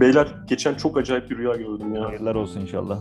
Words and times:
Beyler 0.00 0.34
geçen 0.48 0.74
çok 0.74 0.96
acayip 0.98 1.30
bir 1.30 1.36
rüya 1.38 1.56
gördüm 1.56 1.94
ya. 1.94 2.04
Hayırlar 2.04 2.34
olsun 2.34 2.60
inşallah. 2.60 3.00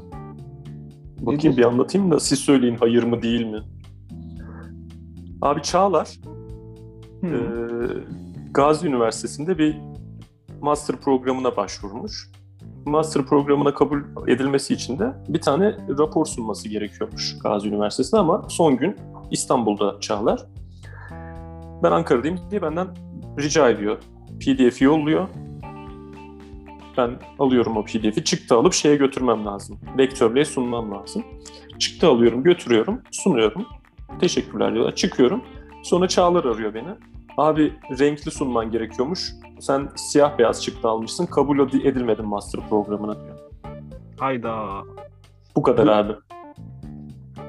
Bakayım 1.19 1.57
bir 1.57 1.63
anlatayım 1.63 2.11
da 2.11 2.19
siz 2.19 2.39
söyleyin 2.39 2.75
hayır 2.75 3.03
mı 3.03 3.21
değil 3.21 3.45
mi? 3.45 3.59
Abi 5.41 5.61
Çağlar 5.61 6.19
Hı. 7.21 7.27
e, 7.27 7.39
Gazi 8.51 8.87
Üniversitesi'nde 8.87 9.57
bir 9.57 9.77
master 10.61 10.95
programına 10.95 11.57
başvurmuş. 11.57 12.31
Master 12.85 13.25
programına 13.25 13.73
kabul 13.73 14.01
edilmesi 14.27 14.73
için 14.73 14.99
de 14.99 15.13
bir 15.27 15.41
tane 15.41 15.77
rapor 15.99 16.25
sunması 16.25 16.69
gerekiyormuş 16.69 17.39
Gazi 17.43 17.67
Üniversitesi'nde 17.67 18.19
ama 18.19 18.45
son 18.49 18.77
gün 18.77 18.95
İstanbul'da 19.31 19.99
Çağlar. 19.99 20.45
Ben 21.83 21.91
Ankara'dayım 21.91 22.39
diye 22.51 22.61
benden 22.61 22.87
rica 23.39 23.69
ediyor. 23.69 23.97
PDF 24.39 24.81
yolluyor. 24.81 25.27
Ben 26.97 27.11
alıyorum 27.39 27.77
o 27.77 27.85
PDF'i. 27.85 28.23
Çıktı 28.23 28.55
alıp 28.55 28.73
şeye 28.73 28.95
götürmem 28.95 29.45
lazım. 29.45 29.79
Rektörlüğe 29.97 30.45
sunmam 30.45 30.91
lazım. 30.91 31.23
Çıktı 31.79 32.07
alıyorum, 32.07 32.43
götürüyorum, 32.43 33.01
sunuyorum. 33.11 33.65
Teşekkürler 34.19 34.73
diyorlar. 34.73 34.95
Çıkıyorum. 34.95 35.43
Sonra 35.83 36.07
Çağlar 36.07 36.45
arıyor 36.45 36.73
beni. 36.73 36.87
Abi 37.37 37.73
renkli 37.99 38.31
sunman 38.31 38.71
gerekiyormuş. 38.71 39.31
Sen 39.59 39.89
siyah 39.95 40.37
beyaz 40.37 40.63
çıktı 40.63 40.87
almışsın. 40.89 41.25
Kabul 41.25 41.59
ed- 41.59 41.87
edilmedin 41.87 42.25
master 42.25 42.61
programına 42.69 43.13
diyor. 43.15 43.39
Hayda. 44.19 44.67
Bu 45.55 45.61
kadar 45.63 45.87
abi. 45.87 46.13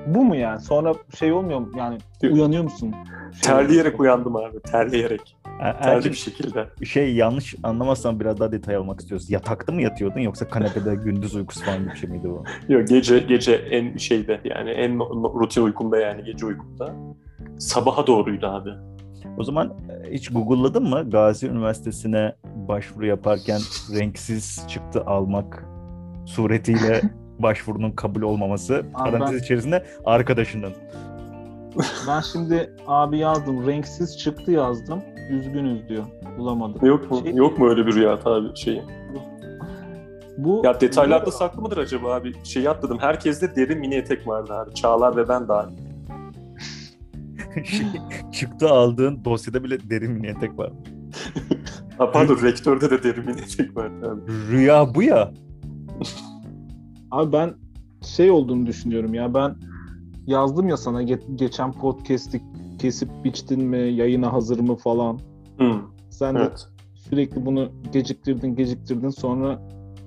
Bu 0.06 0.24
mu 0.24 0.36
yani? 0.36 0.60
Sonra 0.60 0.94
şey 1.18 1.32
olmuyor 1.32 1.58
mu? 1.58 1.70
Yani 1.76 1.98
uyanıyor 2.30 2.62
musun? 2.62 2.94
Şey 3.32 3.40
Terleyerek 3.52 4.00
uyandım 4.00 4.36
abi. 4.36 4.60
Terleyerek. 4.60 5.36
Er- 5.60 5.82
Terli 5.82 6.04
bir 6.04 6.14
şekilde. 6.14 6.66
şey 6.84 7.14
yanlış 7.14 7.54
anlamazsan 7.62 8.20
biraz 8.20 8.40
daha 8.40 8.52
detay 8.52 8.76
almak 8.76 9.00
istiyoruz. 9.00 9.30
Yatakta 9.30 9.72
mı 9.72 9.82
yatıyordun 9.82 10.20
yoksa 10.20 10.48
kanepede 10.48 10.94
gündüz 10.94 11.34
uykusu 11.34 11.64
falan 11.64 11.78
gibi 11.78 11.90
bir 11.90 11.96
şey 11.96 12.10
miydi 12.10 12.28
bu? 12.28 12.44
Yok 12.72 12.88
gece 12.88 13.18
gece 13.18 13.52
en 13.54 13.96
şeyde 13.96 14.40
yani 14.44 14.70
en 14.70 14.98
rutin 15.40 15.62
uykumda 15.62 15.96
yani 15.98 16.24
gece 16.24 16.46
uykumda. 16.46 16.94
Sabaha 17.58 18.06
doğruydu 18.06 18.46
abi. 18.46 18.70
O 19.38 19.44
zaman 19.44 19.68
e, 20.06 20.12
hiç 20.12 20.28
Google'ladın 20.32 20.88
mı 20.90 21.10
Gazi 21.10 21.46
Üniversitesi'ne 21.48 22.34
başvuru 22.68 23.06
yaparken 23.06 23.60
renksiz 23.94 24.64
çıktı 24.68 25.02
almak 25.06 25.64
suretiyle 26.26 27.00
başvurunun 27.38 27.90
kabul 27.90 28.22
olmaması 28.22 28.74
Abi 28.74 28.92
parantez 28.92 29.32
ben- 29.32 29.38
içerisinde 29.38 29.84
arkadaşının. 30.04 30.72
Ben 32.08 32.20
şimdi 32.20 32.72
abi 32.86 33.18
yazdım. 33.18 33.66
Renksiz 33.66 34.18
çıktı 34.18 34.50
yazdım. 34.50 35.02
Üzgünüz 35.30 35.88
diyor. 35.88 36.04
Bulamadım. 36.38 36.86
Yok 36.86 37.10
mu? 37.10 37.20
Şey- 37.22 37.34
Yok 37.34 37.58
mu 37.58 37.68
öyle 37.68 37.86
bir 37.86 37.94
rüya 37.94 38.18
abi 38.24 38.56
şeyi? 38.56 38.82
Bu 40.38 40.62
Ya 40.64 40.80
detaylarda 40.80 41.30
saklı 41.30 41.62
mıdır 41.62 41.76
acaba 41.76 42.14
abi? 42.14 42.32
Şeyi 42.44 42.70
atladım. 42.70 42.98
Herkeste 42.98 43.56
derin 43.56 43.78
mini 43.78 43.94
etek 43.94 44.28
vardı 44.28 44.52
abi. 44.54 44.74
Çağlar 44.74 45.16
ve 45.16 45.28
ben 45.28 45.48
dahil. 45.48 45.76
Şey, 47.64 47.86
çıktı 48.32 48.68
aldığın 48.70 49.24
dosyada 49.24 49.64
bile 49.64 49.90
derin 49.90 50.12
mini 50.12 50.26
etek 50.26 50.58
var. 50.58 50.72
Ha, 51.98 52.10
pardon 52.12 52.38
rektörde 52.42 52.90
de 52.90 53.02
derin 53.02 53.26
mini 53.26 53.40
etek 53.40 53.76
abi. 53.78 54.20
Rüya 54.50 54.94
bu 54.94 55.02
ya. 55.02 55.30
Abi 57.14 57.32
ben 57.32 57.54
şey 58.02 58.30
olduğunu 58.30 58.66
düşünüyorum 58.66 59.14
ya. 59.14 59.34
Ben 59.34 59.56
yazdım 60.26 60.68
ya 60.68 60.76
sana 60.76 61.02
ge- 61.02 61.36
geçen 61.36 61.72
podcast'i 61.72 62.40
kesip 62.78 63.08
biçtin 63.24 63.64
mi, 63.64 63.78
yayına 63.78 64.32
hazır 64.32 64.60
mı 64.60 64.76
falan. 64.76 65.18
Hı, 65.58 65.74
Sen 66.10 66.34
de 66.34 66.38
evet. 66.38 66.66
sürekli 66.94 67.46
bunu 67.46 67.68
geciktirdin, 67.92 68.56
geciktirdin 68.56 69.10
sonra 69.10 69.62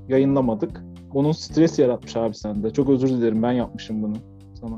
yayınlamadık. 0.07 0.83
Onun 1.13 1.31
stres 1.31 1.79
yaratmış 1.79 2.15
abi 2.15 2.33
sende. 2.33 2.73
Çok 2.73 2.89
özür 2.89 3.09
dilerim 3.09 3.43
ben 3.43 3.51
yapmışım 3.51 4.03
bunu 4.03 4.15
sana. 4.53 4.75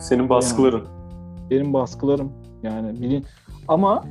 Senin 0.00 0.28
baskıların. 0.28 0.84
Benim 1.50 1.72
baskılarım 1.72 2.32
yani 2.62 3.00
bilin 3.00 3.24
ama 3.68 4.04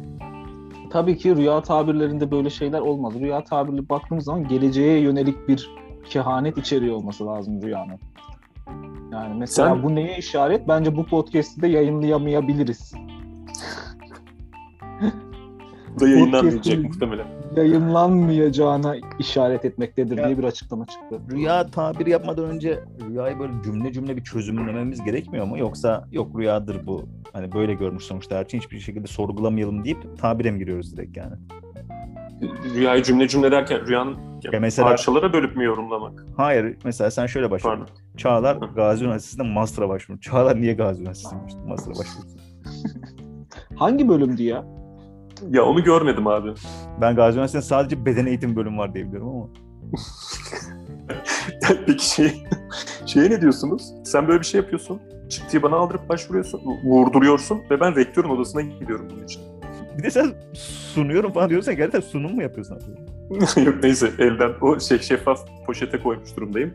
tabii 0.90 1.18
ki 1.18 1.36
rüya 1.36 1.62
tabirlerinde 1.62 2.32
böyle 2.32 2.50
şeyler 2.50 2.80
olmaz. 2.80 3.14
Rüya 3.20 3.44
tabirli 3.44 3.90
baktığımız 3.90 4.24
zaman 4.24 4.48
geleceğe 4.48 5.00
yönelik 5.00 5.48
bir 5.48 5.70
kehanet 6.10 6.58
içeriyor 6.58 6.96
olması 6.96 7.26
lazım 7.26 7.62
rüyanın. 7.62 8.00
Yani 9.12 9.36
mesela 9.40 9.70
Sen- 9.70 9.84
bu 9.84 9.96
neye 9.96 10.18
işaret? 10.18 10.68
Bence 10.68 10.96
bu 10.96 11.06
podcast'i 11.06 11.62
de 11.62 11.68
yayınlayamayabiliriz. 11.68 12.94
Bu 15.96 16.00
da 16.00 16.08
yayınlanmayacak 16.08 16.84
muhtemelen. 16.84 17.28
Yayınlanmayacağına 17.56 18.96
işaret 19.20 19.66
etmektedir 19.66 20.18
Ya- 20.18 20.26
diye 20.26 20.38
bir 20.38 20.44
açıklama 20.44 20.86
çıktı. 20.86 21.22
Rüya 21.32 21.68
tabiri 21.68 22.10
yapmadan 22.10 22.46
önce 22.46 22.84
rüyayı 23.10 23.40
böyle 23.40 23.54
cümle 23.64 23.94
cümle 23.94 24.18
bir 24.18 24.24
çözümlememiz 24.24 25.04
gerekmiyor 25.04 25.46
mu? 25.46 25.58
Yoksa 25.58 26.08
yok 26.12 26.40
rüyadır 26.40 26.88
bu. 26.88 27.06
Hani 27.34 27.52
böyle 27.52 27.74
görmüş 27.74 28.04
sonuçta 28.04 28.36
her 28.38 28.46
şeyi 28.46 28.62
hiçbir 28.62 28.80
şekilde 28.80 29.08
sorgulamayalım 29.08 29.86
deyip 29.86 30.18
tabire 30.18 30.52
mi 30.52 30.60
giriyoruz 30.60 30.98
direkt 30.98 31.18
yani? 31.18 31.34
Rüyayı 32.76 33.04
cümle 33.04 33.28
cümle 33.28 33.52
derken 33.52 33.88
rüyanın 33.88 34.18
Ya 34.54 34.60
mesela- 34.60 34.88
parçalara 34.90 35.34
bölüp 35.34 35.58
mü 35.58 35.64
yorumlamak? 35.66 36.26
Hayır 36.38 36.78
mesela 36.84 37.12
sen 37.12 37.26
şöyle 37.26 37.52
başladın. 37.52 37.78
Pardon. 37.78 37.88
Çağlar. 38.18 38.56
Gazi 38.56 39.04
Üniversitesi'nde 39.06 39.44
master'a 39.54 39.90
başvurmuş. 39.90 40.22
Çağlar 40.26 40.62
niye 40.62 40.74
Gazi 40.74 41.02
Üniversitesi'ne 41.02 41.40
master'a 41.68 41.96
başvurdu? 41.96 42.28
Hangi 43.76 44.10
bölümdü 44.10 44.44
ya? 44.44 44.66
Ya 45.50 45.64
onu 45.64 45.84
görmedim 45.84 46.28
abi. 46.28 46.50
Ben 47.02 47.16
Gazi 47.16 47.36
Üniversitesi'nde 47.36 47.70
sadece 47.70 48.06
beden 48.06 48.26
eğitim 48.26 48.56
bölümü 48.56 48.78
var 48.78 48.94
diye 48.94 49.06
biliyorum 49.08 49.30
ama. 49.30 49.48
Peki 51.86 52.10
şey, 52.10 52.44
şeye 53.06 53.30
ne 53.30 53.42
diyorsunuz? 53.42 53.94
Sen 54.04 54.28
böyle 54.28 54.40
bir 54.40 54.46
şey 54.46 54.62
yapıyorsun. 54.62 55.02
Çıktıyı 55.30 55.64
bana 55.64 55.76
aldırıp 55.76 56.10
başvuruyorsun. 56.10 56.62
Vurduruyorsun 56.84 57.60
ve 57.72 57.80
ben 57.80 57.96
rektörün 57.96 58.30
odasına 58.30 58.62
gidiyorum 58.62 59.08
bunun 59.12 59.24
için. 59.24 59.42
Bir 59.98 60.04
de 60.04 60.12
sen 60.12 60.34
sunuyorum 60.94 61.32
falan 61.32 61.50
diyorsan 61.50 61.76
gerçekten 61.76 62.00
sunum 62.00 62.36
mu 62.36 62.42
yapıyorsun 62.42 62.76
abi? 62.76 63.66
Yok 63.66 63.76
neyse 63.84 64.12
elden 64.20 64.52
o 64.62 64.80
şey 64.80 65.00
şeffaf 65.00 65.66
poşete 65.66 66.00
koymuş 66.00 66.36
durumdayım. 66.38 66.74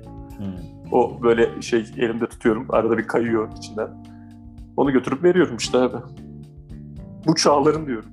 O 0.93 1.23
böyle 1.23 1.63
şey 1.63 1.81
elimde 1.97 2.27
tutuyorum. 2.27 2.67
Arada 2.69 2.99
bir 2.99 3.07
kayıyor 3.07 3.49
içinden. 3.57 3.89
Onu 4.77 4.93
götürüp 4.93 5.25
veriyorum 5.25 5.57
işte 5.57 5.79
abi. 5.79 5.97
Bu 7.27 7.35
çağların 7.35 7.87
diyorum. 7.87 8.09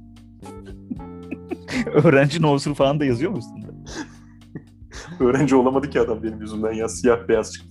Öğrenci 2.04 2.46
olsun 2.46 2.74
falan 2.74 3.00
da 3.00 3.06
yazıyor 3.06 3.32
musun? 3.32 3.66
Öğrenci 5.20 5.56
olamadı 5.56 5.90
ki 5.90 6.00
adam 6.00 6.24
benim 6.24 6.42
yüzümden 6.42 6.72
ya. 6.72 6.90
Siyah 6.90 7.28
beyaz 7.28 7.54
çıktı. 7.54 7.70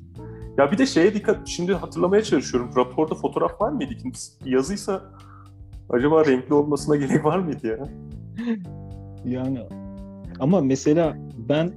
Ya 0.59 0.73
bir 0.73 0.79
de 0.79 0.87
şeye 0.87 1.15
dikkat, 1.15 1.49
şimdi 1.49 1.75
hatırlamaya 1.75 2.23
çalışıyorum. 2.23 2.71
Raporda 2.77 3.15
fotoğraf 3.15 3.61
var 3.61 3.73
mıydı? 3.73 3.95
Yazıysa 4.45 5.03
acaba 5.91 6.25
renkli 6.25 6.55
olmasına 6.55 6.97
gerek 6.97 7.25
var 7.25 7.39
mıydı 7.39 7.67
ya? 7.67 7.79
Yani 9.25 9.61
ama 10.41 10.61
mesela 10.61 11.17
ben 11.49 11.73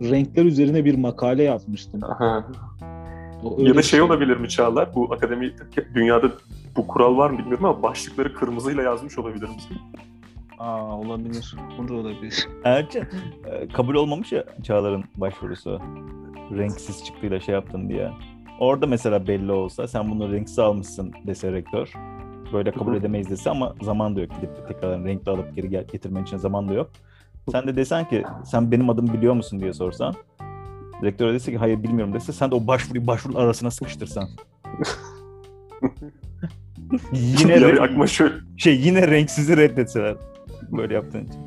renkler 0.00 0.44
üzerine 0.44 0.84
bir 0.84 0.98
makale 0.98 1.42
yazmıştım. 1.42 2.04
Aha. 2.04 2.46
O 3.44 3.58
öyle 3.58 3.68
Ya 3.68 3.74
da 3.74 3.78
bir 3.78 3.82
şey 3.82 4.02
olabilir 4.02 4.36
mi 4.36 4.48
Çağlar? 4.48 4.94
Bu 4.94 5.12
akademi 5.14 5.54
dünyada 5.94 6.30
bu 6.76 6.86
kural 6.86 7.16
var 7.16 7.30
mı 7.30 7.38
bilmiyorum 7.38 7.64
ama 7.64 7.82
başlıkları 7.82 8.34
kırmızıyla 8.34 8.82
yazmış 8.82 9.18
olabilir 9.18 9.48
misin? 9.48 9.76
Aa 10.58 10.98
olabilir. 10.98 11.56
Bu 11.78 11.88
da 11.88 11.94
olabilir. 11.94 12.48
Erçin 12.64 13.04
e, 13.50 13.68
kabul 13.68 13.94
olmamış 13.94 14.32
ya 14.32 14.44
Çağlar'ın 14.62 15.04
başvurusu. 15.16 15.80
Renksiz 16.56 17.04
çıktığıyla 17.04 17.40
şey 17.40 17.54
yaptın 17.54 17.88
diye. 17.88 18.10
Orada 18.60 18.86
mesela 18.86 19.26
belli 19.26 19.52
olsa 19.52 19.88
sen 19.88 20.10
bunu 20.10 20.32
renksiz 20.32 20.58
almışsın 20.58 21.12
dese 21.26 21.52
rektör. 21.52 21.92
Böyle 22.52 22.72
kabul 22.72 22.90
Hı 22.90 22.94
hı. 22.94 22.98
edemeyiz 22.98 23.30
dese 23.30 23.50
ama 23.50 23.74
zaman 23.82 24.16
da 24.16 24.20
yok. 24.20 24.30
Gidip 24.34 24.68
tekrardan 24.68 25.04
renkli 25.04 25.30
alıp 25.30 25.56
geri 25.56 25.70
gel 25.70 25.84
getirmen 25.92 26.22
için 26.22 26.36
zaman 26.36 26.68
da 26.68 26.74
yok. 26.74 26.90
Sen 27.52 27.66
de 27.66 27.76
desen 27.76 28.08
ki 28.08 28.24
sen 28.44 28.72
benim 28.72 28.90
adımı 28.90 29.12
biliyor 29.12 29.34
musun 29.34 29.60
diye 29.60 29.72
sorsan. 29.72 30.14
Rektör 31.02 31.32
dese 31.32 31.52
ki 31.52 31.58
hayır 31.58 31.82
bilmiyorum 31.82 32.14
dese 32.14 32.32
sen 32.32 32.50
de 32.50 32.54
o 32.54 32.66
başvuruyu 32.66 33.06
başvuru 33.06 33.38
arasına 33.38 33.70
sıkıştırsan. 33.70 34.28
yine 37.12 37.52
ya 37.52 37.58
re- 37.58 37.80
aklıma 37.80 38.06
şöyle, 38.06 38.34
şey 38.56 38.80
yine 38.80 39.08
renksizi 39.08 39.56
reddetseler 39.56 40.16
böyle 40.72 40.94
yaptığın 40.94 41.24
için. 41.24 41.40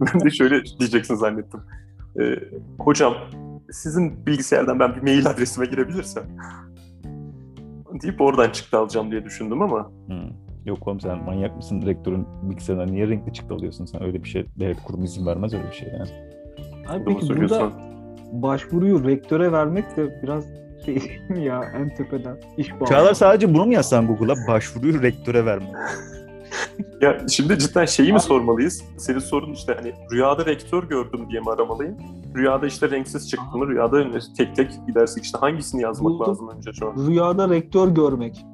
ben 0.00 0.20
de 0.20 0.30
şöyle 0.30 0.64
diyeceksin 0.64 1.14
zannettim. 1.14 1.60
Ee, 2.20 2.38
hocam 2.78 3.14
sizin 3.70 4.26
bilgisayardan 4.26 4.80
ben 4.80 4.96
bir 4.96 5.02
mail 5.02 5.26
adresime 5.26 5.66
girebilirsem 5.66 6.22
deyip 8.02 8.20
oradan 8.20 8.50
çıktı 8.50 8.78
alacağım 8.78 9.10
diye 9.10 9.24
düşündüm 9.24 9.62
ama 9.62 9.90
Hmm. 10.06 10.30
Yok 10.64 10.88
oğlum 10.88 11.00
sen 11.00 11.24
manyak 11.24 11.56
mısın? 11.56 11.82
Rektörün 11.86 12.26
bilgisayarına 12.42 12.84
niye 12.84 13.08
renkli 13.08 13.32
çıktı 13.32 13.54
alıyorsun 13.54 13.84
sen? 13.84 14.02
Öyle 14.02 14.24
bir 14.24 14.28
şey 14.28 14.46
devlet 14.58 14.82
kurumu 14.82 15.04
izin 15.04 15.26
vermez 15.26 15.54
öyle 15.54 15.66
bir 15.70 15.74
şey 15.74 15.88
yani. 15.88 16.10
Abi 16.88 17.04
peki 17.04 17.36
burada 17.36 17.70
başvuruyu 18.32 19.04
rektöre 19.04 19.52
vermek 19.52 19.96
de 19.96 20.22
biraz 20.22 20.44
şey 20.84 20.98
ya 21.44 21.60
en 21.76 21.94
tepeden 21.94 22.36
iş 22.56 22.72
bağlı. 22.80 22.88
Çağlar 22.88 23.14
sadece 23.14 23.54
bunu 23.54 23.66
mu 23.66 23.72
yazsan 23.72 24.06
Google'a? 24.06 24.34
Başvuruyu 24.48 25.02
rektöre 25.02 25.44
verme. 25.46 25.66
Ya 27.00 27.18
şimdi 27.28 27.58
cidden 27.58 27.84
şeyi 27.84 28.12
mi 28.12 28.20
sormalıyız? 28.20 28.82
Senin 28.96 29.18
sorun 29.18 29.52
işte 29.52 29.74
hani 29.74 29.92
rüyada 30.12 30.46
rektör 30.46 30.84
gördüm 30.84 31.26
diye 31.30 31.40
mi 31.40 31.50
aramalıyım? 31.50 31.96
Rüyada 32.36 32.66
işte 32.66 32.90
renksiz 32.90 33.30
çıktı 33.30 33.58
mı? 33.58 33.68
Rüyada 33.68 34.04
tek 34.36 34.56
tek 34.56 34.70
gidersek 34.86 35.24
işte 35.24 35.38
hangisini 35.38 35.82
yazmak 35.82 36.12
Buldum. 36.12 36.28
lazım 36.28 36.48
önce 36.48 36.72
şu 36.72 36.88
an? 36.88 37.06
Rüyada 37.06 37.48
rektör 37.48 37.88
görmek. 37.88 38.44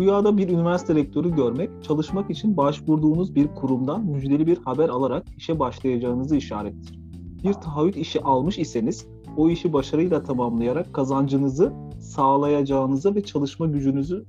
Rüyada 0.00 0.36
bir 0.36 0.48
üniversite 0.48 0.94
rektörü 0.94 1.36
görmek, 1.36 1.70
çalışmak 1.82 2.30
için 2.30 2.56
başvurduğunuz 2.56 3.34
bir 3.34 3.48
kurumdan 3.54 4.04
müjdeli 4.04 4.46
bir 4.46 4.58
haber 4.58 4.88
alarak 4.88 5.24
işe 5.36 5.58
başlayacağınızı 5.58 6.36
işarettir. 6.36 6.98
Bir 7.44 7.52
taahhüt 7.52 7.96
işi 7.96 8.20
almış 8.22 8.58
iseniz, 8.58 9.06
o 9.36 9.48
işi 9.48 9.72
başarıyla 9.72 10.22
tamamlayarak 10.22 10.94
kazancınızı 10.94 11.72
sağlayacağınıza 12.00 13.14
ve 13.14 13.22
çalışma 13.22 13.66
gücünüzü 13.66 14.24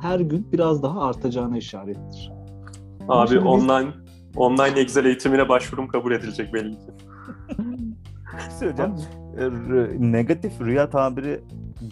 her 0.00 0.20
gün 0.20 0.46
biraz 0.52 0.82
daha 0.82 1.00
artacağına 1.00 1.58
işarettir. 1.58 2.32
Abi 3.08 3.38
online 3.38 3.90
online 4.36 4.80
Excel 4.80 5.04
eğitimine 5.04 5.48
başvurum 5.48 5.88
kabul 5.88 6.12
edilecek 6.12 6.54
belli 6.54 6.70
ki. 6.72 6.78
Söyleyeceğim. 8.58 8.92
R- 9.38 10.12
negatif 10.12 10.60
rüya 10.60 10.90
tabiri 10.90 11.40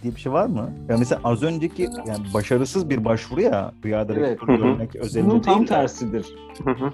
diye 0.03 0.15
bir 0.15 0.21
şey 0.21 0.33
var 0.33 0.47
mı? 0.47 0.71
Ya 0.89 0.97
mesela 0.99 1.21
az 1.25 1.43
önceki 1.43 1.83
yani 1.83 2.25
başarısız 2.35 2.91
bir 2.91 3.05
başvuru 3.05 3.41
ya 3.41 3.73
rüyada 3.85 4.15
Evet. 4.15 4.31
rektör 4.41 4.53
hı. 4.53 4.57
görmek 4.57 4.95
Bunun 4.95 5.05
özelinde 5.05 5.41
tam 5.41 5.65
tersidir 5.65 6.35
Hı 6.65 6.71
hı. 6.71 6.91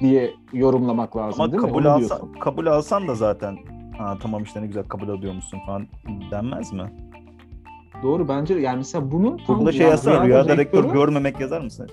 diye 0.00 0.30
yorumlamak 0.52 1.16
lazım 1.16 1.40
Ama 1.40 1.52
değil 1.52 1.62
mi? 1.62 1.68
kabul 1.68 1.84
alsan, 1.84 1.98
diyorsun. 2.18 2.32
kabul 2.40 2.66
alsan 2.66 3.08
da 3.08 3.14
zaten 3.14 3.56
ha, 3.98 4.18
tamam 4.22 4.42
işte 4.42 4.62
ne 4.62 4.66
güzel 4.66 4.84
kabul 4.84 5.08
alıyormuşsun 5.08 5.58
falan 5.66 5.86
denmez 6.30 6.72
mi? 6.72 6.92
Doğru 8.02 8.28
bence 8.28 8.56
de. 8.56 8.60
yani 8.60 8.76
mesela 8.76 9.10
bunun 9.10 9.36
tam 9.36 9.56
Google'a 9.56 9.72
şey 9.72 9.80
yani 9.80 9.90
yazsana 9.90 10.24
rüyada 10.26 10.56
rektör 10.56 10.84
rektörü- 10.84 10.92
görmemek 10.92 11.40
yazar 11.40 11.60
mısın? 11.60 11.88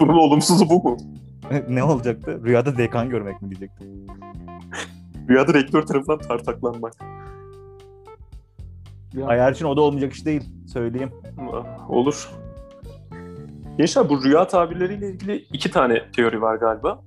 Bunun 0.00 0.14
olumsuzu 0.14 0.68
bu 0.70 0.82
mu? 0.82 0.96
ne 1.68 1.84
olacaktı? 1.84 2.40
Rüyada 2.44 2.76
dekan 2.76 3.10
görmek 3.10 3.42
mi 3.42 3.50
diyecekti? 3.50 3.84
Rüyada 5.28 5.54
rektör 5.54 5.82
tarafından 5.82 6.18
tartaklanmak. 6.18 6.92
Ya- 9.14 9.26
Ayar 9.26 9.52
için 9.52 9.64
o 9.64 9.76
da 9.76 9.80
olmayacak 9.80 10.12
iş 10.12 10.26
değil. 10.26 10.44
Söyleyeyim. 10.72 11.10
Olur. 11.88 12.30
Gençler 13.78 14.08
bu 14.08 14.24
rüya 14.24 14.46
tabirleriyle 14.46 15.08
ilgili 15.10 15.36
iki 15.52 15.70
tane 15.70 16.10
teori 16.16 16.42
var 16.42 16.56
galiba. 16.56 17.02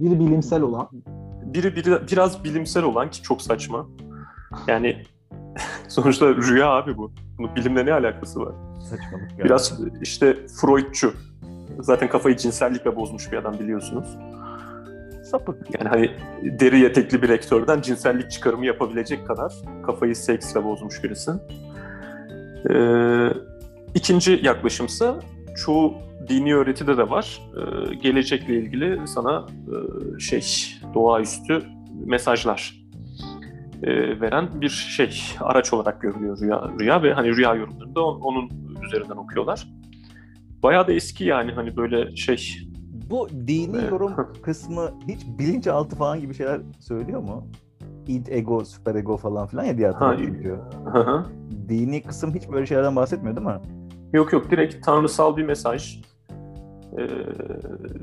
biri 0.00 0.20
bilimsel 0.20 0.62
olan 0.62 0.88
Biri, 1.44 1.76
biri 1.76 2.08
biraz 2.12 2.44
bilimsel 2.44 2.82
olan 2.84 3.10
ki 3.10 3.22
çok 3.22 3.42
saçma. 3.42 3.86
Yani 4.66 5.02
sonuçta 5.88 6.28
rüya 6.34 6.70
abi 6.70 6.96
bu. 6.96 7.12
Bunun 7.38 7.56
bilimle 7.56 7.86
ne 7.86 7.92
alakası 7.92 8.40
var? 8.40 8.54
Saçmalık 8.90 9.38
ya. 9.38 9.44
Biraz 9.44 9.80
işte 10.02 10.36
Freudçu. 10.60 11.12
Zaten 11.80 12.08
kafayı 12.08 12.36
cinsellikle 12.36 12.96
bozmuş 12.96 13.32
bir 13.32 13.36
adam 13.36 13.58
biliyorsunuz. 13.58 14.18
sapık. 15.24 15.56
Yani 15.78 15.88
hani 15.88 16.10
deri 16.60 16.84
etekli 16.84 17.22
bir 17.22 17.28
rektörden 17.28 17.80
cinsellik 17.80 18.30
çıkarımı 18.30 18.66
yapabilecek 18.66 19.26
kadar 19.26 19.52
kafayı 19.86 20.16
seksle 20.16 20.64
bozmuş 20.64 21.04
birisi. 21.04 21.30
Ee, 22.70 23.28
ikinci 23.94 24.40
yaklaşımsa 24.42 25.20
çoğu 25.64 25.94
dini 26.28 26.54
öğretide 26.54 26.96
de 26.96 27.10
var. 27.10 27.42
Ee, 27.56 27.94
gelecekle 27.94 28.54
ilgili 28.54 29.06
sana 29.06 29.46
e, 30.16 30.20
şey 30.20 30.44
doğaüstü 30.94 31.62
mesajlar 32.06 32.79
e, 33.82 34.20
veren 34.20 34.60
bir 34.60 34.68
şey 34.68 35.22
araç 35.40 35.72
olarak 35.72 36.00
görülüyor 36.00 36.40
rüya, 36.40 36.68
rüya 36.80 37.02
ve 37.02 37.12
hani 37.12 37.36
rüya 37.36 37.54
yorumlarını 37.54 37.94
da 37.94 38.04
on- 38.04 38.20
onun 38.20 38.50
üzerinden 38.84 39.16
okuyorlar. 39.16 39.68
Bayağı 40.62 40.86
da 40.86 40.92
eski 40.92 41.24
yani 41.24 41.52
hani 41.52 41.76
böyle 41.76 42.16
şey 42.16 42.68
Bu 43.10 43.28
dini 43.46 43.84
yorum 43.90 44.12
kısmı 44.42 44.90
hiç 45.08 45.20
bilinçaltı 45.38 45.96
falan 45.96 46.20
gibi 46.20 46.34
şeyler 46.34 46.60
söylüyor 46.78 47.20
mu? 47.20 47.46
id, 48.06 48.26
ego, 48.26 48.64
süper 48.64 48.94
ego 48.94 49.16
falan 49.16 49.46
filan 49.46 49.64
ya 49.64 49.78
diye 49.78 49.86
hatırlıyorum. 49.90 50.30
Dini 51.68 52.02
kısım 52.02 52.34
hiç 52.34 52.48
böyle 52.52 52.66
şeylerden 52.66 52.96
bahsetmiyor 52.96 53.36
değil 53.36 53.46
mi? 53.46 53.60
Yok 54.12 54.32
yok 54.32 54.50
direkt 54.50 54.84
tanrısal 54.86 55.36
bir 55.36 55.42
mesaj. 55.42 56.00
Ee, 56.98 57.06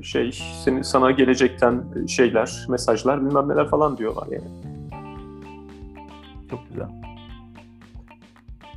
şey 0.04 0.32
senin 0.64 0.82
sana 0.82 1.12
gelecekten 1.12 1.84
şeyler, 2.08 2.66
mesajlar 2.70 3.26
bilmem 3.26 3.50
neler 3.50 3.68
falan 3.68 3.98
diyorlar 3.98 4.28
yani. 4.32 4.67
Çok 6.50 6.60
güzel. 6.70 6.88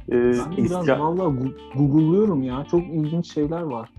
Ee, 0.09 0.33
Ben 0.47 0.57
de 0.57 0.65
biraz 0.65 0.89
ya- 0.89 1.01
valla 1.01 1.35
google'lıyorum 1.75 2.43
ya. 2.43 2.67
Çok 2.71 2.81
ilginç 2.81 3.35
şeyler 3.35 3.63
var 3.63 3.91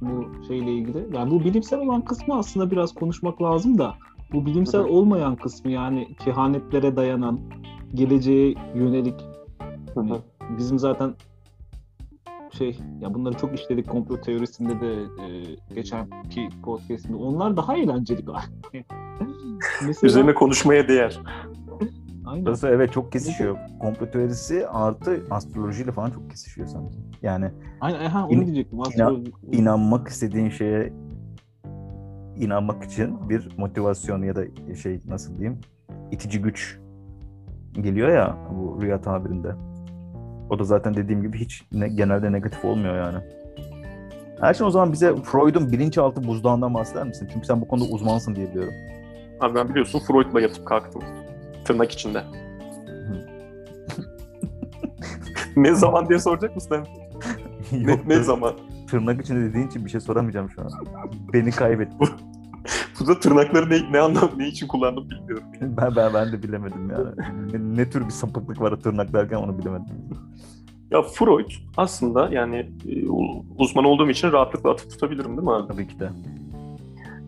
bu 0.00 0.44
şeyle 0.48 0.72
ilgili. 0.72 1.06
Yani 1.16 1.30
bu 1.30 1.40
bilimsel 1.44 1.78
olan 1.78 2.04
kısmı 2.04 2.38
aslında 2.38 2.70
biraz 2.70 2.94
konuşmak 2.94 3.42
lazım 3.42 3.78
da 3.78 3.94
bu 4.32 4.46
bilimsel 4.46 4.80
olmayan 4.80 5.36
kısmı 5.36 5.70
yani 5.70 6.08
kehanetlere 6.24 6.96
dayanan, 6.96 7.40
geleceğe 7.94 8.54
yönelik 8.74 9.20
hı. 9.94 10.22
bizim 10.58 10.78
zaten 10.78 11.14
şey 12.58 12.78
ya 13.00 13.14
bunları 13.14 13.34
çok 13.34 13.54
işledik 13.54 13.88
komplo 13.88 14.20
teorisinde 14.20 14.80
de 14.80 14.92
e, 14.94 15.56
geçenki 15.74 16.48
podcast'inde. 16.62 17.16
Onlar 17.16 17.56
daha 17.56 17.76
eğlenceli 17.76 18.24
galiba. 18.24 18.42
Mesela 19.86 20.06
Üzerine 20.06 20.34
konuşmaya 20.34 20.88
değer. 20.88 21.20
Aynen. 22.26 22.44
Burası 22.46 22.68
evet 22.68 22.92
çok 22.92 23.12
kesişiyor. 23.12 23.56
Komplo 23.80 24.10
teorisi 24.10 24.68
artı 24.68 25.22
astrolojiyle 25.30 25.92
falan 25.92 26.10
çok 26.10 26.30
kesişiyor 26.30 26.66
sanki. 26.68 26.98
Yani 27.22 27.50
Aynen 27.80 28.04
aha, 28.04 28.24
onu 28.26 28.32
İn- 28.32 28.46
diyecektim. 28.46 28.78
Astroloji- 28.78 29.32
inanmak 29.52 30.08
istediğin 30.08 30.48
şeye 30.50 30.92
inanmak 32.36 32.84
için 32.84 33.28
bir 33.28 33.48
motivasyon 33.58 34.22
ya 34.22 34.36
da 34.36 34.42
şey 34.82 35.00
nasıl 35.08 35.38
diyeyim 35.38 35.60
itici 36.10 36.42
güç 36.42 36.78
geliyor 37.72 38.08
ya 38.08 38.36
bu 38.52 38.82
rüya 38.82 39.00
tabirinde. 39.00 39.52
O 40.50 40.58
da 40.58 40.64
zaten 40.64 40.94
dediğim 40.94 41.22
gibi 41.22 41.38
hiç 41.38 41.64
ne, 41.72 41.88
genelde 41.88 42.32
negatif 42.32 42.64
olmuyor 42.64 42.96
yani. 42.96 43.18
Erşin 44.40 44.64
o 44.64 44.70
zaman 44.70 44.92
bize 44.92 45.16
Freud'un 45.16 45.72
bilinçaltı 45.72 46.24
buzdağından 46.26 46.74
bahseder 46.74 47.06
misin? 47.06 47.28
Çünkü 47.32 47.46
sen 47.46 47.60
bu 47.60 47.68
konuda 47.68 47.84
uzmansın 47.84 48.34
diye 48.34 48.50
biliyorum. 48.50 48.72
Abi 49.40 49.54
ben 49.54 49.68
biliyorsun 49.68 49.98
Freud'la 49.98 50.40
yatıp 50.40 50.66
kalktım. 50.66 51.02
Tırnak 51.64 51.92
içinde. 51.92 52.24
ne 55.56 55.74
zaman 55.74 56.08
diye 56.08 56.18
soracak 56.18 56.54
mısın? 56.54 56.86
Ne, 57.72 58.00
ne 58.06 58.22
zaman? 58.22 58.54
Tırnak 58.90 59.20
içinde 59.20 59.40
dediğin 59.40 59.66
için 59.68 59.84
bir 59.84 59.90
şey 59.90 60.00
soramayacağım 60.00 60.50
şu 60.50 60.62
an. 60.62 60.68
Beni 61.32 61.50
kaybettin. 61.50 62.08
Bu 63.00 63.06
da 63.06 63.20
tırnakları 63.20 63.70
ne, 63.70 63.92
ne 63.92 64.00
anlam, 64.00 64.30
ne 64.36 64.48
için 64.48 64.68
kullandım 64.68 65.10
bilmiyorum. 65.10 65.44
ben, 65.60 65.96
ben, 65.96 66.14
ben 66.14 66.32
de 66.32 66.42
bilemedim 66.42 66.90
yani. 66.90 67.06
Ne, 67.52 67.76
ne 67.82 67.90
tür 67.90 68.04
bir 68.04 68.10
sapıklık 68.10 68.60
var 68.60 68.76
tırnak 68.76 69.12
derken 69.12 69.36
onu 69.36 69.58
bilemedim. 69.58 69.86
Ya 70.90 71.02
Freud 71.02 71.50
aslında 71.76 72.28
yani 72.32 72.56
e, 72.88 73.08
uzman 73.58 73.84
olduğum 73.84 74.10
için 74.10 74.32
rahatlıkla 74.32 74.70
atıp 74.70 74.90
tutabilirim 74.90 75.30
değil 75.30 75.48
mi 75.48 75.52
abi? 75.52 75.68
Tabii 75.72 75.88
ki 75.88 76.00
de. 76.00 76.10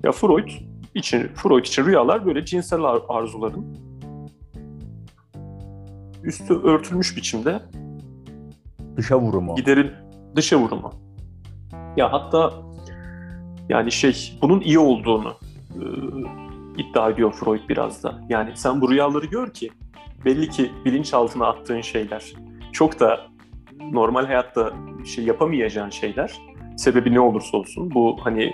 Ya 0.05 0.13
Freud 0.13 0.49
için 0.95 1.29
Freud 1.35 1.65
için 1.65 1.85
rüyalar 1.85 2.27
böyle 2.27 2.45
cinsel 2.45 2.83
ar- 2.83 3.03
arzuların 3.09 3.65
üstü 6.27 6.55
örtülmüş 6.55 7.17
biçimde 7.17 7.63
Dışa 8.97 9.21
vurumu. 9.21 9.55
gideril 9.55 9.91
dışa 10.37 10.57
vurumu. 10.59 10.93
Ya 11.97 12.13
hatta 12.13 12.53
yani 13.69 13.93
şey 13.93 14.39
bunun 14.43 14.61
iyi 14.61 14.79
olduğunu 14.79 15.35
e, 15.75 15.83
iddia 16.77 17.11
ediyor 17.11 17.33
Freud 17.33 17.69
biraz 17.69 18.03
da. 18.05 18.21
Yani 18.29 18.51
sen 18.55 18.81
bu 18.81 18.91
rüyaları 18.91 19.27
gör 19.27 19.51
ki 19.51 19.71
belli 20.25 20.49
ki 20.51 20.73
bilinçaltına 20.85 21.47
attığın 21.47 21.81
şeyler 21.81 22.33
çok 22.73 23.01
da 23.01 23.21
normal 23.93 24.27
hayatta 24.27 24.73
şey 25.05 25.25
yapamayacağın 25.25 25.91
şeyler. 25.91 26.33
Sebebi 26.77 27.15
ne 27.15 27.21
olursa 27.21 27.57
olsun 27.57 27.91
bu 27.95 28.17
hani 28.21 28.53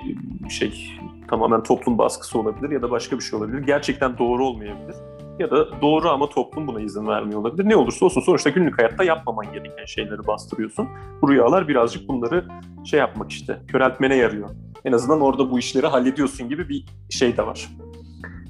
şey 0.51 0.99
tamamen 1.29 1.63
toplum 1.63 1.99
baskısı 1.99 2.39
olabilir 2.39 2.71
ya 2.71 2.83
da 2.83 2.91
başka 2.91 3.19
bir 3.19 3.23
şey 3.23 3.39
olabilir. 3.39 3.59
Gerçekten 3.59 4.19
doğru 4.19 4.47
olmayabilir. 4.47 4.97
Ya 5.39 5.51
da 5.51 5.81
doğru 5.83 6.09
ama 6.09 6.29
toplum 6.29 6.67
buna 6.67 6.81
izin 6.81 7.07
vermiyor 7.07 7.41
olabilir. 7.41 7.69
Ne 7.69 7.77
olursa 7.77 8.07
olsun 8.07 8.21
sonuçta 8.21 8.51
günlük 8.51 8.79
hayatta 8.79 9.05
yapmaman 9.05 9.53
gereken 9.53 9.85
şeyleri 9.85 10.27
bastırıyorsun. 10.27 10.89
Bu 11.23 11.31
rüyalar 11.31 11.69
birazcık 11.69 12.09
bunları 12.09 12.45
şey 12.85 13.01
yapmak 13.01 13.31
işte 13.31 13.61
köreltmene 13.69 14.17
yarıyor. 14.17 14.51
En 14.85 14.93
azından 14.93 15.21
orada 15.21 15.51
bu 15.51 15.59
işleri 15.59 15.87
hallediyorsun 15.87 16.49
gibi 16.49 16.69
bir 16.69 16.87
şey 17.11 17.37
de 17.37 17.47
var. 17.47 17.69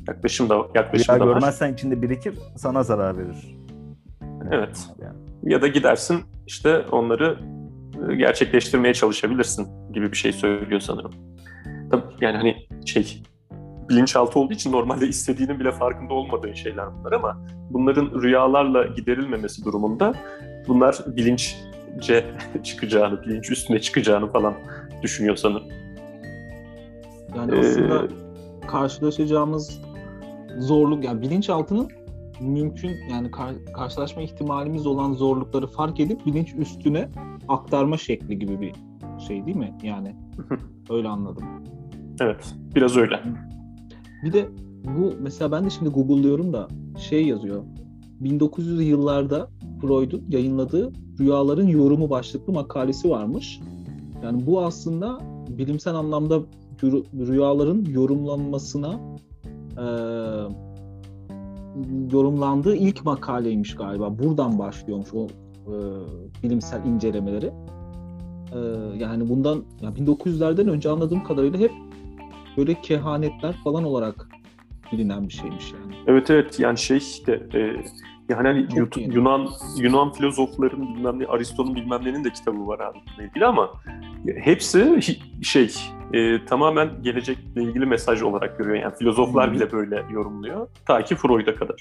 Yaklaşım 0.08 0.48
da, 0.48 0.56
yaklaşım 0.74 1.14
Rüya 1.14 1.20
da 1.20 1.26
var. 1.26 1.34
görmezsen 1.34 1.72
içinde 1.72 2.02
birikir, 2.02 2.34
sana 2.56 2.82
zarar 2.82 3.18
verir. 3.18 3.56
Evet. 4.50 4.86
Yani. 5.02 5.16
Ya 5.42 5.62
da 5.62 5.66
gidersin 5.66 6.20
işte 6.46 6.78
onları 6.78 7.38
e, 8.10 8.14
gerçekleştirmeye 8.14 8.94
çalışabilirsin 8.94 9.92
gibi 9.92 10.12
bir 10.12 10.16
şey 10.16 10.32
söylüyor 10.32 10.80
sanırım. 10.80 11.12
Tabii 11.90 12.02
yani 12.20 12.36
hani 12.36 12.56
şey 12.86 13.22
bilinçaltı 13.92 14.38
olduğu 14.38 14.52
için 14.52 14.72
normalde 14.72 15.08
istediğinin 15.08 15.60
bile 15.60 15.72
farkında 15.72 16.14
olmadığın 16.14 16.52
şeyler 16.52 16.86
bunlar 16.98 17.12
ama 17.12 17.38
bunların 17.70 18.22
rüyalarla 18.22 18.86
giderilmemesi 18.86 19.64
durumunda 19.64 20.14
bunlar 20.68 20.98
bilinç 21.16 21.56
bilince 21.92 22.24
çıkacağını, 22.62 23.22
bilinç 23.22 23.50
üstüne 23.50 23.80
çıkacağını 23.80 24.32
falan 24.32 24.54
düşünüyor 25.02 25.36
sanırım. 25.36 25.68
Yani 27.36 27.52
aslında 27.58 28.08
karşılaşacağımız 28.68 29.80
zorluk 30.58 31.04
yani 31.04 31.22
bilinçaltının 31.22 31.88
mümkün 32.40 32.90
yani 33.10 33.30
kar- 33.30 33.72
karşılaşma 33.74 34.22
ihtimalimiz 34.22 34.86
olan 34.86 35.12
zorlukları 35.12 35.66
fark 35.66 36.00
edip 36.00 36.26
bilinç 36.26 36.54
üstüne 36.54 37.08
aktarma 37.48 37.96
şekli 37.96 38.38
gibi 38.38 38.60
bir 38.60 38.74
şey 39.26 39.46
değil 39.46 39.56
mi? 39.56 39.74
Yani 39.82 40.16
öyle 40.90 41.08
anladım. 41.08 41.44
Evet, 42.20 42.54
biraz 42.74 42.96
öyle. 42.96 43.20
Bir 44.22 44.32
de 44.32 44.48
bu 44.84 45.12
mesela 45.20 45.52
ben 45.52 45.64
de 45.64 45.70
şimdi 45.70 45.90
Google'lıyorum 45.90 46.52
da 46.52 46.68
şey 46.98 47.26
yazıyor. 47.26 47.64
1900'lü 48.22 48.82
yıllarda 48.82 49.48
Freud'un 49.80 50.24
yayınladığı 50.28 50.92
Rüyaların 51.20 51.68
Yorumu 51.68 52.10
başlıklı 52.10 52.52
makalesi 52.52 53.10
varmış. 53.10 53.60
Yani 54.24 54.46
bu 54.46 54.64
aslında 54.64 55.18
bilimsel 55.48 55.94
anlamda 55.94 56.40
rüyaların 57.14 57.84
yorumlanmasına 57.84 59.00
e, 59.78 59.86
yorumlandığı 62.12 62.76
ilk 62.76 63.04
makaleymiş 63.04 63.74
galiba. 63.74 64.18
Buradan 64.18 64.58
başlıyormuş 64.58 65.14
o 65.14 65.26
e, 65.26 65.74
bilimsel 66.42 66.86
incelemeleri. 66.86 67.52
E, 68.54 68.58
yani 68.98 69.28
bundan 69.28 69.62
ya 69.80 69.90
1900'lerden 69.90 70.68
önce 70.68 70.90
anladığım 70.90 71.24
kadarıyla 71.24 71.58
hep 71.58 71.72
böyle 72.56 72.80
kehanetler 72.80 73.54
falan 73.64 73.84
olarak 73.84 74.28
bilinen 74.92 75.28
bir 75.28 75.32
şeymiş 75.32 75.72
yani. 75.72 75.94
Evet 76.06 76.30
evet 76.30 76.60
yani 76.60 76.78
şey 76.78 76.96
işte 76.96 77.42
e, 77.54 77.58
yani 78.28 78.48
hani 78.48 78.66
Yunan 79.14 79.48
Yunan 79.76 80.12
filozofların 80.12 80.94
bilmem 80.94 81.18
ne 81.18 81.26
Aristo'nun 81.26 81.74
bilmem 81.74 82.04
nenin 82.04 82.24
de 82.24 82.30
kitabı 82.30 82.66
var 82.66 82.80
abi 82.80 82.98
bununla 82.98 83.28
ilgili 83.28 83.46
ama 83.46 83.70
hepsi 84.36 85.00
şey 85.42 85.74
e, 86.12 86.44
tamamen 86.44 87.02
gelecekle 87.02 87.62
ilgili 87.62 87.86
mesaj 87.86 88.22
olarak 88.22 88.58
görüyor. 88.58 88.76
Yani 88.76 88.94
filozoflar 88.98 89.46
hmm. 89.46 89.54
bile 89.54 89.72
böyle 89.72 90.04
yorumluyor. 90.10 90.68
Ta 90.86 91.04
ki 91.04 91.16
Freud'a 91.16 91.54
kadar. 91.54 91.76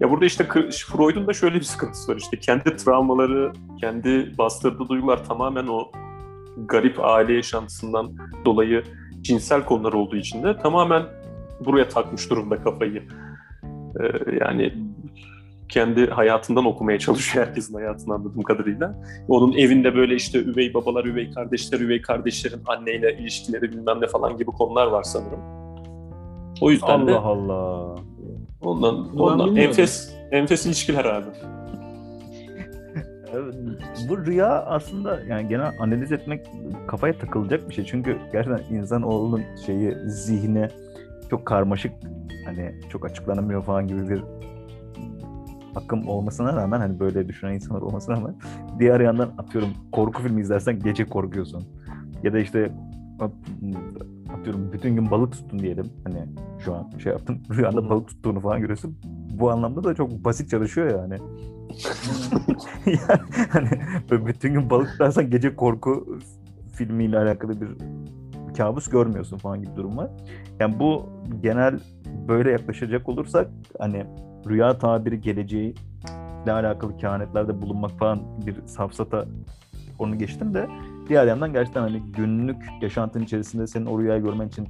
Ya 0.00 0.10
burada 0.10 0.24
işte 0.24 0.44
Freud'un 0.70 1.26
da 1.26 1.32
şöyle 1.32 1.54
bir 1.54 1.64
sıkıntısı 1.64 2.12
var 2.12 2.16
işte 2.16 2.38
kendi 2.38 2.76
travmaları, 2.76 3.52
kendi 3.80 4.38
bastırdığı 4.38 4.88
duygular 4.88 5.24
tamamen 5.24 5.66
o 5.66 5.90
garip 6.56 7.04
aile 7.04 7.32
yaşantısından 7.32 8.16
dolayı 8.44 8.84
cinsel 9.22 9.64
konular 9.64 9.92
olduğu 9.92 10.16
için 10.16 10.42
de 10.42 10.58
tamamen 10.58 11.02
buraya 11.66 11.88
takmış 11.88 12.30
durumda 12.30 12.62
kafayı. 12.62 13.02
Ee, 14.00 14.34
yani 14.40 14.74
kendi 15.68 16.10
hayatından 16.10 16.64
okumaya 16.64 16.98
çalışıyor 16.98 17.46
herkesin 17.46 17.74
hayatını 17.74 18.14
anladığım 18.14 18.42
kadarıyla. 18.42 18.94
Onun 19.28 19.52
evinde 19.52 19.94
böyle 19.94 20.14
işte 20.14 20.38
üvey 20.38 20.74
babalar, 20.74 21.04
üvey 21.04 21.30
kardeşler, 21.30 21.80
üvey 21.80 22.02
kardeşlerin 22.02 22.60
anneyle 22.66 23.18
ilişkileri 23.18 23.62
bilmem 23.62 24.00
ne 24.00 24.06
falan 24.06 24.36
gibi 24.36 24.50
konular 24.50 24.86
var 24.86 25.02
sanırım. 25.02 25.40
O 26.60 26.70
yüzden 26.70 27.00
Allah 27.00 27.06
de 27.06 27.18
Allah. 27.18 27.96
Ondan, 28.62 29.16
ondan 29.16 29.56
enfes, 29.56 30.14
enfes 30.30 30.66
ilişkiler 30.66 31.04
abi. 31.04 31.26
Bu 34.10 34.26
rüya 34.26 34.64
aslında 34.64 35.20
yani 35.28 35.48
genel 35.48 35.72
analiz 35.78 36.12
etmek 36.12 36.46
kafaya 36.86 37.18
takılacak 37.18 37.68
bir 37.68 37.74
şey. 37.74 37.84
Çünkü 37.84 38.18
gerçekten 38.32 38.74
insan 38.74 39.02
oğlunun 39.02 39.42
şeyi 39.66 39.94
zihni 40.06 40.68
çok 41.30 41.46
karmaşık 41.46 41.92
hani 42.44 42.74
çok 42.88 43.04
açıklanamıyor 43.04 43.62
falan 43.62 43.86
gibi 43.88 44.08
bir 44.08 44.24
akım 45.74 46.08
olmasına 46.08 46.56
rağmen 46.56 46.80
hani 46.80 47.00
böyle 47.00 47.28
düşünen 47.28 47.54
insanlar 47.54 47.82
olmasına 47.82 48.16
rağmen 48.16 48.34
diğer 48.78 49.00
yandan 49.00 49.32
atıyorum 49.38 49.70
korku 49.92 50.22
filmi 50.22 50.40
izlersen 50.40 50.78
gece 50.78 51.04
korkuyorsun. 51.04 51.64
Ya 52.22 52.32
da 52.32 52.38
işte 52.38 52.72
atıyorum 54.38 54.72
bütün 54.72 54.96
gün 54.96 55.10
balık 55.10 55.32
tuttun 55.32 55.58
diyelim. 55.58 55.86
Hani 56.04 56.26
şu 56.64 56.74
an 56.74 56.90
şey 56.98 57.12
yaptın 57.12 57.38
rüyanda 57.50 57.90
balık 57.90 58.08
tuttuğunu 58.08 58.40
falan 58.40 58.60
görüyorsun. 58.60 58.98
Bu 59.40 59.50
anlamda 59.50 59.84
da 59.84 59.94
çok 59.94 60.10
basit 60.10 60.50
çalışıyor 60.50 61.00
yani. 61.00 61.18
yani 62.86 63.20
hani 63.50 63.68
bütün 64.26 64.54
gün 64.54 64.70
balık 64.70 64.90
tutarsan 64.92 65.30
gece 65.30 65.56
korku 65.56 66.18
filmiyle 66.74 67.18
alakalı 67.18 67.60
bir 67.60 67.68
kabus 68.56 68.88
görmüyorsun 68.88 69.38
falan 69.38 69.62
gibi 69.62 69.76
durum 69.76 69.96
var. 69.96 70.10
Yani 70.60 70.80
bu 70.80 71.08
genel 71.42 71.80
böyle 72.28 72.50
yaklaşacak 72.50 73.08
olursak 73.08 73.48
hani 73.78 74.06
rüya 74.48 74.78
tabiri 74.78 75.20
geleceği 75.20 75.74
ile 76.44 76.52
alakalı 76.52 76.96
kehanetlerde 76.96 77.62
bulunmak 77.62 77.90
falan 77.90 78.20
bir 78.46 78.66
safsata 78.66 79.24
onu 79.98 80.18
geçtim 80.18 80.54
de 80.54 80.68
diğer 81.08 81.26
yandan 81.26 81.52
gerçekten 81.52 81.80
hani 81.80 82.02
günlük 82.16 82.56
yaşantın 82.82 83.22
içerisinde 83.22 83.66
senin 83.66 83.86
o 83.86 83.98
rüyayı 83.98 84.22
görmen 84.22 84.48
için 84.48 84.68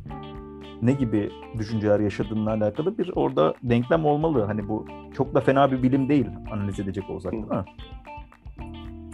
ne 0.83 0.93
gibi 0.93 1.31
düşünceler 1.59 2.01
yaşadığınla 2.01 2.51
alakalı 2.51 2.99
bir 2.99 3.13
orada 3.15 3.55
denklem 3.63 4.05
olmalı. 4.05 4.43
Hani 4.43 4.69
bu 4.69 4.87
çok 5.15 5.35
da 5.35 5.41
fena 5.41 5.73
bir 5.73 5.83
bilim 5.83 6.09
değil 6.09 6.27
analiz 6.53 6.81
edecek 6.81 7.11
olsak 7.11 7.33
değil 7.33 7.45
mi? 7.45 7.65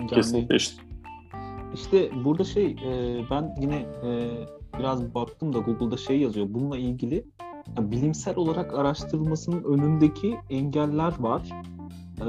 Kesinlikle 0.09 0.57
işte. 0.57 0.83
İşte 1.75 2.11
burada 2.25 2.45
şey 2.45 2.67
e, 2.67 3.21
ben 3.31 3.55
yine 3.61 3.77
e, 3.77 4.31
biraz 4.79 5.15
baktım 5.15 5.53
da 5.53 5.59
Google'da 5.59 5.97
şey 5.97 6.21
yazıyor. 6.21 6.47
Bununla 6.51 6.77
ilgili 6.79 7.25
yani 7.77 7.91
bilimsel 7.91 8.37
olarak 8.37 8.75
araştırılmasının 8.75 9.65
önündeki 9.65 10.37
engeller 10.51 11.13
var. 11.19 11.43
Ee, 12.21 12.25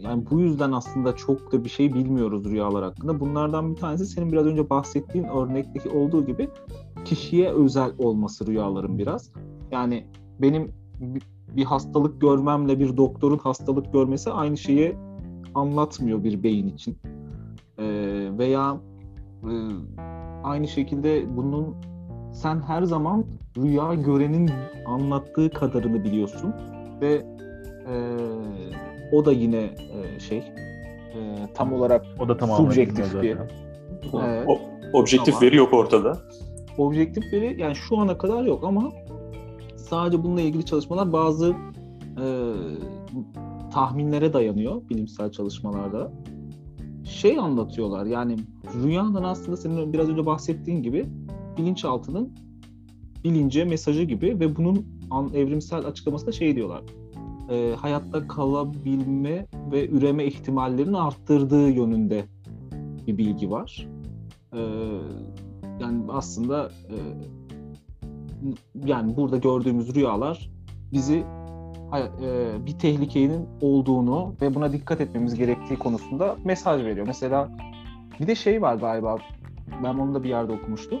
yani 0.00 0.24
bu 0.30 0.40
yüzden 0.40 0.72
aslında 0.72 1.16
çok 1.16 1.52
da 1.52 1.64
bir 1.64 1.68
şey 1.68 1.94
bilmiyoruz 1.94 2.44
rüyalar 2.44 2.84
hakkında. 2.84 3.20
Bunlardan 3.20 3.74
bir 3.74 3.80
tanesi 3.80 4.06
senin 4.06 4.32
biraz 4.32 4.46
önce 4.46 4.70
bahsettiğin 4.70 5.24
örnekteki 5.24 5.88
olduğu 5.88 6.26
gibi 6.26 6.48
kişiye 7.08 7.52
özel 7.52 7.90
olması 7.98 8.46
rüyaların 8.46 8.98
biraz. 8.98 9.32
Yani 9.70 10.06
benim 10.38 10.72
bir 11.56 11.64
hastalık 11.64 12.20
görmemle 12.20 12.78
bir 12.78 12.96
doktorun 12.96 13.38
hastalık 13.38 13.92
görmesi 13.92 14.30
aynı 14.30 14.56
şeyi 14.56 14.96
anlatmıyor 15.54 16.24
bir 16.24 16.42
beyin 16.42 16.68
için. 16.68 16.98
Ee, 17.78 18.28
veya 18.38 18.76
e, 19.42 19.52
aynı 20.44 20.68
şekilde 20.68 21.36
bunun 21.36 21.76
sen 22.32 22.60
her 22.60 22.82
zaman 22.82 23.24
rüya 23.56 23.94
görenin 23.94 24.50
anlattığı 24.86 25.50
kadarını 25.50 26.04
biliyorsun 26.04 26.54
ve 27.00 27.14
e, 27.88 27.96
o 29.12 29.24
da 29.24 29.32
yine 29.32 29.60
e, 29.60 30.20
şey 30.20 30.38
e, 30.38 30.44
tam 31.54 31.72
olarak 31.72 32.06
o 32.20 32.28
da 32.28 32.46
subjektif 32.46 33.22
bir 33.22 33.36
evet. 34.22 34.48
o, 34.48 34.60
objektif 34.92 35.34
ama, 35.34 35.42
veri 35.42 35.56
yok 35.56 35.72
ortada. 35.72 36.18
Objektif 36.78 37.32
veri 37.32 37.60
yani 37.60 37.74
şu 37.74 37.98
ana 37.98 38.18
kadar 38.18 38.44
yok 38.44 38.64
ama 38.64 38.92
sadece 39.76 40.22
bununla 40.24 40.40
ilgili 40.40 40.64
çalışmalar 40.64 41.12
bazı 41.12 41.54
e, 42.16 42.26
tahminlere 43.72 44.32
dayanıyor 44.32 44.88
bilimsel 44.90 45.32
çalışmalarda. 45.32 46.12
Şey 47.04 47.38
anlatıyorlar 47.38 48.06
yani 48.06 48.36
rüyanın 48.82 49.24
aslında 49.24 49.56
senin 49.56 49.92
biraz 49.92 50.08
önce 50.08 50.26
bahsettiğin 50.26 50.82
gibi 50.82 51.06
bilinçaltının 51.58 52.32
bilince 53.24 53.64
mesajı 53.64 54.02
gibi 54.02 54.40
ve 54.40 54.56
bunun 54.56 54.86
evrimsel 55.34 55.86
açıklamasında 55.86 56.32
şey 56.32 56.56
diyorlar. 56.56 56.82
E, 57.50 57.74
hayatta 57.76 58.28
kalabilme 58.28 59.46
ve 59.72 59.88
üreme 59.88 60.24
ihtimallerini 60.24 60.98
arttırdığı 60.98 61.70
yönünde 61.70 62.24
bir 63.06 63.18
bilgi 63.18 63.50
var. 63.50 63.88
E, 64.52 64.60
yani 65.80 66.02
aslında 66.08 66.70
e, 66.90 66.96
yani 68.84 69.16
burada 69.16 69.36
gördüğümüz 69.36 69.94
rüyalar 69.94 70.50
bizi 70.92 71.24
e, 72.22 72.66
bir 72.66 72.78
tehlikenin 72.78 73.48
olduğunu 73.60 74.34
ve 74.42 74.54
buna 74.54 74.72
dikkat 74.72 75.00
etmemiz 75.00 75.34
gerektiği 75.34 75.76
konusunda 75.76 76.36
mesaj 76.44 76.84
veriyor. 76.84 77.06
Mesela 77.06 77.48
bir 78.20 78.26
de 78.26 78.34
şey 78.34 78.62
var 78.62 78.74
galiba 78.74 79.18
ben 79.84 79.94
onu 79.94 80.14
da 80.14 80.22
bir 80.22 80.28
yerde 80.28 80.52
okumuştum 80.52 81.00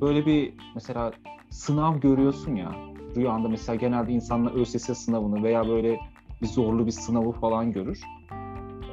böyle 0.00 0.26
bir 0.26 0.54
mesela 0.74 1.12
sınav 1.50 2.00
görüyorsun 2.00 2.54
ya 2.54 2.72
rüyanda 3.16 3.48
mesela 3.48 3.76
genelde 3.76 4.12
insanlar 4.12 4.52
ÖSS 4.52 4.98
sınavını 4.98 5.42
veya 5.42 5.68
böyle 5.68 6.00
bir 6.42 6.46
zorlu 6.46 6.86
bir 6.86 6.90
sınavı 6.90 7.32
falan 7.32 7.72
görür. 7.72 8.00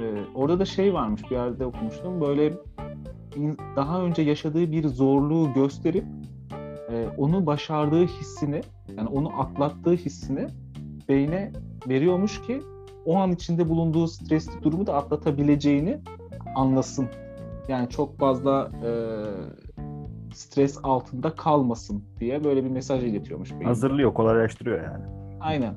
Ee, 0.01 0.23
orada 0.35 0.59
da 0.59 0.65
şey 0.65 0.93
varmış 0.93 1.23
bir 1.23 1.35
yerde 1.35 1.65
okumuştum 1.65 2.21
böyle 2.21 2.53
daha 3.75 4.01
önce 4.01 4.22
yaşadığı 4.22 4.72
bir 4.72 4.88
zorluğu 4.88 5.53
gösterip 5.53 6.06
e, 6.91 7.08
onu 7.17 7.46
başardığı 7.46 8.06
hissini 8.06 8.62
yani 8.98 9.10
onu 9.10 9.41
atlattığı 9.41 9.94
hissini 9.94 10.48
beyne 11.10 11.51
veriyormuş 11.88 12.41
ki 12.41 12.62
o 13.06 13.17
an 13.17 13.32
içinde 13.32 13.70
bulunduğu 13.70 14.08
stresli 14.08 14.63
durumu 14.63 14.88
da 14.88 14.96
atlatabileceğini 14.96 15.98
anlasın. 16.56 17.08
Yani 17.67 17.89
çok 17.89 18.17
fazla 18.17 18.72
e, 18.84 18.91
stres 20.34 20.77
altında 20.84 21.36
kalmasın 21.36 22.03
diye 22.20 22.44
böyle 22.44 22.63
bir 22.63 22.70
mesaj 22.70 23.03
iletiyormuş. 23.03 23.51
Beyin. 23.51 23.65
Hazırlıyor, 23.65 24.13
kolaylaştırıyor 24.13 24.84
yani. 24.84 25.06
Aynen. 25.39 25.74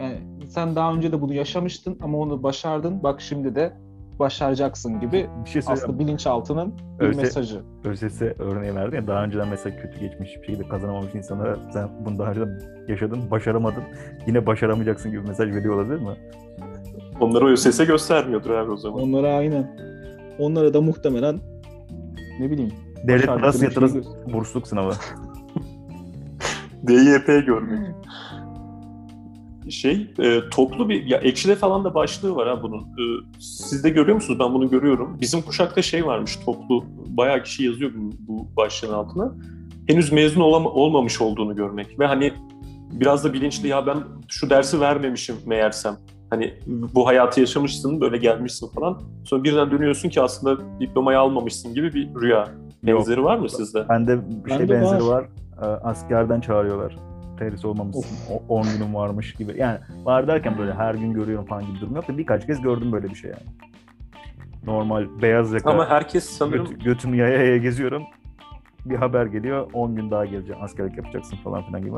Yani 0.00 0.18
sen 0.48 0.76
daha 0.76 0.94
önce 0.94 1.12
de 1.12 1.20
bunu 1.20 1.34
yaşamıştın 1.34 1.98
ama 2.02 2.18
onu 2.18 2.42
başardın. 2.42 3.02
Bak 3.02 3.20
şimdi 3.20 3.54
de 3.54 3.76
başaracaksın 4.20 5.00
gibi 5.00 5.26
Bir 5.44 5.50
şey 5.50 5.62
aslında 5.66 5.98
bilinçaltının 5.98 6.74
bir 7.00 7.04
Öte- 7.06 7.16
mesajı. 7.20 7.60
ÖSS 7.84 8.22
örneği 8.38 8.74
verdin 8.74 8.96
ya 8.96 9.06
daha 9.06 9.24
önceden 9.24 9.48
mesela 9.48 9.76
kötü 9.76 10.00
geçmiş 10.00 10.36
bir 10.40 10.46
şeyi 10.46 10.58
de 10.58 10.68
kazanamamış 10.68 11.14
insanlara 11.14 11.58
sen 11.72 11.88
bunu 12.04 12.18
daha 12.18 12.30
önceden 12.30 12.60
yaşadın, 12.88 13.30
başaramadın, 13.30 13.82
yine 14.26 14.46
başaramayacaksın 14.46 15.10
gibi 15.10 15.20
mesaj 15.20 15.54
veriyor 15.54 15.74
olabilir 15.74 16.00
mi? 16.00 16.16
Onları 17.20 17.44
ÖSS 17.46 17.86
göstermiyordur 17.86 18.50
abi 18.50 18.70
o 18.70 18.76
zaman. 18.76 19.02
Onlara 19.02 19.34
aynen. 19.34 19.76
Onlara 20.38 20.74
da 20.74 20.80
muhtemelen 20.80 21.38
ne 22.40 22.50
bileyim 22.50 22.72
Devlet 23.06 23.26
parası 23.26 23.58
şey 23.58 23.68
göster- 23.68 24.02
bursluluk 24.32 24.66
sınavı. 24.66 24.92
DYP 26.86 27.26
görmek. 27.46 27.78
Şey, 29.70 30.10
e, 30.18 30.40
toplu 30.50 30.88
bir, 30.88 31.06
ya 31.06 31.18
Ekşi'de 31.18 31.54
falan 31.54 31.84
da 31.84 31.94
başlığı 31.94 32.36
var 32.36 32.48
ha 32.48 32.62
bunun. 32.62 32.80
E, 32.80 33.02
siz 33.38 33.84
de 33.84 33.90
görüyor 33.90 34.14
musunuz? 34.14 34.38
Ben 34.40 34.54
bunu 34.54 34.70
görüyorum. 34.70 35.18
Bizim 35.20 35.42
kuşakta 35.42 35.82
şey 35.82 36.06
varmış 36.06 36.36
toplu, 36.44 36.84
bayağı 37.06 37.42
kişi 37.42 37.64
yazıyor 37.64 37.90
bu, 37.96 38.10
bu 38.28 38.56
başlığın 38.56 38.92
altına. 38.92 39.34
Henüz 39.86 40.12
mezun 40.12 40.40
olama, 40.40 40.70
olmamış 40.70 41.20
olduğunu 41.20 41.56
görmek. 41.56 41.98
Ve 41.98 42.06
hani 42.06 42.32
biraz 42.92 43.24
da 43.24 43.32
bilinçli 43.32 43.68
ya 43.68 43.86
ben 43.86 43.98
şu 44.28 44.50
dersi 44.50 44.80
vermemişim 44.80 45.36
meğersem. 45.46 45.96
Hani 46.30 46.54
bu 46.66 47.06
hayatı 47.06 47.40
yaşamışsın, 47.40 48.00
böyle 48.00 48.16
gelmişsin 48.16 48.68
falan. 48.68 49.00
Sonra 49.24 49.44
birden 49.44 49.70
dönüyorsun 49.70 50.08
ki 50.08 50.22
aslında 50.22 50.80
diplomayı 50.80 51.18
almamışsın 51.18 51.74
gibi 51.74 51.94
bir 51.94 52.08
rüya. 52.20 52.48
Benzeri 52.82 53.24
var 53.24 53.38
mı 53.38 53.50
sizde? 53.50 53.88
Bende 53.88 54.18
bir 54.44 54.50
şey 54.50 54.58
Bende 54.58 54.72
benzeri 54.72 55.04
var. 55.04 55.08
var. 55.08 55.28
Ee, 55.62 55.64
Askerden 55.64 56.40
çağırıyorlar. 56.40 56.96
Terhis 57.40 57.64
olmamışsın. 57.64 58.16
o- 58.48 58.54
10 58.58 58.62
günün 58.78 58.94
varmış 58.94 59.34
gibi. 59.34 59.54
Yani 59.58 59.78
var 60.04 60.26
derken 60.28 60.58
böyle 60.58 60.74
her 60.74 60.94
gün 60.94 61.12
görüyorum 61.12 61.46
falan 61.46 61.66
gibi 61.66 61.80
durum 61.80 61.94
yok 61.96 62.08
da 62.08 62.18
birkaç 62.18 62.46
kez 62.46 62.60
gördüm 62.62 62.92
böyle 62.92 63.08
bir 63.10 63.14
şey 63.14 63.30
yani. 63.30 63.42
Normal 64.66 65.06
beyaz 65.22 65.52
yaka 65.52 65.70
Ama 65.70 65.88
herkes 65.88 66.24
sanırım 66.24 66.66
göt, 66.66 66.84
götümü 66.84 67.16
yaya 67.16 67.38
yaya 67.38 67.56
geziyorum. 67.56 68.02
Bir 68.84 68.96
haber 68.96 69.26
geliyor. 69.26 69.70
10 69.72 69.94
gün 69.94 70.10
daha 70.10 70.24
geleceksin. 70.24 70.62
Askerlik 70.64 70.96
yapacaksın 70.96 71.36
falan 71.44 71.62
filan 71.62 71.82
gibi. 71.82 71.92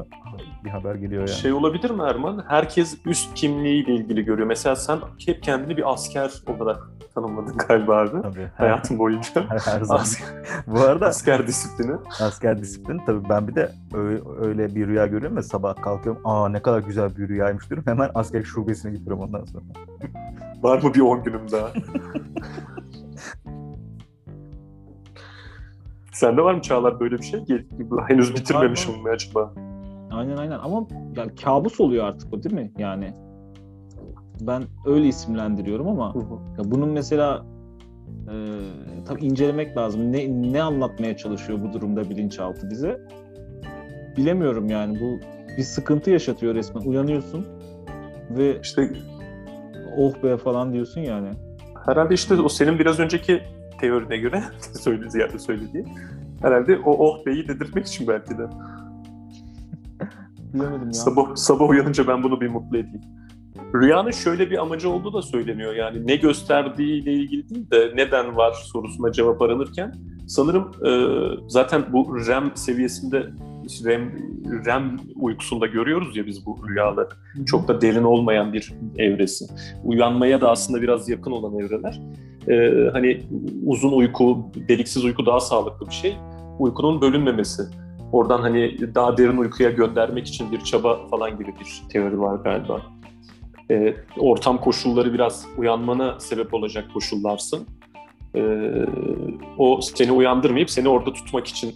Bir 0.64 0.70
haber 0.70 0.94
geliyor 0.94 1.20
yani. 1.28 1.30
Şey 1.38 1.52
olabilir 1.52 1.90
mi 1.90 2.02
Erman? 2.02 2.44
Herkes 2.48 2.98
üst 3.06 3.34
kimliğiyle 3.34 3.94
ilgili 3.94 4.24
görüyor. 4.24 4.48
Mesela 4.48 4.76
sen 4.76 4.98
hep 5.26 5.42
kendini 5.42 5.76
bir 5.76 5.92
asker 5.92 6.32
olarak 6.46 6.82
tanımladın 7.14 7.56
galiba 7.68 7.96
abi. 7.98 8.22
Tabii. 8.22 8.50
Her, 8.56 8.66
Hayatın 8.66 8.98
boyunca. 8.98 9.28
her, 9.48 9.58
her 9.58 9.80
zaman. 9.80 10.02
Asker, 10.02 10.28
Bu 10.66 10.80
arada 10.80 11.06
asker 11.06 11.46
disiplini. 11.46 11.96
asker 12.20 12.58
disiplin 12.58 13.00
tabii 13.06 13.28
ben 13.28 13.48
bir 13.48 13.54
de 13.54 13.72
öyle, 13.94 14.20
öyle 14.40 14.74
bir 14.74 14.86
rüya 14.86 15.06
görüyorum 15.06 15.36
ya 15.36 15.42
sabah 15.42 15.82
kalkıyorum. 15.82 16.20
Aa 16.24 16.48
ne 16.48 16.62
kadar 16.62 16.78
güzel 16.78 17.16
bir 17.16 17.28
rüyaymış 17.28 17.70
diyorum. 17.70 17.84
Hemen 17.86 18.10
asker 18.14 18.42
şubesine 18.42 18.92
gidiyorum 18.92 19.20
ondan 19.20 19.44
sonra. 19.44 19.64
Var 20.62 20.82
mı 20.82 20.94
bir 20.94 21.00
10 21.00 21.24
günüm 21.24 21.52
daha? 21.52 21.68
Sende 26.12 26.42
var 26.42 26.54
mı 26.54 26.62
Çağlar 26.62 27.00
böyle 27.00 27.18
bir 27.18 27.22
şey? 27.22 27.40
Henüz 28.08 28.34
bitirmemişim 28.34 29.02
mi 29.02 29.10
acaba? 29.10 29.54
Aynen 30.12 30.36
aynen 30.36 30.58
ama 30.58 30.86
yani 31.16 31.34
kabus 31.34 31.80
oluyor 31.80 32.04
artık 32.04 32.34
o 32.34 32.42
değil 32.42 32.54
mi? 32.54 32.72
Yani 32.78 33.14
ben 34.40 34.62
öyle 34.86 35.06
isimlendiriyorum 35.06 35.88
ama 35.88 36.14
ya 36.58 36.64
bunun 36.70 36.88
mesela 36.88 37.46
e, 38.28 38.34
tabii 39.08 39.24
incelemek 39.24 39.76
lazım. 39.76 40.12
Ne 40.12 40.52
ne 40.52 40.62
anlatmaya 40.62 41.16
çalışıyor 41.16 41.58
bu 41.62 41.72
durumda 41.72 42.10
bilinçaltı 42.10 42.70
bize? 42.70 43.00
Bilemiyorum 44.16 44.68
yani 44.68 45.00
bu 45.00 45.20
bir 45.58 45.62
sıkıntı 45.62 46.10
yaşatıyor 46.10 46.54
resmen. 46.54 46.82
Uyanıyorsun 46.82 47.46
ve 48.30 48.60
İşte 48.60 48.92
oh 49.96 50.22
be 50.22 50.36
falan 50.36 50.72
diyorsun 50.72 51.00
yani. 51.00 51.28
herhalde 51.86 52.14
işte 52.14 52.34
o 52.40 52.48
senin 52.48 52.78
biraz 52.78 53.00
önceki 53.00 53.40
teorine 53.82 54.16
göre 54.16 54.42
söyle 54.80 55.10
ziyade 55.10 55.38
söylediği. 55.38 55.84
Herhalde 56.42 56.78
o 56.78 56.90
oh 56.90 57.26
beyi 57.26 57.48
dedirtmek 57.48 57.86
için 57.86 58.08
belki 58.08 58.30
de. 58.38 58.46
Bilemedim 60.54 60.86
ya. 60.86 60.92
Sabah, 60.92 61.36
sabah 61.36 61.68
uyanınca 61.68 62.08
ben 62.08 62.22
bunu 62.22 62.40
bir 62.40 62.48
mutlu 62.48 62.78
edeyim. 62.78 63.00
Rüyanın 63.74 64.10
şöyle 64.10 64.50
bir 64.50 64.58
amacı 64.58 64.90
olduğu 64.90 65.12
da 65.12 65.22
söyleniyor. 65.22 65.74
Yani 65.74 66.06
ne 66.06 66.16
gösterdiğiyle 66.16 67.12
ilgili 67.12 67.48
değil 67.48 67.70
de 67.70 67.92
neden 67.94 68.36
var 68.36 68.52
sorusuna 68.52 69.12
cevap 69.12 69.42
aranırken 69.42 69.94
sanırım 70.28 70.70
e, 70.86 70.90
zaten 71.48 71.84
bu 71.92 72.26
REM 72.26 72.52
seviyesinde 72.54 73.26
REM, 73.84 74.12
REM 74.66 74.96
uykusunda 75.16 75.66
görüyoruz 75.66 76.16
ya 76.16 76.26
biz 76.26 76.46
bu 76.46 76.68
rüyaları. 76.68 77.08
Çok 77.46 77.68
da 77.68 77.80
derin 77.80 78.02
olmayan 78.02 78.52
bir 78.52 78.74
evresi. 78.98 79.44
Uyanmaya 79.84 80.40
da 80.40 80.50
aslında 80.50 80.82
biraz 80.82 81.08
yakın 81.08 81.30
olan 81.30 81.58
evreler. 81.58 82.00
E, 82.48 82.54
hani 82.92 83.22
uzun 83.66 83.92
uyku, 83.92 84.50
deliksiz 84.68 85.04
uyku 85.04 85.26
daha 85.26 85.40
sağlıklı 85.40 85.86
bir 85.86 85.94
şey. 85.94 86.16
Uykunun 86.58 87.00
bölünmemesi. 87.00 87.62
Oradan 88.12 88.40
hani 88.40 88.94
daha 88.94 89.18
derin 89.18 89.36
uykuya 89.36 89.70
göndermek 89.70 90.26
için 90.26 90.52
bir 90.52 90.60
çaba 90.60 91.06
falan 91.06 91.38
gibi 91.38 91.54
bir 91.60 91.82
teori 91.92 92.20
var 92.20 92.36
galiba. 92.36 92.82
Ee, 93.70 93.94
ortam 94.18 94.60
koşulları 94.60 95.14
biraz 95.14 95.46
uyanmana 95.56 96.20
sebep 96.20 96.54
olacak 96.54 96.84
koşullarsın. 96.94 97.66
Ee, 98.36 98.70
o 99.58 99.80
seni 99.80 100.12
uyandırmayıp 100.12 100.70
seni 100.70 100.88
orada 100.88 101.12
tutmak 101.12 101.46
için 101.46 101.74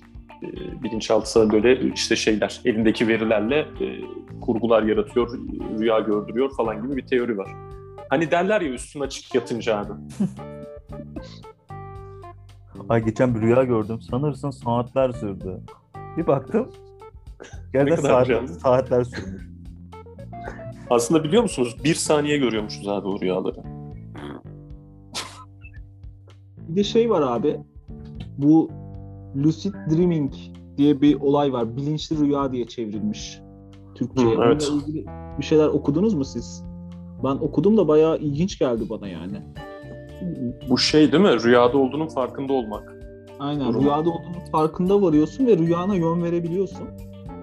bilinçaltı 0.82 1.30
sana 1.30 1.52
böyle 1.52 1.80
işte 1.80 2.16
şeyler 2.16 2.60
elindeki 2.64 3.08
verilerle 3.08 3.58
e, 3.58 4.00
kurgular 4.40 4.82
yaratıyor, 4.82 5.38
rüya 5.78 6.00
gördürüyor 6.00 6.50
falan 6.56 6.82
gibi 6.82 6.96
bir 6.96 7.06
teori 7.06 7.38
var. 7.38 7.48
Hani 8.10 8.30
derler 8.30 8.60
ya 8.60 8.68
üstün 8.68 9.00
açık 9.00 9.34
yatınca 9.34 9.78
abi. 9.78 9.92
Ay 12.88 13.04
geçen 13.04 13.34
bir 13.34 13.40
rüya 13.40 13.64
gördüm. 13.64 14.00
Sanırsın 14.00 14.50
saatler 14.50 15.12
sürdü. 15.12 15.60
Bir 16.16 16.26
baktım. 16.26 16.70
Gerçekten 17.72 18.02
kadar 18.02 18.24
saat, 18.24 18.50
saatler 18.50 19.04
sürmüş. 19.04 19.42
Aslında 20.90 21.24
biliyor 21.24 21.42
musunuz 21.42 21.76
bir 21.84 21.94
saniye 21.94 22.38
görüyormuşuz 22.38 22.88
abi 22.88 23.08
o 23.08 23.20
rüyaları. 23.20 23.62
Bir 26.58 26.76
de 26.76 26.84
şey 26.84 27.10
var 27.10 27.22
abi. 27.22 27.56
Bu 28.38 28.70
lucid 29.36 29.74
dreaming 29.74 30.32
diye 30.76 31.00
bir 31.00 31.20
olay 31.20 31.52
var. 31.52 31.76
Bilinçli 31.76 32.18
rüya 32.18 32.52
diye 32.52 32.66
çevrilmiş 32.66 33.40
Türkçe'ye. 33.94 34.36
Hı, 34.36 34.42
evet. 34.46 34.68
Onunla 34.70 34.82
ilgili 34.82 35.06
bir 35.38 35.44
şeyler 35.44 35.66
okudunuz 35.66 36.14
mu 36.14 36.24
siz? 36.24 36.64
Ben 37.24 37.34
okudum 37.34 37.76
da 37.76 37.88
bayağı 37.88 38.18
ilginç 38.18 38.58
geldi 38.58 38.84
bana 38.90 39.08
yani. 39.08 39.42
Bu 40.70 40.78
şey 40.78 41.12
değil 41.12 41.22
mi? 41.22 41.42
Rüyada 41.44 41.78
olduğunun 41.78 42.08
farkında 42.08 42.52
olmak. 42.52 42.96
Aynen. 43.38 43.68
Durum. 43.68 43.82
Rüyada 43.82 44.10
olduğunun 44.10 44.50
farkında 44.52 45.02
varıyorsun 45.02 45.46
ve 45.46 45.58
rüyana 45.58 45.94
yön 45.94 46.22
verebiliyorsun. 46.22 46.88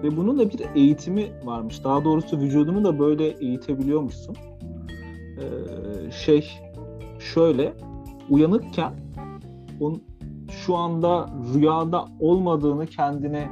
Ve 0.02 0.16
bunun 0.16 0.38
da 0.38 0.50
bir 0.50 0.60
eğitimi 0.74 1.26
varmış. 1.44 1.84
Daha 1.84 2.04
doğrusu 2.04 2.38
vücudunu 2.38 2.84
da 2.84 2.98
böyle 2.98 3.26
eğitebiliyormuşsun. 3.28 4.36
Ee, 5.38 6.10
şey 6.10 6.50
şöyle 7.18 7.72
uyanıkken 8.30 8.92
onun 9.80 10.02
şu 10.54 10.76
anda 10.76 11.30
rüyada 11.54 12.04
olmadığını 12.20 12.86
kendine 12.86 13.48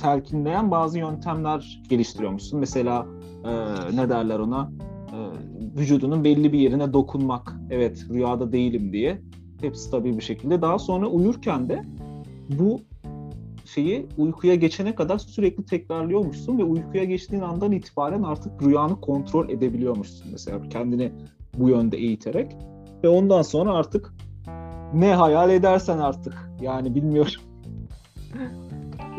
telkinleyen 0.00 0.70
bazı 0.70 0.98
yöntemler 0.98 1.82
geliştiriyormuşsun. 1.88 2.60
Mesela 2.60 3.06
e, 3.44 3.50
ne 3.96 4.08
derler 4.08 4.38
ona? 4.38 4.72
E, 5.12 5.18
vücudunun 5.78 6.24
belli 6.24 6.52
bir 6.52 6.58
yerine 6.58 6.92
dokunmak. 6.92 7.56
Evet 7.70 8.06
rüyada 8.10 8.52
değilim 8.52 8.92
diye. 8.92 9.22
Hepsi 9.60 9.82
stabil 9.82 10.16
bir 10.16 10.22
şekilde. 10.22 10.62
Daha 10.62 10.78
sonra 10.78 11.06
uyurken 11.06 11.68
de 11.68 11.82
bu 12.58 12.80
şeyi 13.64 14.06
uykuya 14.18 14.54
geçene 14.54 14.94
kadar 14.94 15.18
sürekli 15.18 15.64
tekrarlıyormuşsun 15.64 16.58
ve 16.58 16.64
uykuya 16.64 17.04
geçtiğin 17.04 17.42
andan 17.42 17.72
itibaren 17.72 18.22
artık 18.22 18.62
rüyanı 18.62 19.00
kontrol 19.00 19.48
edebiliyormuşsun. 19.48 20.26
Mesela 20.32 20.68
kendini 20.68 21.12
bu 21.58 21.68
yönde 21.68 21.96
eğiterek 21.96 22.56
ve 23.04 23.08
ondan 23.08 23.42
sonra 23.42 23.72
artık 23.72 24.14
ne 24.94 25.14
hayal 25.14 25.50
edersen 25.50 25.98
artık 25.98 26.50
yani 26.60 26.94
bilmiyorum. 26.94 27.32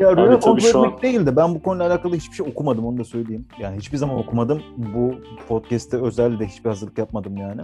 Ya 0.00 0.16
kontrol 0.40 0.58
şu 0.58 0.78
an- 0.78 1.02
değil 1.02 1.26
de 1.26 1.36
ben 1.36 1.54
bu 1.54 1.62
konuyla 1.62 1.86
alakalı 1.86 2.16
hiçbir 2.16 2.36
şey 2.36 2.46
okumadım 2.52 2.86
onu 2.86 2.98
da 2.98 3.04
söyleyeyim. 3.04 3.46
Yani 3.60 3.76
hiçbir 3.76 3.96
zaman 3.96 4.18
okumadım. 4.18 4.62
Bu 4.76 5.14
podcast'te 5.48 5.96
özel 5.96 6.38
de 6.38 6.46
hiçbir 6.46 6.68
hazırlık 6.68 6.98
yapmadım 6.98 7.36
yani. 7.36 7.60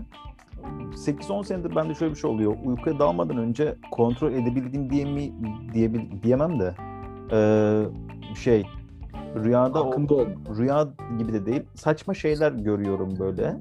8-10 1.07 1.45
senedir 1.45 1.77
bende 1.77 1.95
şöyle 1.95 2.15
bir 2.15 2.19
şey 2.19 2.31
oluyor. 2.31 2.57
Uykuya 2.65 2.99
dalmadan 2.99 3.37
önce 3.37 3.77
kontrol 3.91 4.33
edebildiğim 4.33 4.91
diye 4.91 5.05
mi 5.05 5.33
diyebil, 5.75 6.23
diyemem 6.23 6.61
de 6.61 6.75
eee, 7.33 7.83
şey 8.35 8.67
rüyada 9.45 9.83
o, 9.83 9.87
Hakkında 9.87 10.15
rüya 10.59 10.89
gibi 11.19 11.33
de 11.33 11.47
değil 11.47 11.63
saçma 11.75 12.15
şeyler 12.15 12.53
görüyorum 12.53 13.19
böyle. 13.19 13.57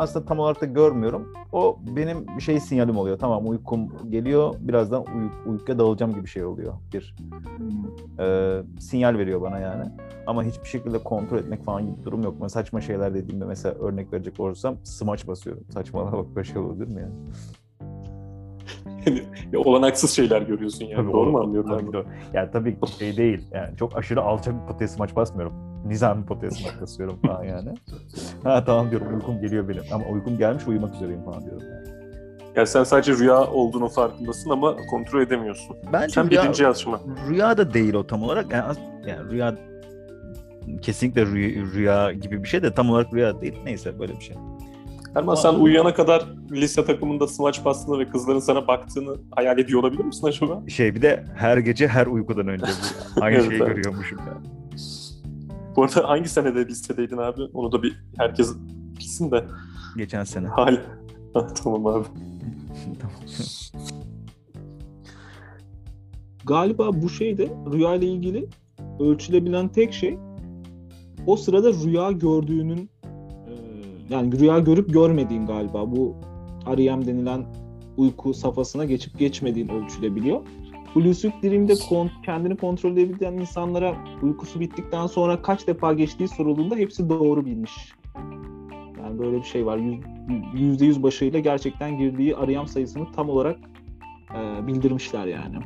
Aslında 0.00 0.24
tam 0.26 0.38
olarak 0.38 0.60
da 0.60 0.66
görmüyorum. 0.66 1.32
O 1.52 1.78
benim 1.96 2.26
bir 2.36 2.42
şey 2.42 2.60
sinyalim 2.60 2.96
oluyor. 2.98 3.18
Tamam 3.18 3.48
uykum 3.48 4.10
geliyor. 4.10 4.54
Birazdan 4.60 5.02
uy- 5.02 5.52
uykuya 5.52 5.78
dalacağım 5.78 6.14
gibi 6.14 6.26
şey 6.28 6.44
oluyor. 6.44 6.74
Bir 6.92 7.14
e, 8.18 8.58
sinyal 8.80 9.18
veriyor 9.18 9.42
bana 9.42 9.58
yani. 9.58 9.84
Ama 10.26 10.44
hiçbir 10.44 10.68
şekilde 10.68 10.98
kontrol 10.98 11.38
etmek 11.38 11.64
falan 11.64 11.82
gibi 11.86 11.98
bir 12.00 12.04
durum 12.04 12.22
yok. 12.22 12.34
Mesela 12.40 12.48
saçma 12.48 12.80
şeyler 12.80 13.14
dediğimde 13.14 13.44
mesela 13.44 13.74
örnek 13.74 14.12
verecek 14.12 14.40
olursam 14.40 14.76
smaç 14.84 15.28
basıyorum. 15.28 15.64
Saçmalama 15.70 16.18
bak 16.18 16.26
böyle 16.36 16.48
şey 16.48 16.58
olabilir 16.62 16.88
mi 16.88 17.00
yani? 17.00 17.14
Ya, 19.52 19.60
olanaksız 19.60 20.10
şeyler 20.10 20.42
görüyorsun 20.42 20.84
yani. 20.84 21.02
Tabii 21.02 21.12
Doğru 21.12 21.30
mu 21.30 21.38
anlıyorum 21.40 21.70
tabii 21.70 21.92
ben? 21.92 22.04
Yani 22.32 22.50
tabii 22.52 22.76
şey 22.98 23.16
değil. 23.16 23.48
Yani 23.52 23.76
çok 23.76 23.96
aşırı 23.96 24.22
alçak 24.22 24.54
bir 24.62 24.66
potaya 24.72 24.88
smaç 24.88 25.16
basmıyorum. 25.16 25.73
Nizami 25.84 26.26
potaya 26.26 26.50
smaç 26.50 26.80
basıyorum 26.80 27.18
falan 27.26 27.44
yani. 27.44 27.74
Ha 28.44 28.64
tamam 28.64 28.90
diyorum 28.90 29.14
uykum 29.14 29.40
geliyor 29.40 29.68
benim. 29.68 29.82
Ama 29.92 30.04
uykum 30.06 30.38
gelmiş 30.38 30.66
uyumak 30.66 30.94
üzereyim 30.94 31.22
falan 31.22 31.42
diyorum. 31.44 31.66
Yani. 31.70 31.94
Yani 32.56 32.66
sen 32.66 32.84
sadece 32.84 33.12
rüya 33.12 33.40
olduğunun 33.46 33.88
farkındasın 33.88 34.50
ama 34.50 34.76
kontrol 34.90 35.22
edemiyorsun. 35.22 35.76
Bence 35.92 36.08
Sen 36.08 36.30
rüya, 36.30 36.42
birinci 36.42 36.68
aşama. 36.68 37.00
rüya 37.28 37.56
da 37.56 37.74
değil 37.74 37.94
o 37.94 38.06
tam 38.06 38.22
olarak. 38.22 38.52
Yani, 38.52 38.76
yani 39.06 39.30
rüya 39.30 39.54
kesinlikle 40.82 41.26
rüya, 41.26 41.64
rüya 41.74 42.12
gibi 42.12 42.42
bir 42.42 42.48
şey 42.48 42.62
de 42.62 42.74
tam 42.74 42.90
olarak 42.90 43.14
rüya 43.14 43.40
değil. 43.40 43.54
Neyse 43.64 43.98
böyle 43.98 44.12
bir 44.12 44.20
şey. 44.24 44.36
Erman 45.14 45.34
sen 45.34 45.54
uyuyana 45.54 45.94
kadar 45.94 46.24
lise 46.52 46.84
takımında 46.84 47.28
smaç 47.28 47.64
bastığını 47.64 47.98
ve 47.98 48.08
kızların 48.08 48.38
sana 48.38 48.66
baktığını 48.66 49.16
hayal 49.36 49.58
ediyor 49.58 49.80
olabilir 49.80 50.04
misin 50.04 50.26
acaba? 50.26 50.62
Şey 50.68 50.94
bir 50.94 51.02
de 51.02 51.24
her 51.36 51.56
gece 51.58 51.88
her 51.88 52.06
uykudan 52.06 52.48
önce. 52.48 52.66
Aynı 53.20 53.44
şeyi 53.44 53.58
görüyormuşum 53.58 54.18
yani. 54.18 54.46
Bu 55.76 55.82
arada 55.82 56.08
hangi 56.08 56.28
senede 56.28 56.66
lisedeydin 56.66 57.16
abi? 57.16 57.42
Onu 57.54 57.72
da 57.72 57.82
bir 57.82 58.04
herkes 58.16 58.54
bilsin 58.98 59.30
de. 59.30 59.44
Geçen 59.96 60.24
sene. 60.24 60.46
Hal. 60.46 60.76
Ha, 61.34 61.46
tamam 61.46 61.86
abi. 61.86 62.04
Tamam. 63.00 63.16
Galiba 66.46 67.02
bu 67.02 67.08
şey 67.08 67.38
de 67.38 67.48
rüya 67.72 67.94
ile 67.94 68.06
ilgili 68.06 68.48
ölçülebilen 69.00 69.68
tek 69.68 69.92
şey 69.92 70.18
o 71.26 71.36
sırada 71.36 71.72
rüya 71.72 72.12
gördüğünün 72.12 72.90
e, 73.04 73.52
yani 74.10 74.38
rüya 74.40 74.58
görüp 74.58 74.92
görmediğin 74.92 75.46
galiba 75.46 75.90
bu 75.90 76.16
REM 76.66 77.06
denilen 77.06 77.46
uyku 77.96 78.34
safhasına 78.34 78.84
geçip 78.84 79.18
geçmediğin 79.18 79.68
ölçülebiliyor. 79.68 80.40
Lucid 80.96 81.32
dream'de 81.42 81.74
kon- 81.88 82.10
kendini 82.24 82.56
kontrol 82.56 82.92
edebilen 82.92 83.32
insanlara 83.32 83.94
uykusu 84.22 84.60
bittikten 84.60 85.06
sonra 85.06 85.42
kaç 85.42 85.66
defa 85.66 85.92
geçtiği 85.92 86.28
sorulduğunda 86.28 86.76
hepsi 86.76 87.08
doğru 87.08 87.44
bilmiş. 87.46 87.72
Yani 89.02 89.18
böyle 89.18 89.36
bir 89.36 89.42
şey 89.42 89.66
var. 89.66 89.76
Yüz- 89.76 90.00
Yüzde 90.54 90.84
yüz 90.86 91.02
başarıyla 91.02 91.38
gerçekten 91.40 91.98
girdiği 91.98 92.34
REM 92.46 92.66
sayısını 92.66 93.12
tam 93.16 93.28
olarak 93.28 93.58
e, 94.34 94.66
bildirmişler 94.66 95.26
yani. 95.26 95.56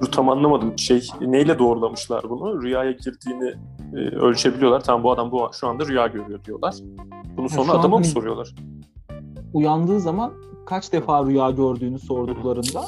Dur 0.00 0.06
tam 0.06 0.28
anlamadım. 0.28 0.78
Şey 0.78 1.02
neyle 1.20 1.58
doğrulamışlar 1.58 2.24
bunu? 2.30 2.62
Rüyaya 2.62 2.90
girdiğini 2.92 3.52
e, 3.94 3.98
ölçebiliyorlar. 3.98 4.80
Tamam 4.84 5.02
bu 5.02 5.10
adam 5.12 5.32
bu 5.32 5.50
şu 5.60 5.68
anda 5.68 5.86
rüya 5.86 6.06
görüyor 6.06 6.44
diyorlar. 6.44 6.74
Bunu 7.36 7.48
sonra 7.48 7.72
adama 7.72 7.88
mı 7.88 7.94
hani- 7.94 8.04
soruyorlar? 8.04 8.54
uyandığı 9.52 10.00
zaman 10.00 10.32
kaç 10.66 10.92
defa 10.92 11.26
rüya 11.26 11.50
gördüğünü 11.50 11.98
sorduklarında 11.98 12.84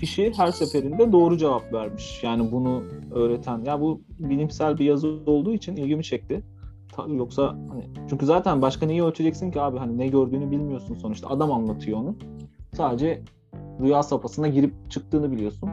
kişi 0.00 0.32
her 0.36 0.50
seferinde 0.50 1.12
doğru 1.12 1.36
cevap 1.36 1.72
vermiş. 1.72 2.20
Yani 2.22 2.52
bunu 2.52 2.82
öğreten 3.10 3.64
ya 3.64 3.80
bu 3.80 4.00
bilimsel 4.18 4.78
bir 4.78 4.84
yazı 4.84 5.08
olduğu 5.26 5.54
için 5.54 5.76
ilgimi 5.76 6.04
çekti. 6.04 6.42
Yoksa 7.08 7.48
hani 7.48 7.84
çünkü 8.10 8.26
zaten 8.26 8.62
başka 8.62 8.86
neyi 8.86 9.02
ölçeceksin 9.02 9.50
ki 9.50 9.60
abi 9.60 9.78
hani 9.78 9.98
ne 9.98 10.08
gördüğünü 10.08 10.50
bilmiyorsun 10.50 10.94
sonuçta 10.94 11.28
adam 11.28 11.52
anlatıyor 11.52 11.98
onu. 11.98 12.16
Sadece 12.74 13.22
rüya 13.80 14.02
safhasına 14.02 14.48
girip 14.48 14.90
çıktığını 14.90 15.32
biliyorsun. 15.32 15.70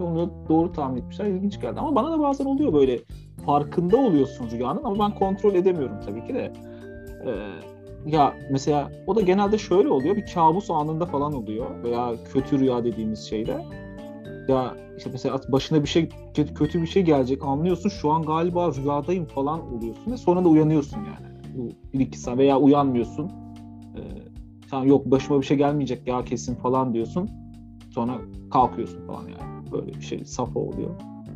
Ve 0.00 0.04
onu 0.04 0.30
doğru 0.48 0.72
tahmin 0.72 1.00
etmişler. 1.00 1.24
İlginç 1.24 1.60
geldi. 1.60 1.80
Ama 1.80 1.94
bana 1.94 2.12
da 2.12 2.20
bazen 2.20 2.44
oluyor 2.44 2.72
böyle 2.72 2.98
farkında 3.46 3.96
oluyorsun 3.96 4.50
rüyanın 4.50 4.84
ama 4.84 4.98
ben 4.98 5.18
kontrol 5.18 5.54
edemiyorum 5.54 5.96
tabii 6.06 6.24
ki 6.24 6.34
de. 6.34 6.52
Ee, 7.26 7.71
ya 8.06 8.34
mesela 8.50 8.92
o 9.06 9.16
da 9.16 9.20
genelde 9.20 9.58
şöyle 9.58 9.88
oluyor. 9.88 10.16
Bir 10.16 10.26
kabus 10.34 10.70
anında 10.70 11.06
falan 11.06 11.32
oluyor. 11.32 11.82
Veya 11.84 12.14
kötü 12.32 12.58
rüya 12.58 12.84
dediğimiz 12.84 13.18
şeyde. 13.18 13.64
Ya 14.48 14.74
işte 14.96 15.10
mesela 15.12 15.40
başına 15.48 15.82
bir 15.82 15.88
şey 15.88 16.08
kötü, 16.34 16.82
bir 16.82 16.86
şey 16.86 17.02
gelecek 17.02 17.44
anlıyorsun. 17.44 17.88
Şu 17.88 18.10
an 18.10 18.22
galiba 18.22 18.72
rüyadayım 18.74 19.24
falan 19.24 19.74
oluyorsun 19.74 20.12
ve 20.12 20.16
sonra 20.16 20.44
da 20.44 20.48
uyanıyorsun 20.48 20.96
yani. 20.96 21.32
Bu 21.56 21.68
bir 21.98 22.00
iki 22.00 22.18
saat 22.18 22.38
veya 22.38 22.58
uyanmıyorsun. 22.58 23.30
Ee, 23.96 24.00
sen 24.70 24.82
yok 24.82 25.06
başıma 25.06 25.40
bir 25.40 25.46
şey 25.46 25.56
gelmeyecek 25.56 26.06
ya 26.06 26.24
kesin 26.24 26.54
falan 26.54 26.94
diyorsun. 26.94 27.30
Sonra 27.90 28.18
kalkıyorsun 28.50 29.06
falan 29.06 29.22
yani. 29.22 29.72
Böyle 29.72 29.94
bir 29.94 30.02
şey 30.02 30.24
safa 30.24 30.60
oluyor. 30.60 30.90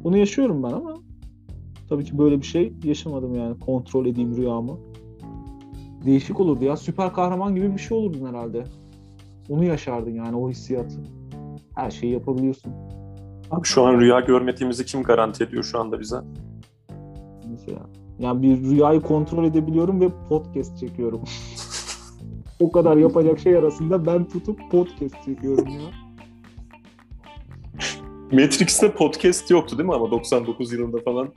Bunu 0.04 0.16
yaşıyorum 0.16 0.62
ben 0.62 0.72
ama 0.72 0.94
tabii 1.88 2.04
ki 2.04 2.18
böyle 2.18 2.40
bir 2.40 2.46
şey 2.46 2.72
yaşamadım 2.84 3.34
yani 3.34 3.58
kontrol 3.58 4.06
edeyim 4.06 4.36
rüyamı. 4.36 4.78
Değişik 6.06 6.40
olurdu 6.40 6.64
ya. 6.64 6.76
Süper 6.76 7.12
kahraman 7.12 7.54
gibi 7.54 7.72
bir 7.72 7.78
şey 7.78 7.98
olurdun 7.98 8.26
herhalde. 8.26 8.64
Onu 9.48 9.64
yaşardın 9.64 10.10
yani 10.10 10.36
o 10.36 10.50
hissiyatı. 10.50 10.98
Her 11.74 11.90
şeyi 11.90 12.12
yapabiliyorsun. 12.12 12.72
Abi 13.50 13.66
şu 13.66 13.82
an 13.82 14.00
rüya 14.00 14.20
görmediğimizi 14.20 14.86
kim 14.86 15.02
garanti 15.02 15.44
ediyor 15.44 15.62
şu 15.64 15.80
anda 15.80 16.00
bize? 16.00 16.16
Mesela. 17.50 17.80
Yani 18.18 18.42
bir 18.42 18.70
rüyayı 18.70 19.00
kontrol 19.00 19.44
edebiliyorum 19.44 20.00
ve 20.00 20.08
podcast 20.28 20.78
çekiyorum. 20.78 21.20
o 22.60 22.72
kadar 22.72 22.96
yapacak 22.96 23.38
şey 23.38 23.56
arasında 23.56 24.06
ben 24.06 24.28
tutup 24.28 24.70
podcast 24.70 25.14
çekiyorum 25.24 25.68
ya. 25.68 26.06
Matrix'te 28.32 28.92
podcast 28.92 29.50
yoktu 29.50 29.78
değil 29.78 29.88
mi 29.88 29.94
ama 29.94 30.10
99 30.10 30.72
yılında 30.72 30.98
falan. 31.00 31.28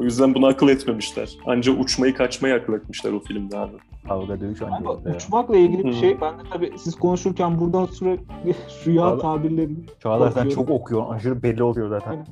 O 0.00 0.02
yüzden 0.02 0.34
bunu 0.34 0.46
akıl 0.46 0.68
etmemişler. 0.68 1.36
Anca 1.46 1.72
uçmayı 1.72 2.14
kaçmayı 2.14 2.54
akıl 2.54 2.72
etmişler 2.72 3.12
o 3.12 3.20
filmde 3.20 3.58
abi. 3.58 3.72
Kavga 4.08 4.40
dövüş 4.40 4.62
anca. 4.62 5.14
uçmakla 5.16 5.56
ilgili 5.56 5.84
bir 5.84 5.92
şey. 5.92 6.20
Ben 6.20 6.38
de 6.38 6.42
tabii 6.52 6.72
siz 6.78 6.94
konuşurken 6.94 7.60
buradan 7.60 7.84
sürekli 7.86 8.54
rüya 8.86 9.02
Vallahi- 9.02 9.20
tabirlerini 9.20 9.76
Çağlar 10.02 10.30
sen 10.30 10.48
çok 10.48 10.70
okuyorsun. 10.70 11.10
Aşırı 11.12 11.42
belli 11.42 11.62
oluyor 11.62 11.88
zaten. 11.88 12.26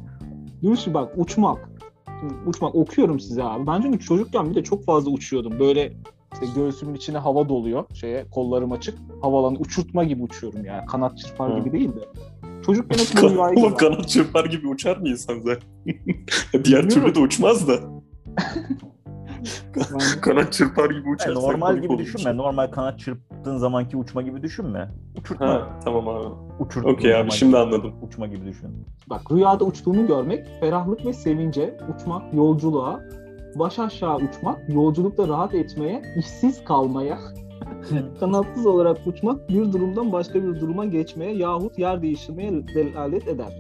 Dur 0.62 0.76
şimdi 0.76 0.94
bak 0.94 1.12
uçmak. 1.16 1.68
Şimdi 2.20 2.34
uçmak 2.46 2.74
okuyorum 2.74 3.20
size 3.20 3.44
abi. 3.44 3.66
Ben 3.66 3.80
çünkü 3.82 3.98
çocukken 4.00 4.50
bir 4.50 4.54
de 4.54 4.62
çok 4.64 4.84
fazla 4.84 5.10
uçuyordum. 5.10 5.58
Böyle 5.58 5.92
işte 6.32 6.46
göğsümün 6.54 6.94
içine 6.94 7.18
hava 7.18 7.48
doluyor. 7.48 7.84
Şeye 7.94 8.24
kollarım 8.30 8.72
açık. 8.72 8.98
Havalanı 9.22 9.58
uçurtma 9.58 10.04
gibi 10.04 10.22
uçuyorum 10.22 10.64
yani. 10.64 10.86
Kanat 10.86 11.18
çırpar 11.18 11.52
Hı. 11.54 11.58
gibi 11.58 11.72
değil 11.72 11.88
de. 11.88 12.00
Çocukken 12.66 12.98
hep 12.98 13.22
bu 13.22 13.30
rüyayı 13.30 13.38
Oğlum 13.40 13.54
görüyorum. 13.54 13.76
kanat 13.76 14.08
çırpar 14.08 14.44
gibi 14.44 14.68
uçar 14.68 14.96
mı 14.96 15.08
insan 15.08 15.34
zaten? 15.40 15.68
Diğer 16.64 16.90
türlü 16.90 17.14
de 17.14 17.20
uçmaz 17.20 17.68
da. 17.68 17.72
Yani 19.74 20.02
kanat 20.20 20.52
çırpar 20.52 20.90
gibi 20.90 20.96
Yani 21.08 21.14
uçarsa 21.14 21.40
normal 21.40 21.78
gibi 21.78 21.98
düşünme. 21.98 22.36
Normal 22.36 22.66
kanat 22.70 22.98
çırptığın 22.98 23.56
zamanki 23.56 23.96
uçma 23.96 24.22
gibi 24.22 24.42
düşünme. 24.42 24.90
Uçurtma. 25.20 25.48
Ha, 25.48 25.80
tamam 25.84 26.08
abi. 26.08 26.26
Uçurttuğun 26.58 26.92
Okey 26.92 27.16
abi, 27.16 27.30
şimdi 27.30 27.58
anladım. 27.58 27.92
Uçma 28.02 28.26
gibi 28.26 28.46
düşün. 28.46 28.68
bak 29.06 29.20
rüyada 29.32 29.64
uçtuğunu 29.64 30.06
görmek, 30.06 30.46
ferahlık 30.60 31.06
ve 31.06 31.12
sevince, 31.12 31.78
uçmak 31.94 32.34
yolculuğa, 32.34 33.00
baş 33.54 33.78
aşağı 33.78 34.16
uçmak, 34.16 34.68
yolculukta 34.68 35.28
rahat 35.28 35.54
etmeye, 35.54 36.02
işsiz 36.18 36.64
kalmaya, 36.64 37.18
kanatsız 38.20 38.66
olarak 38.66 38.98
uçmak 39.06 39.48
bir 39.48 39.72
durumdan 39.72 40.12
başka 40.12 40.42
bir 40.42 40.60
duruma 40.60 40.84
geçmeye 40.84 41.34
yahut 41.34 41.78
yer 41.78 42.02
değiştirmeye 42.02 42.68
delalet 42.74 43.28
eder. 43.28 43.52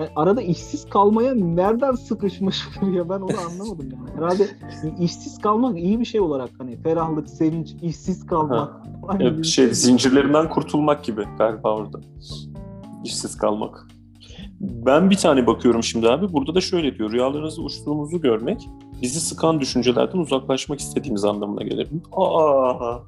Yani 0.00 0.10
arada 0.16 0.42
işsiz 0.42 0.88
kalmaya 0.88 1.34
nereden 1.34 1.92
sıkışmış 1.92 2.62
ya 2.94 3.08
ben 3.08 3.20
onu 3.20 3.32
anlamadım 3.50 3.88
yani. 3.92 4.16
Herhalde 4.16 4.48
işsiz 5.00 5.38
kalmak 5.40 5.78
iyi 5.78 6.00
bir 6.00 6.04
şey 6.04 6.20
olarak 6.20 6.50
hani 6.58 6.82
ferahlık, 6.82 7.28
sevinç, 7.28 7.74
işsiz 7.82 8.26
kalmak. 8.26 8.82
Evet, 9.20 9.38
bir 9.38 9.44
şey 9.44 9.74
zincirlerinden 9.74 10.48
kurtulmak 10.48 11.04
gibi 11.04 11.24
galiba 11.38 11.76
orada. 11.76 12.00
İşsiz 13.04 13.36
kalmak. 13.38 13.86
Ben 14.60 15.10
bir 15.10 15.16
tane 15.16 15.46
bakıyorum 15.46 15.82
şimdi 15.82 16.08
abi. 16.08 16.32
Burada 16.32 16.54
da 16.54 16.60
şöyle 16.60 16.98
diyor. 16.98 17.12
Rüyalarınızda 17.12 17.62
uçtuğumuzu 17.62 18.20
görmek 18.20 18.68
bizi 19.02 19.20
sıkan 19.20 19.60
düşüncelerden 19.60 20.18
uzaklaşmak 20.18 20.80
istediğimiz 20.80 21.24
anlamına 21.24 21.62
gelir. 21.62 21.88
Aa, 22.12 22.98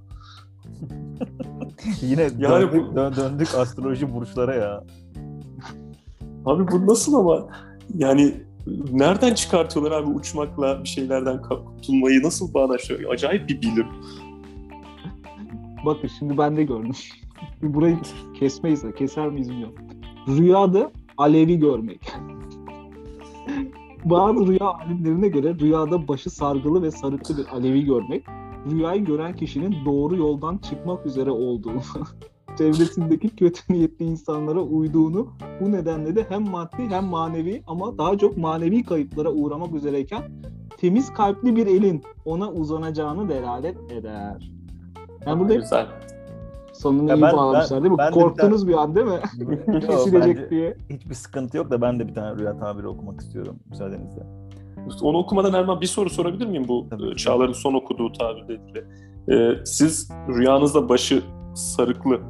Yine 2.03 2.23
Yani 2.23 2.41
döndük, 2.41 2.73
bu- 2.75 2.99
dö- 2.99 3.17
döndük 3.17 3.55
astroloji 3.55 4.15
burçlara 4.15 4.55
ya. 4.55 4.85
abi 6.47 6.69
bu 6.73 6.87
nasıl 6.87 7.15
ama? 7.15 7.47
Yani 7.95 8.35
nereden 8.93 9.35
çıkartıyorlar 9.35 9.93
abi 10.03 10.11
uçmakla 10.11 10.83
bir 10.85 10.89
şeylerden 10.89 11.43
kurtulmayı 11.43 12.23
nasıl 12.23 12.55
bağdaştırıyor? 12.55 13.13
Acayip 13.13 13.49
bir 13.49 13.63
bilim. 13.63 13.87
Bakın 15.87 16.09
şimdi 16.19 16.39
ben 16.39 16.57
de 16.57 16.65
gördüm. 16.65 16.91
Burayı 17.63 17.99
kesmeyiz 18.39 18.83
de 18.83 18.93
keser 18.95 19.29
miyiz 19.29 19.51
bilmiyorum. 19.51 19.75
Rüyada 20.29 20.93
alevi 21.19 21.59
görmek. 21.59 22.01
Bazı 24.05 24.47
rüya 24.47 24.67
alimlerine 24.67 25.29
göre 25.29 25.55
rüyada 25.59 26.09
başı 26.09 26.31
sargılı 26.31 26.83
ve 26.83 26.91
sarıklı 26.91 27.37
bir 27.39 27.47
alevi 27.47 27.85
görmek 27.85 28.25
rüyayı 28.71 29.05
gören 29.05 29.37
kişinin 29.37 29.75
doğru 29.85 30.17
yoldan 30.17 30.59
çıkmak 30.59 31.07
üzere 31.07 31.31
olduğunu, 31.31 31.81
çevresindeki 32.59 33.37
kötü 33.37 33.73
niyetli 33.73 34.05
insanlara 34.05 34.61
uyduğunu, 34.61 35.29
bu 35.61 35.73
nedenle 35.73 36.17
de 36.17 36.27
hem 36.29 36.43
maddi 36.51 36.83
hem 36.89 37.05
manevi 37.05 37.63
ama 37.67 37.99
daha 37.99 38.19
çok 38.19 38.37
manevi 38.37 38.83
kayıplara 38.83 39.31
uğramak 39.33 39.75
üzereyken 39.75 40.23
temiz 40.79 41.13
kalpli 41.13 41.57
bir 41.57 41.67
elin 41.67 42.03
ona 42.25 42.51
uzanacağını 42.51 43.29
delalet 43.29 43.77
eder. 43.93 44.53
Yani 45.27 45.41
burada 45.41 45.55
Güzel. 45.55 45.87
sonunu 46.73 47.09
Ya 47.11 47.17
iyi 47.17 47.23
ben- 47.23 47.33
bağlamışlar 47.37 47.83
değil 47.83 47.93
mi? 47.93 47.99
ben 47.99 48.13
de 48.13 48.17
bir 48.17 48.21
Korktunuz 48.21 48.69
bir 48.69 48.75
an 48.75 48.95
değil 48.95 49.07
mi? 49.07 49.81
Kesilecek 49.81 50.51
diye. 50.51 50.77
hiçbir 50.91 51.15
sıkıntı 51.15 51.57
yok 51.57 51.71
da 51.71 51.81
ben 51.81 51.99
de 52.01 52.09
bir 52.09 52.15
tane 52.15 52.37
rüya 52.41 52.57
tabiri 52.59 52.89
okumak 52.89 53.21
istiyorum 53.21 53.57
müsaadenizle. 53.71 54.23
Onu 55.03 55.19
okumadan 55.19 55.53
Erman 55.55 55.81
bir 55.81 55.87
soru 55.87 56.11
sorabilir 56.11 56.47
miyim 56.47 56.65
bu 56.69 56.87
Tabii. 56.91 57.11
e, 57.13 57.17
Çağlar'ın 57.17 57.53
son 57.53 57.75
okuduğu 57.75 58.13
tabirle 58.13 58.55
ilgili? 58.55 58.85
E, 59.33 59.65
siz 59.65 60.11
rüyanızda 60.29 60.89
başı 60.89 61.23
sarıklı 61.55 62.21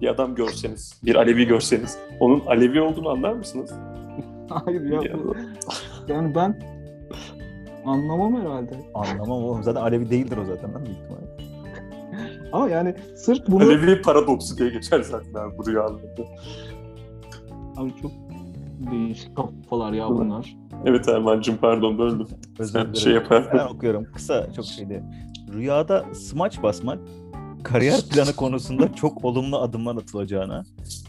bir 0.00 0.08
adam 0.08 0.34
görseniz, 0.34 1.00
bir 1.04 1.14
Alevi 1.14 1.44
görseniz 1.46 1.98
onun 2.20 2.40
Alevi 2.46 2.80
olduğunu 2.80 3.08
anlar 3.08 3.32
mısınız? 3.32 3.72
Hayır 4.50 4.80
ya. 4.82 5.00
Ya, 5.04 5.18
bu- 5.24 5.36
Yani 6.12 6.34
ben 6.34 6.60
anlamam 7.86 8.40
herhalde. 8.40 8.70
Anlamam 8.94 9.44
oğlum 9.44 9.62
zaten 9.62 9.80
Alevi 9.80 10.10
değildir 10.10 10.36
o 10.36 10.44
zaten 10.44 10.74
lan 10.74 10.86
büyük 10.86 10.98
ihtimalle. 10.98 11.26
Ama 12.52 12.68
yani 12.68 12.94
sırf 13.16 13.38
bunu... 13.48 13.62
Alevi 13.64 14.02
paradoksu 14.02 14.58
diye 14.58 14.70
geçer 14.70 15.00
zaten 15.00 15.34
abi 15.34 15.58
bu 15.58 15.66
rüyalarda. 15.66 16.22
Abi 17.76 17.90
çok 18.02 18.10
değişik 18.90 19.36
kafalar 19.36 19.92
ya 19.92 20.08
bunlar. 20.08 20.56
Evet 20.86 21.08
Erman'cığım 21.08 21.56
pardon 21.56 21.98
böldüm. 21.98 22.26
Özür 22.58 22.74
dilerim. 22.74 22.96
şey 22.96 23.12
yapar. 23.12 23.48
Ben 23.54 23.66
okuyorum. 23.74 24.06
Kısa 24.14 24.52
çok 24.52 24.64
şeydi. 24.64 25.04
Rüyada 25.52 26.04
smaç 26.14 26.62
basmak 26.62 26.98
kariyer 27.64 28.00
planı 28.12 28.32
konusunda 28.32 28.94
çok 28.94 29.24
olumlu 29.24 29.58
adımlar 29.58 29.96
atılacağına, 29.96 30.62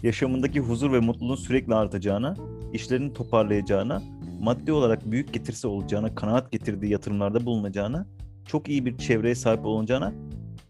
yaşamındaki 0.04 0.60
huzur 0.60 0.92
ve 0.92 1.00
mutluluğun 1.00 1.36
sürekli 1.36 1.76
artacağına, 1.76 2.36
işlerini 2.74 3.14
toparlayacağına, 3.14 4.02
maddi 4.42 4.72
olarak 4.72 5.12
büyük 5.12 5.34
getirisi 5.34 5.68
olacağına, 5.68 6.16
kanaat 6.16 6.52
getirdiği 6.52 6.92
yatırımlarda 6.92 7.46
bulunacağına, 7.46 8.08
çok 8.46 8.70
iyi 8.70 8.86
bir 8.86 8.98
çevreye 8.98 9.36
sahip 9.36 9.66
olacağına 9.66 10.14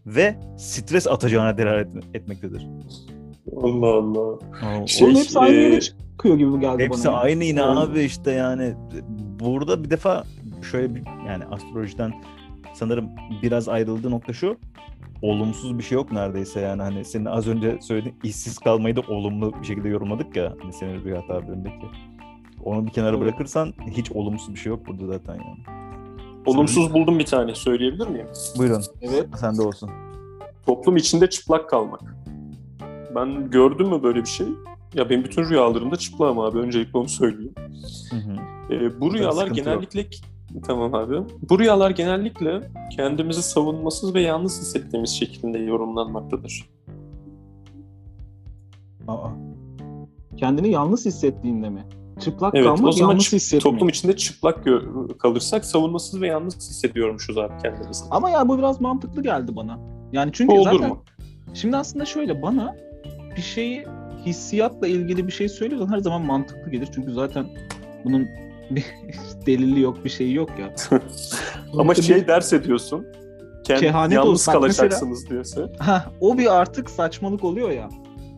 ve 0.06 0.36
stres 0.56 1.06
atacağına 1.06 1.58
delalet 1.58 1.88
etmektedir. 2.14 2.66
Allah 3.62 3.86
Allah. 3.86 4.20
Oo, 4.20 4.86
Şey, 4.86 5.08
Onun 5.08 5.14
hepsi 5.14 5.38
aynı 5.38 5.54
yere 5.54 5.76
e, 5.76 5.80
çıkıyor 6.20 6.36
gibi 6.38 6.60
geldi 6.60 6.84
Hepsi 6.84 7.04
bana. 7.04 7.12
ya. 7.14 7.20
aynı 7.20 7.44
yine 7.44 7.60
Evet. 7.62 7.76
abi 7.78 8.00
işte 8.00 8.30
yani 8.30 8.74
burada 9.40 9.84
bir 9.84 9.90
defa 9.90 10.24
şöyle 10.70 10.94
bir 10.94 11.02
yani 11.26 11.44
astrolojiden 11.44 12.12
sanırım 12.74 13.08
biraz 13.42 13.68
ayrıldığı 13.68 14.10
nokta 14.10 14.32
şu 14.32 14.56
olumsuz 15.22 15.78
bir 15.78 15.82
şey 15.82 15.96
yok 15.96 16.12
neredeyse 16.12 16.60
yani 16.60 16.82
hani 16.82 17.04
senin 17.04 17.24
az 17.24 17.48
önce 17.48 17.78
söylediğin 17.80 18.16
işsiz 18.24 18.58
kalmayı 18.58 18.96
da 18.96 19.00
olumlu 19.00 19.52
bir 19.60 19.66
şekilde 19.66 19.88
yorumladık 19.88 20.36
ya 20.36 20.54
hani 20.62 20.72
senin 20.72 21.04
rüya 21.04 21.26
tabirindeki. 21.26 21.86
Onu 22.64 22.86
bir 22.86 22.90
kenara 22.90 23.10
Evet. 23.16 23.20
bırakırsan 23.20 23.72
hiç 23.90 24.12
olumsuz 24.12 24.54
bir 24.54 24.58
şey 24.60 24.70
yok 24.70 24.86
burada 24.86 25.06
zaten 25.06 25.34
yani. 25.34 25.80
Olumsuz 26.46 26.94
buldum 26.94 27.18
bir 27.18 27.24
tane 27.26 27.54
söyleyebilir 27.54 28.06
miyim? 28.08 28.26
Buyurun 28.58 28.82
Evet. 29.02 29.26
sen 29.36 29.56
de 29.58 29.62
olsun. 29.62 29.90
Toplum 30.66 30.96
içinde 30.96 31.30
çıplak 31.30 31.70
kalmak. 31.70 32.00
Ben 33.14 33.50
gördüm 33.50 33.88
mü 33.88 34.02
böyle 34.02 34.20
bir 34.20 34.28
şey? 34.28 34.46
Ya 34.94 35.10
benim 35.10 35.24
bütün 35.24 35.44
rüyalarımda 35.44 35.96
çıplağım 35.96 36.38
abi. 36.38 36.58
Öncelikle 36.58 36.98
onu 36.98 37.08
söyleyeyim. 37.08 37.54
Hı 38.10 38.16
hı. 38.16 38.36
Ee, 38.74 39.00
bu 39.00 39.14
rüyalar 39.14 39.46
genellikle 39.46 40.06
tamam 40.66 40.94
abi. 40.94 41.16
Bu 41.50 41.58
rüyalar 41.58 41.90
genellikle 41.90 42.70
kendimizi 42.96 43.42
savunmasız 43.42 44.14
ve 44.14 44.20
yalnız 44.22 44.60
hissettiğimiz 44.60 45.10
şeklinde 45.10 45.58
yorumlanmaktadır. 45.58 46.70
Aa, 49.08 49.28
Kendini 50.36 50.68
yalnız 50.70 51.06
hissettiğinde 51.06 51.68
mi? 51.70 51.84
Çıplak 52.20 52.54
Evet, 52.54 52.66
kalmak 52.66 52.86
o 52.88 52.92
zaman 52.92 53.10
yalnız 53.12 53.32
hissetmek. 53.32 53.62
toplum 53.62 53.88
içinde 53.88 54.16
çıplak 54.16 54.64
kalırsak 55.18 55.64
savunmasız 55.64 56.20
ve 56.20 56.26
yalnız 56.26 56.56
hissediyormuşuz 56.56 57.38
abi 57.38 57.52
kendimizi. 57.62 58.04
Ama 58.10 58.30
ya 58.30 58.48
bu 58.48 58.58
biraz 58.58 58.80
mantıklı 58.80 59.22
geldi 59.22 59.56
bana. 59.56 59.78
Yani 60.12 60.30
çünkü 60.34 60.54
Bu 60.54 60.60
olur 60.60 60.64
zaten 60.72 60.88
mu? 60.88 61.02
şimdi 61.54 61.76
aslında 61.76 62.04
şöyle 62.04 62.42
bana 62.42 62.76
bir 63.36 63.42
şeyi 63.42 63.86
hissiyatla 64.26 64.86
ilgili 64.88 65.26
bir 65.26 65.32
şey 65.32 65.48
söylüyorsan 65.48 65.92
her 65.92 65.98
zaman 65.98 66.22
mantıklı 66.22 66.70
gelir. 66.70 66.88
Çünkü 66.94 67.12
zaten 67.12 67.46
bunun 68.04 68.28
bir 68.70 68.84
delili 69.46 69.80
yok, 69.80 70.04
bir 70.04 70.10
şeyi 70.10 70.34
yok 70.34 70.50
ya. 70.58 70.74
Ama 71.78 71.94
şey 71.94 72.16
bir- 72.16 72.26
ders 72.26 72.52
ediyorsun. 72.52 73.06
Kendi, 73.64 73.80
Kehanet 73.80 74.14
yalnız. 74.16 74.46
Bak 74.48 74.54
mesela- 74.54 74.60
kalacaksınız 74.60 75.30
diyorsa. 75.30 75.68
Ha, 75.78 76.04
o 76.20 76.38
bir 76.38 76.60
artık 76.60 76.90
saçmalık 76.90 77.44
oluyor 77.44 77.70
ya. 77.70 77.88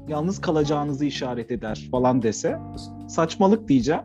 Yalnız 0.08 0.40
kalacağınızı 0.40 1.04
işaret 1.04 1.50
eder 1.50 1.88
falan 1.90 2.22
dese 2.22 2.58
saçmalık 3.08 3.68
diyeceğim. 3.68 4.00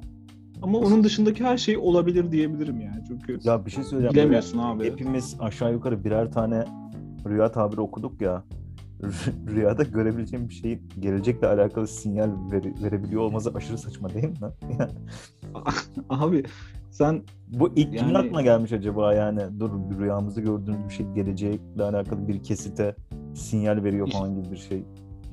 Ama 0.61 0.77
onun 0.77 1.03
dışındaki 1.03 1.43
her 1.43 1.57
şey 1.57 1.77
olabilir 1.77 2.31
diyebilirim 2.31 2.81
yani. 2.81 3.03
Çünkü 3.07 3.39
ya 3.43 3.65
bir 3.65 3.71
şey 3.71 3.83
söyleyeceğim. 3.83 4.13
bilemiyorsun 4.15 4.57
abi. 4.57 4.85
Hepimiz 4.85 5.35
aşağı 5.39 5.73
yukarı 5.73 6.03
birer 6.03 6.31
tane 6.31 6.65
rüya 7.27 7.51
tabiri 7.51 7.81
okuduk 7.81 8.21
ya. 8.21 8.43
Rü- 9.01 9.49
Rüyada 9.55 9.83
görebileceğim 9.83 10.49
bir 10.49 10.53
şeyin 10.53 10.81
gelecekle 10.99 11.47
alakalı 11.47 11.87
sinyal 11.87 12.29
vere- 12.51 12.83
verebiliyor 12.83 13.21
olması 13.21 13.51
aşırı 13.55 13.77
saçma 13.77 14.09
değil 14.09 14.27
mi? 14.29 14.47
Abi 16.09 16.43
sen 16.91 17.21
Bu 17.47 17.69
ilk 17.75 17.97
kimin 17.97 18.13
Yani- 18.13 18.17
aklına 18.17 18.41
gelmiş 18.41 18.71
acaba 18.71 19.13
yani? 19.13 19.41
Dur 19.59 19.71
rüyamızda 19.99 20.41
gördüğümüz 20.41 20.89
bir 20.89 20.93
şey 20.93 21.05
gelecekle 21.15 21.83
alakalı 21.83 22.27
bir 22.27 22.43
kesite 22.43 22.95
sinyal 23.35 23.83
veriyor 23.83 24.11
falan 24.11 24.35
gibi 24.35 24.51
bir 24.51 24.57
şey. 24.57 24.83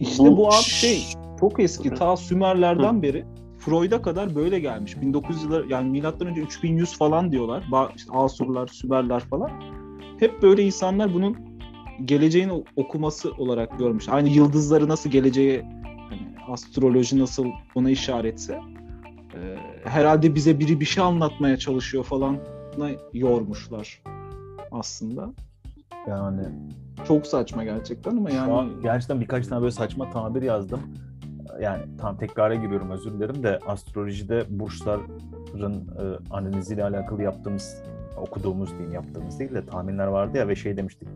işte 0.00 0.22
Bu 0.24 0.36
bu, 0.36 0.48
abi 0.48 0.54
şey 0.64 1.02
çok 1.40 1.60
eski 1.60 1.90
ta 1.94 2.16
Sümerlerden 2.16 3.02
beri 3.02 3.24
Freud'a 3.58 4.02
kadar 4.02 4.34
böyle 4.34 4.60
gelmiş. 4.60 5.00
1900 5.00 5.42
yıllar 5.42 5.64
yani 5.64 5.90
milattan 5.90 6.28
önce 6.28 6.40
3100 6.40 6.98
falan 6.98 7.32
diyorlar. 7.32 7.62
Ba- 7.70 7.88
işte 7.96 8.12
Asurlar, 8.12 8.66
Sümerler 8.66 9.20
falan. 9.20 9.50
Hep 10.20 10.42
böyle 10.42 10.62
insanlar 10.62 11.14
bunun 11.14 11.36
geleceğin 12.04 12.64
okuması 12.76 13.32
olarak 13.32 13.78
görmüş. 13.78 14.08
Aynı 14.08 14.28
yıldızları 14.28 14.88
nasıl 14.88 15.10
geleceğe 15.10 15.62
hani 16.08 16.34
astroloji 16.48 17.18
nasıl 17.18 17.46
buna 17.74 17.90
işaretse 17.90 18.60
e, 19.34 19.56
herhalde 19.84 20.34
bize 20.34 20.58
biri 20.58 20.80
bir 20.80 20.84
şey 20.84 21.04
anlatmaya 21.04 21.56
çalışıyor 21.56 22.04
falan 22.04 22.38
yormuşlar 23.12 24.02
aslında. 24.72 25.30
Yani 26.08 26.42
Çok 27.08 27.26
saçma 27.26 27.64
gerçekten 27.64 28.10
ama 28.10 28.30
şu 28.30 28.36
yani 28.36 28.52
an 28.52 28.70
gerçekten 28.82 29.20
birkaç 29.20 29.46
tane 29.46 29.60
böyle 29.60 29.72
saçma 29.72 30.10
tabir 30.10 30.42
yazdım. 30.42 30.80
Yani 31.60 31.82
tam 31.98 32.16
tekrara 32.16 32.54
giriyorum 32.54 32.90
özür 32.90 33.12
dilerim 33.12 33.42
de 33.42 33.58
astrolojide 33.66 34.44
burçların 34.48 35.74
e, 35.74 36.34
analiziyle 36.34 36.84
alakalı 36.84 37.22
yaptığımız 37.22 37.82
okuduğumuz 38.16 38.70
diyeyim 38.70 38.92
yaptığımız 38.92 39.38
değil 39.38 39.54
de 39.54 39.66
tahminler 39.66 40.06
vardı 40.06 40.38
ya 40.38 40.48
ve 40.48 40.56
şey 40.56 40.76
demiştik. 40.76 41.08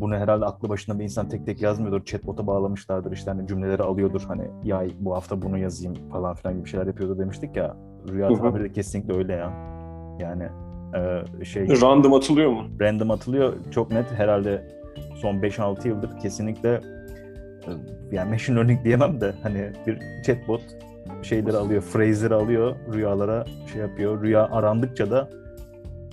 Bunu 0.00 0.14
herhalde 0.14 0.44
aklı 0.44 0.68
başında 0.68 0.98
bir 0.98 1.04
insan 1.04 1.28
tek 1.28 1.46
tek 1.46 1.62
yazmıyordur. 1.62 2.04
Chatbot'a 2.04 2.46
bağlamışlardır 2.46 3.12
işte 3.12 3.30
hani 3.30 3.46
cümleleri 3.46 3.82
alıyordur. 3.82 4.24
Hani 4.28 4.42
ya 4.64 4.84
bu 5.00 5.14
hafta 5.14 5.42
bunu 5.42 5.58
yazayım 5.58 5.94
falan 6.10 6.34
filan 6.34 6.56
gibi 6.56 6.68
şeyler 6.68 6.86
yapıyordu 6.86 7.18
demiştik 7.18 7.56
ya. 7.56 7.76
Rüya 8.08 8.28
tabiri 8.28 8.64
de 8.64 8.72
kesinlikle 8.72 9.14
öyle 9.14 9.32
ya. 9.32 9.52
Yani 10.18 10.48
e, 11.40 11.44
şey 11.44 11.68
Random 11.68 12.14
atılıyor 12.14 12.50
mu? 12.50 12.62
random 12.80 13.10
atılıyor. 13.10 13.52
Çok 13.70 13.92
net 13.92 14.12
herhalde 14.12 14.78
son 15.14 15.34
5-6 15.34 15.88
yıldır 15.88 16.18
kesinlikle 16.18 16.80
e, 17.66 17.70
yani 18.12 18.30
machine 18.30 18.56
learning 18.56 18.84
diyemem 18.84 19.20
de 19.20 19.34
hani 19.42 19.72
bir 19.86 19.98
chatbot 20.26 20.62
şeyleri 21.22 21.56
alıyor, 21.56 21.82
phrase'leri 21.82 22.34
alıyor, 22.34 22.76
rüyalara 22.92 23.44
şey 23.72 23.80
yapıyor. 23.80 24.22
Rüya 24.22 24.48
arandıkça 24.48 25.10
da 25.10 25.30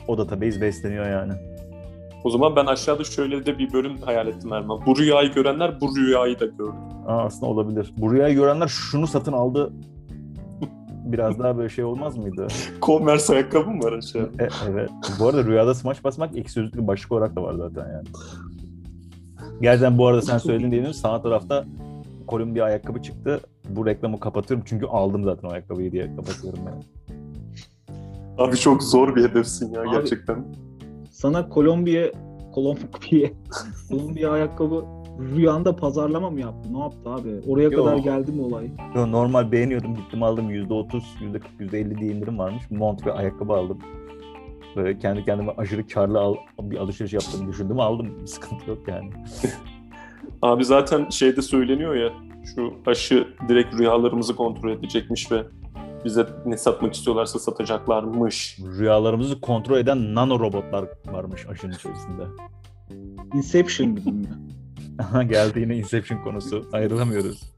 o 0.07 0.17
database 0.17 0.61
besleniyor 0.61 1.09
yani. 1.09 1.33
O 2.25 2.29
zaman 2.29 2.55
ben 2.55 2.65
aşağıda 2.65 3.03
şöyle 3.03 3.45
de 3.45 3.57
bir 3.57 3.73
bölüm 3.73 3.97
hayal 3.97 4.27
ettim 4.27 4.53
Erman. 4.53 4.85
Bu 4.85 4.97
rüyayı 4.97 5.33
görenler 5.33 5.81
bu 5.81 5.95
rüyayı 5.95 6.39
da 6.39 6.45
gördü. 6.45 6.75
Aa, 7.07 7.23
aslında 7.23 7.45
olabilir. 7.45 7.93
Bu 7.97 8.13
rüyayı 8.13 8.35
görenler 8.35 8.67
şunu 8.67 9.07
satın 9.07 9.33
aldı. 9.33 9.73
Biraz 11.05 11.39
daha 11.39 11.57
böyle 11.57 11.69
şey 11.69 11.83
olmaz 11.83 12.17
mıydı? 12.17 12.47
Converse 12.81 13.33
ayakkabı 13.33 13.69
mı 13.69 13.83
var 13.83 13.93
aşağıda? 13.93 14.43
E, 14.43 14.47
evet. 14.69 14.89
Bu 15.19 15.27
arada 15.27 15.43
rüyada 15.43 15.73
smaç 15.73 16.03
basmak 16.03 16.37
ek 16.37 16.49
sözlüklü 16.49 16.87
başlık 16.87 17.11
olarak 17.11 17.35
da 17.35 17.43
var 17.43 17.53
zaten 17.53 17.91
yani. 17.91 18.07
Gerçekten 19.61 19.97
bu 19.97 20.07
arada 20.07 20.21
sen 20.21 20.37
söyledin 20.37 20.71
diyelim 20.71 20.93
sağ 20.93 21.21
tarafta 21.21 21.65
Kolumbiya 22.27 22.65
ayakkabı 22.65 23.01
çıktı. 23.01 23.39
Bu 23.69 23.85
reklamı 23.85 24.19
kapatıyorum 24.19 24.65
çünkü 24.69 24.85
aldım 24.85 25.23
zaten 25.23 25.47
o 25.47 25.51
ayakkabıyı 25.51 25.91
diye 25.91 26.15
kapatıyorum 26.15 26.59
yani. 26.65 26.83
Abi 28.37 28.57
çok 28.57 28.83
zor 28.83 29.15
bir 29.15 29.23
hedefsin 29.23 29.73
ya 29.73 29.81
Abi- 29.81 29.91
gerçekten. 29.91 30.45
Sana 31.25 31.49
Kolombiya 31.49 32.11
Kolombiya 32.53 33.29
Kolombiya 33.89 34.31
ayakkabı 34.31 34.85
rüyanda 35.19 35.75
pazarlama 35.75 36.29
mı 36.29 36.39
yaptı? 36.39 36.73
Ne 36.73 36.79
yaptı 36.79 37.09
abi? 37.09 37.29
Oraya 37.47 37.63
Yo. 37.69 37.85
kadar 37.85 37.97
geldi 37.97 38.31
mi 38.31 38.41
olay? 38.41 38.67
Yo, 38.95 39.11
normal 39.11 39.51
beğeniyordum 39.51 39.95
gittim 39.95 40.23
aldım 40.23 40.49
%30, 40.49 41.01
%40, 41.21 41.41
%50 41.59 41.99
diye 41.99 42.11
indirim 42.11 42.39
varmış. 42.39 42.63
Mont 42.71 43.05
ve 43.05 43.13
ayakkabı 43.13 43.53
aldım. 43.53 43.79
Böyle 44.75 44.99
kendi 44.99 45.25
kendime 45.25 45.51
aşırı 45.57 45.87
karlı 45.87 46.19
al, 46.19 46.35
bir 46.61 46.77
alışveriş 46.77 47.13
yaptığımı 47.13 47.51
düşündüm. 47.51 47.79
Aldım. 47.79 48.21
Bir 48.21 48.27
sıkıntı 48.27 48.69
yok 48.69 48.79
yani. 48.87 49.09
Abi 50.41 50.65
zaten 50.65 51.09
şeyde 51.09 51.41
söyleniyor 51.41 51.95
ya 51.95 52.09
şu 52.55 52.73
aşı 52.85 53.27
direkt 53.49 53.79
rüyalarımızı 53.79 54.35
kontrol 54.35 54.71
edecekmiş 54.71 55.31
ve 55.31 55.43
bize 56.05 56.27
ne 56.45 56.57
satmak 56.57 56.93
istiyorlarsa 56.93 57.39
satacaklarmış. 57.39 58.59
Rüyalarımızı 58.77 59.41
kontrol 59.41 59.77
eden 59.77 60.15
nano 60.15 60.39
robotlar 60.39 60.85
varmış 61.05 61.45
aşının 61.49 61.71
içerisinde. 61.71 62.23
Inception 63.33 63.95
gibi 63.95 64.11
mi? 64.11 64.27
Aha, 64.99 65.23
Geldi 65.23 65.59
yine 65.59 65.77
Inception 65.77 66.23
konusu. 66.23 66.69
Ayrılamıyoruz. 66.73 67.55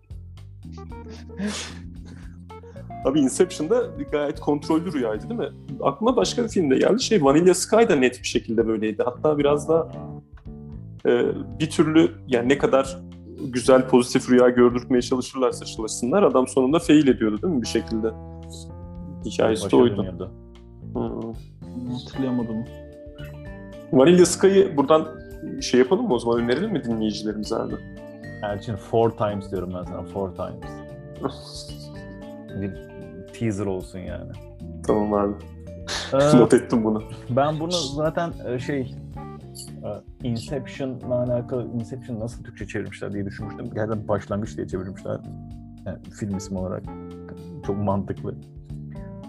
Abi 3.05 3.19
Inception'da 3.19 3.89
gayet 4.11 4.39
kontrollü 4.39 4.93
rüyaydı 4.93 5.29
değil 5.29 5.39
mi? 5.39 5.49
Aklıma 5.83 6.15
başka 6.15 6.43
bir 6.43 6.49
filmde 6.49 6.77
geldi. 6.77 7.03
Şey 7.03 7.23
Vanilla 7.23 7.53
Sky 7.53 7.89
da 7.89 7.95
net 7.95 8.19
bir 8.21 8.27
şekilde 8.27 8.67
böyleydi. 8.67 9.03
Hatta 9.05 9.37
biraz 9.37 9.69
da 9.69 9.91
e, 11.05 11.25
bir 11.59 11.69
türlü 11.69 12.11
yani 12.27 12.49
ne 12.49 12.57
kadar 12.57 12.97
güzel 13.41 13.87
pozitif 13.87 14.29
rüya 14.29 14.49
gördürtmeye 14.49 15.01
çalışırlarsa 15.01 15.65
çalışsınlar 15.65 16.23
adam 16.23 16.47
sonunda 16.47 16.79
fail 16.79 17.07
ediyordu 17.07 17.41
değil 17.41 17.53
mi 17.53 17.61
bir 17.61 17.67
şekilde? 17.67 18.07
Hikayesi 19.25 19.61
de 19.61 19.65
Başa 19.65 19.77
oydu. 19.77 19.97
dönüyordu. 19.97 20.31
Hmm. 20.93 21.33
Hatırlayamadım. 21.93 22.65
Vanilla 23.93 24.25
Sky'ı 24.25 24.77
buradan 24.77 25.07
şey 25.61 25.79
yapalım 25.79 26.07
mı 26.07 26.13
o 26.13 26.19
zaman 26.19 26.39
önerelim 26.39 26.71
mi 26.71 26.83
dinleyicilerimize 26.83 27.55
abi? 27.55 27.73
Elçin 28.43 28.75
four 28.75 29.09
times 29.09 29.51
diyorum 29.51 29.73
ben 29.77 29.83
sana. 29.83 30.03
Four 30.03 30.29
times. 30.35 30.71
Bir 32.61 32.71
teaser 33.33 33.65
olsun 33.65 33.99
yani. 33.99 34.31
tamam 34.87 35.13
abi. 35.13 35.33
Ee, 36.13 36.37
Not 36.37 36.53
ettim 36.53 36.83
bunu. 36.83 37.03
Ben 37.29 37.59
bunu 37.59 37.71
zaten 37.71 38.33
e, 38.47 38.59
şey 38.59 38.95
e, 39.83 40.27
Inception'la 40.27 41.23
alakalı 41.23 41.67
Inception 41.75 42.19
nasıl 42.19 42.43
Türkçe 42.43 42.67
çevirmişler 42.67 43.13
diye 43.13 43.25
düşünmüştüm. 43.25 43.69
Gerçekten 43.73 44.07
başlangıç 44.07 44.57
diye 44.57 44.67
çevirmişler. 44.67 45.19
Yani 45.85 45.97
film 46.19 46.37
ismi 46.37 46.57
olarak. 46.57 46.83
Çok 47.67 47.77
mantıklı. 47.77 48.35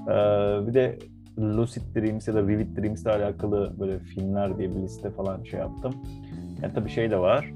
Ee, 0.08 0.66
bir 0.66 0.74
de 0.74 0.98
Lucid 1.38 1.82
Dreams 1.96 2.28
ya 2.28 2.34
da 2.34 2.46
Vivid 2.46 2.76
Dreams 2.76 3.02
ile 3.02 3.10
alakalı 3.10 3.72
böyle 3.80 3.98
filmler 3.98 4.58
diye 4.58 4.70
bir 4.70 4.82
liste 4.82 5.10
falan 5.10 5.42
şey 5.42 5.60
yaptım. 5.60 5.94
Yani 6.62 6.74
tabii 6.74 6.90
şey 6.90 7.10
de 7.10 7.18
var. 7.18 7.52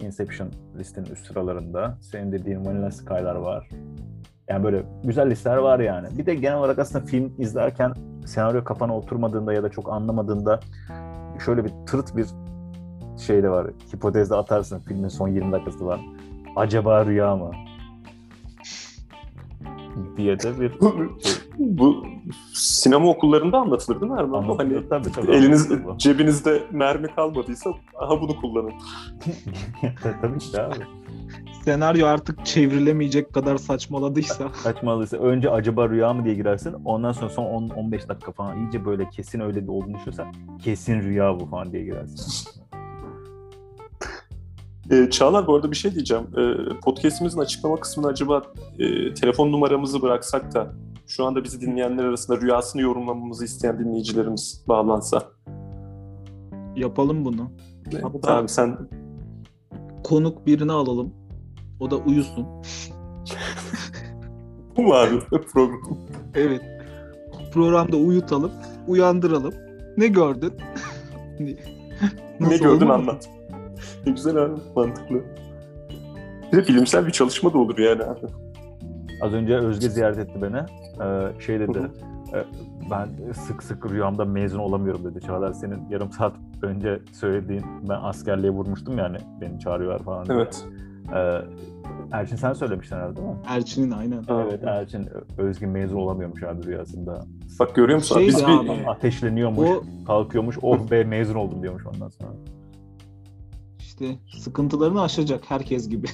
e, 0.00 0.06
Inception 0.06 0.48
listenin 0.78 1.06
üst 1.06 1.26
sıralarında. 1.26 1.98
Senin 2.00 2.32
dediğin 2.32 2.64
Vanilla 2.66 2.90
Sky'lar 2.90 3.34
var. 3.34 3.68
Yani 4.48 4.64
böyle 4.64 4.82
güzel 5.04 5.30
listeler 5.30 5.56
var 5.56 5.80
yani. 5.80 6.08
Bir 6.18 6.26
de 6.26 6.34
genel 6.34 6.58
olarak 6.58 6.78
aslında 6.78 7.04
film 7.04 7.32
izlerken 7.38 7.92
senaryo 8.26 8.64
kafana 8.64 8.96
oturmadığında 8.96 9.52
ya 9.52 9.62
da 9.62 9.68
çok 9.68 9.92
anlamadığında 9.92 10.60
şöyle 11.44 11.64
bir 11.64 11.70
tırt 11.86 12.16
bir 12.16 12.26
şey 13.18 13.42
de 13.42 13.50
var. 13.50 13.66
Hipotezde 13.94 14.34
atarsın 14.34 14.80
filmin 14.80 15.08
son 15.08 15.28
20 15.28 15.52
dakikası 15.52 15.86
var. 15.86 16.00
Acaba 16.56 17.06
rüya 17.06 17.36
mı? 17.36 17.50
Diye 20.16 20.38
de 20.38 20.60
bir 20.60 20.72
Bu 21.58 22.04
sinema 22.52 23.08
okullarında 23.08 23.58
anlatılır 23.58 24.00
değil 24.00 24.12
mi 24.12 24.18
Erman? 24.18 24.48
Bu 24.48 24.52
anlatılıyor. 24.52 24.82
Hani 24.82 24.88
tabii, 24.88 25.12
tabii, 25.12 25.30
eliniz 25.36 25.66
anlatılıyor. 25.66 25.98
cebinizde 25.98 26.62
mermi 26.70 27.14
kalmadıysa 27.14 27.70
aha 28.00 28.20
bunu 28.20 28.40
kullanın. 28.40 28.72
tabii 30.02 30.38
işte 30.38 30.62
abi. 30.62 30.74
Senaryo 31.64 32.06
artık 32.06 32.46
çevrilemeyecek 32.46 33.32
kadar 33.34 33.56
saçmaladıysa 33.56 34.48
Saçmalıysa 34.62 35.16
önce 35.16 35.50
acaba 35.50 35.88
rüya 35.88 36.12
mı 36.12 36.24
diye 36.24 36.34
girersin. 36.34 36.74
Ondan 36.84 37.12
sonra 37.12 37.30
son 37.30 37.44
10 37.44 37.68
15 37.68 38.08
dakika 38.08 38.32
falan 38.32 38.58
iyice 38.58 38.84
böyle 38.84 39.10
kesin 39.10 39.40
öyle 39.40 39.62
bir 39.62 39.68
olduğunu 39.68 39.94
düşünürsen 39.94 40.34
kesin 40.64 41.02
rüya 41.02 41.40
bu 41.40 41.46
falan 41.46 41.72
diye 41.72 41.84
girersin. 41.84 42.50
Ee, 44.90 45.10
Çağlar 45.10 45.46
bu 45.46 45.54
arada 45.54 45.70
bir 45.70 45.76
şey 45.76 45.94
diyeceğim. 45.94 46.24
Ee, 46.38 46.54
podcast'imizin 46.84 47.38
açıklama 47.40 47.76
kısmına 47.80 48.08
acaba 48.08 48.42
e, 48.78 49.14
telefon 49.14 49.52
numaramızı 49.52 50.02
bıraksak 50.02 50.54
da 50.54 50.72
şu 51.06 51.24
anda 51.24 51.44
bizi 51.44 51.60
dinleyenler 51.60 52.04
arasında 52.04 52.40
rüyasını 52.40 52.82
yorumlamamızı 52.82 53.44
isteyen 53.44 53.78
dinleyicilerimiz 53.78 54.64
bağlansa. 54.68 55.22
yapalım 56.76 57.24
bunu. 57.24 57.50
Evet, 57.92 58.04
Hatta- 58.04 58.36
abi 58.36 58.48
sen 58.48 58.78
Konuk 60.04 60.46
birini 60.46 60.72
alalım. 60.72 61.14
O 61.80 61.90
da 61.90 61.96
uyusun. 61.96 62.46
bu 64.76 64.82
mu 64.82 64.94
abi 64.94 65.18
program? 65.52 65.98
Evet. 66.34 66.62
Programda 67.52 67.96
uyutalım, 67.96 68.52
uyandıralım. 68.88 69.54
Ne 69.96 70.06
gördün? 70.06 70.52
ne 72.40 72.56
gördün 72.56 72.88
anlat. 72.88 73.28
Ne 74.06 74.12
güzel 74.12 74.36
abi 74.36 74.52
mantıklı. 74.76 75.22
Bir 76.52 76.56
de 76.58 76.68
bilimsel 76.68 77.06
bir 77.06 77.10
çalışma 77.12 77.52
da 77.52 77.58
olur 77.58 77.78
yani 77.78 78.02
abi. 78.02 78.26
Az 79.22 79.32
önce 79.32 79.56
Özge 79.56 79.88
ziyaret 79.88 80.18
etti 80.18 80.42
beni. 80.42 80.56
Ee, 80.56 81.40
şey 81.40 81.60
dedi. 81.60 81.78
E, 82.34 82.44
ben 82.90 83.32
sık 83.32 83.62
sık 83.62 83.90
rüyamda 83.90 84.24
mezun 84.24 84.58
olamıyorum 84.58 85.04
dedi. 85.04 85.20
Çağlar 85.20 85.52
senin 85.52 85.88
yarım 85.90 86.12
saat 86.12 86.32
önce 86.62 87.00
söylediğin 87.12 87.64
ben 87.88 87.98
askerliğe 88.02 88.52
vurmuştum 88.52 88.98
yani 88.98 89.16
beni 89.40 89.60
çağırıyorlar 89.60 90.02
falan. 90.02 90.26
diye. 90.26 90.38
Evet. 90.38 90.64
Ee, 91.14 91.40
Erçin 92.12 92.36
sen 92.36 92.52
söylemiştin 92.52 92.96
herhalde 92.96 93.16
değil 93.16 93.28
mi? 93.28 93.34
Erçin'in 93.46 93.90
aynen. 93.90 94.22
Evet 94.30 94.64
Erçin 94.64 95.08
Özge 95.38 95.66
mezun 95.66 95.96
olamıyormuş 95.96 96.42
abi 96.42 96.66
rüyasında. 96.66 97.20
Bak 97.60 97.74
görüyor 97.74 97.98
musun? 97.98 98.14
Şey 98.18 98.26
Biz 98.26 98.46
bir. 98.46 98.86
Ateşleniyormuş, 98.86 99.68
O 99.68 99.82
kalkıyormuş. 100.06 100.58
Oh 100.62 100.90
be 100.90 101.04
mezun 101.04 101.34
oldum 101.34 101.62
diyormuş 101.62 101.86
ondan 101.86 102.08
sonra. 102.08 102.30
İşte 103.94 104.18
sıkıntılarını 104.38 105.02
aşacak 105.02 105.44
herkes 105.48 105.88
gibi. 105.88 106.06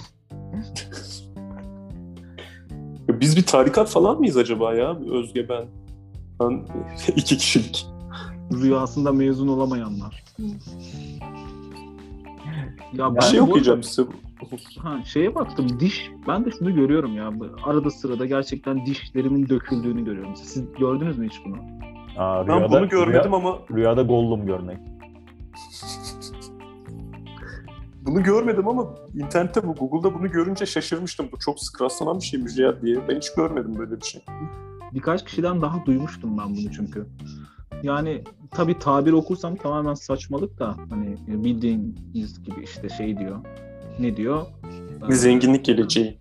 biz 3.21 3.37
bir 3.37 3.43
tarikat 3.43 3.89
falan 3.89 4.19
mıyız 4.19 4.37
acaba 4.37 4.75
ya? 4.75 4.97
Özge 5.11 5.49
ben. 5.49 5.65
Ben 6.41 6.67
iki 7.17 7.39
kişilik. 7.39 7.87
Rüyasında 8.53 9.13
mezun 9.13 9.49
olamayanlar. 9.49 10.25
Ya 12.93 13.11
Bir 13.11 13.17
ben 13.17 13.21
şey 13.21 13.41
okuyacağım 13.41 13.83
size. 13.83 14.09
Ha, 14.79 15.05
şeye 15.05 15.35
baktım 15.35 15.81
diş. 15.81 16.11
Ben 16.29 16.45
de 16.45 16.51
şunu 16.59 16.75
görüyorum 16.75 17.17
ya. 17.17 17.33
Arada 17.65 17.91
sırada 17.91 18.27
gerçekten 18.27 18.87
dişlerimin 18.87 19.49
döküldüğünü 19.49 20.05
görüyorum. 20.05 20.37
Siz 20.37 20.65
gördünüz 20.79 21.19
mü 21.19 21.29
hiç 21.29 21.41
bunu? 21.45 21.57
Aa, 22.19 22.49
Ben 22.49 22.57
rüyada, 22.59 22.71
bunu 22.81 22.89
görmedim 22.89 23.31
rüya- 23.33 23.37
ama 23.37 23.59
Rüyada 23.75 24.03
Gollum 24.03 24.47
görmek. 24.47 24.79
Bunu 28.11 28.23
görmedim 28.23 28.69
ama 28.69 28.87
internette 29.15 29.67
bu 29.67 29.75
Google'da 29.75 30.15
bunu 30.15 30.31
görünce 30.31 30.67
şaşırmıştım. 30.67 31.29
Bu 31.33 31.39
çok 31.39 31.61
sık 31.61 31.83
rastlanan 31.83 32.19
bir 32.19 32.25
şeymiş 32.25 32.59
ya 32.59 32.83
diye. 32.83 33.09
Ben 33.09 33.17
hiç 33.17 33.35
görmedim 33.35 33.79
böyle 33.79 34.01
bir 34.01 34.07
şey. 34.07 34.21
Birkaç 34.95 35.25
kişiden 35.25 35.63
daha 35.63 35.87
duymuştum 35.87 36.39
ben 36.39 36.57
bunu 36.57 36.73
çünkü. 36.73 37.07
Yani 37.83 38.25
tabii 38.51 38.79
tabir 38.79 39.13
okursam 39.13 39.57
tamamen 39.57 39.95
saçmalık 39.95 40.59
da 40.59 40.77
hani 40.91 41.17
bildiğiniz 41.45 42.43
gibi 42.43 42.65
işte 42.65 42.89
şey 42.89 43.19
diyor. 43.19 43.39
Ne 43.99 44.17
diyor? 44.17 44.47
Zenginlik 45.09 45.65
geleceği. 45.65 46.19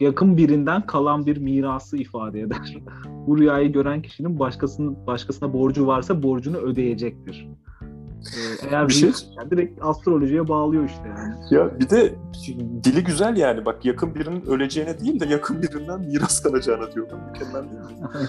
yakın 0.00 0.36
birinden 0.36 0.86
kalan 0.86 1.26
bir 1.26 1.36
mirası 1.36 1.96
ifade 1.96 2.40
eder. 2.40 2.78
Bu 3.26 3.38
rüyayı 3.38 3.72
gören 3.72 4.02
kişinin 4.02 4.38
başkasının 4.38 5.06
başkasına 5.06 5.52
borcu 5.52 5.86
varsa 5.86 6.22
borcunu 6.22 6.56
ödeyecektir. 6.56 7.48
Ee, 8.20 8.66
eğer 8.70 8.88
Bir 8.88 8.92
şey- 8.92 9.10
yani 9.38 9.50
direkt 9.50 9.84
astrolojiye 9.84 10.48
bağlıyor 10.48 10.84
işte 10.84 11.08
yani. 11.08 11.34
Ya 11.50 11.80
bir 11.80 11.90
de 11.90 12.14
dili 12.84 13.04
güzel 13.04 13.36
yani. 13.36 13.64
Bak 13.64 13.84
yakın 13.84 14.14
birinin 14.14 14.46
öleceğine 14.46 15.00
değil 15.00 15.20
de 15.20 15.26
yakın 15.26 15.62
birinden 15.62 16.00
miras 16.00 16.42
kalacağına 16.42 16.92
diyor. 16.92 17.08
Mükemmel 17.32 17.70
değil 17.70 17.80
mi? 17.80 18.08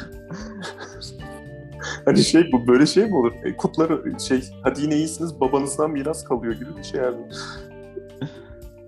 hani 2.05 2.23
şey 2.23 2.49
bu 2.53 2.67
böyle 2.67 2.85
şey 2.85 3.05
mi 3.05 3.15
olur? 3.15 3.31
E, 3.43 3.57
kutları 3.57 4.19
şey 4.19 4.43
hadi 4.63 4.81
yine 4.81 4.95
iyisiniz 4.95 5.41
babanızdan 5.41 5.91
miras 5.91 6.23
kalıyor 6.23 6.53
gibi 6.53 6.77
bir 6.77 6.83
şey 6.83 7.01
yani. 7.01 7.17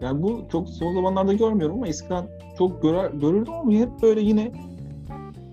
Yani 0.02 0.24
bu 0.24 0.42
çok 0.52 0.70
son 0.70 0.94
zamanlarda 0.94 1.34
görmüyorum 1.34 1.76
ama 1.76 1.88
eskiden 1.88 2.26
çok 2.58 2.82
görer, 2.82 3.12
görürdüm 3.12 3.54
ama 3.54 3.72
hep 3.72 3.89
böyle 4.02 4.22
yine 4.22 4.52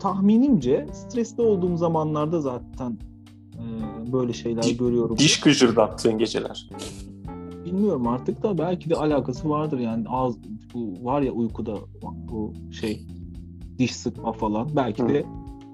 tahminimce 0.01 0.87
stresli 0.93 1.43
olduğum 1.43 1.77
zamanlarda 1.77 2.41
zaten 2.41 2.99
böyle 4.13 4.33
şeyler 4.33 4.63
Di- 4.63 4.77
görüyorum. 4.77 5.19
Diş 5.19 5.41
gıcırdattığın 5.41 6.19
geceler. 6.19 6.71
Bilmiyorum 7.65 8.07
artık 8.09 8.43
da 8.43 8.59
belki 8.59 8.91
de 8.91 8.97
alakası 8.97 9.51
vardır 9.51 9.79
yani 9.79 10.05
ağız 10.09 10.37
bu 10.75 11.05
var 11.05 11.23
ya 11.23 11.33
uykuda 11.33 11.75
bu 12.03 12.53
şey 12.73 13.07
diş 13.79 13.97
sıkma 13.97 14.33
falan 14.33 14.69
belki 14.77 15.09
de 15.09 15.25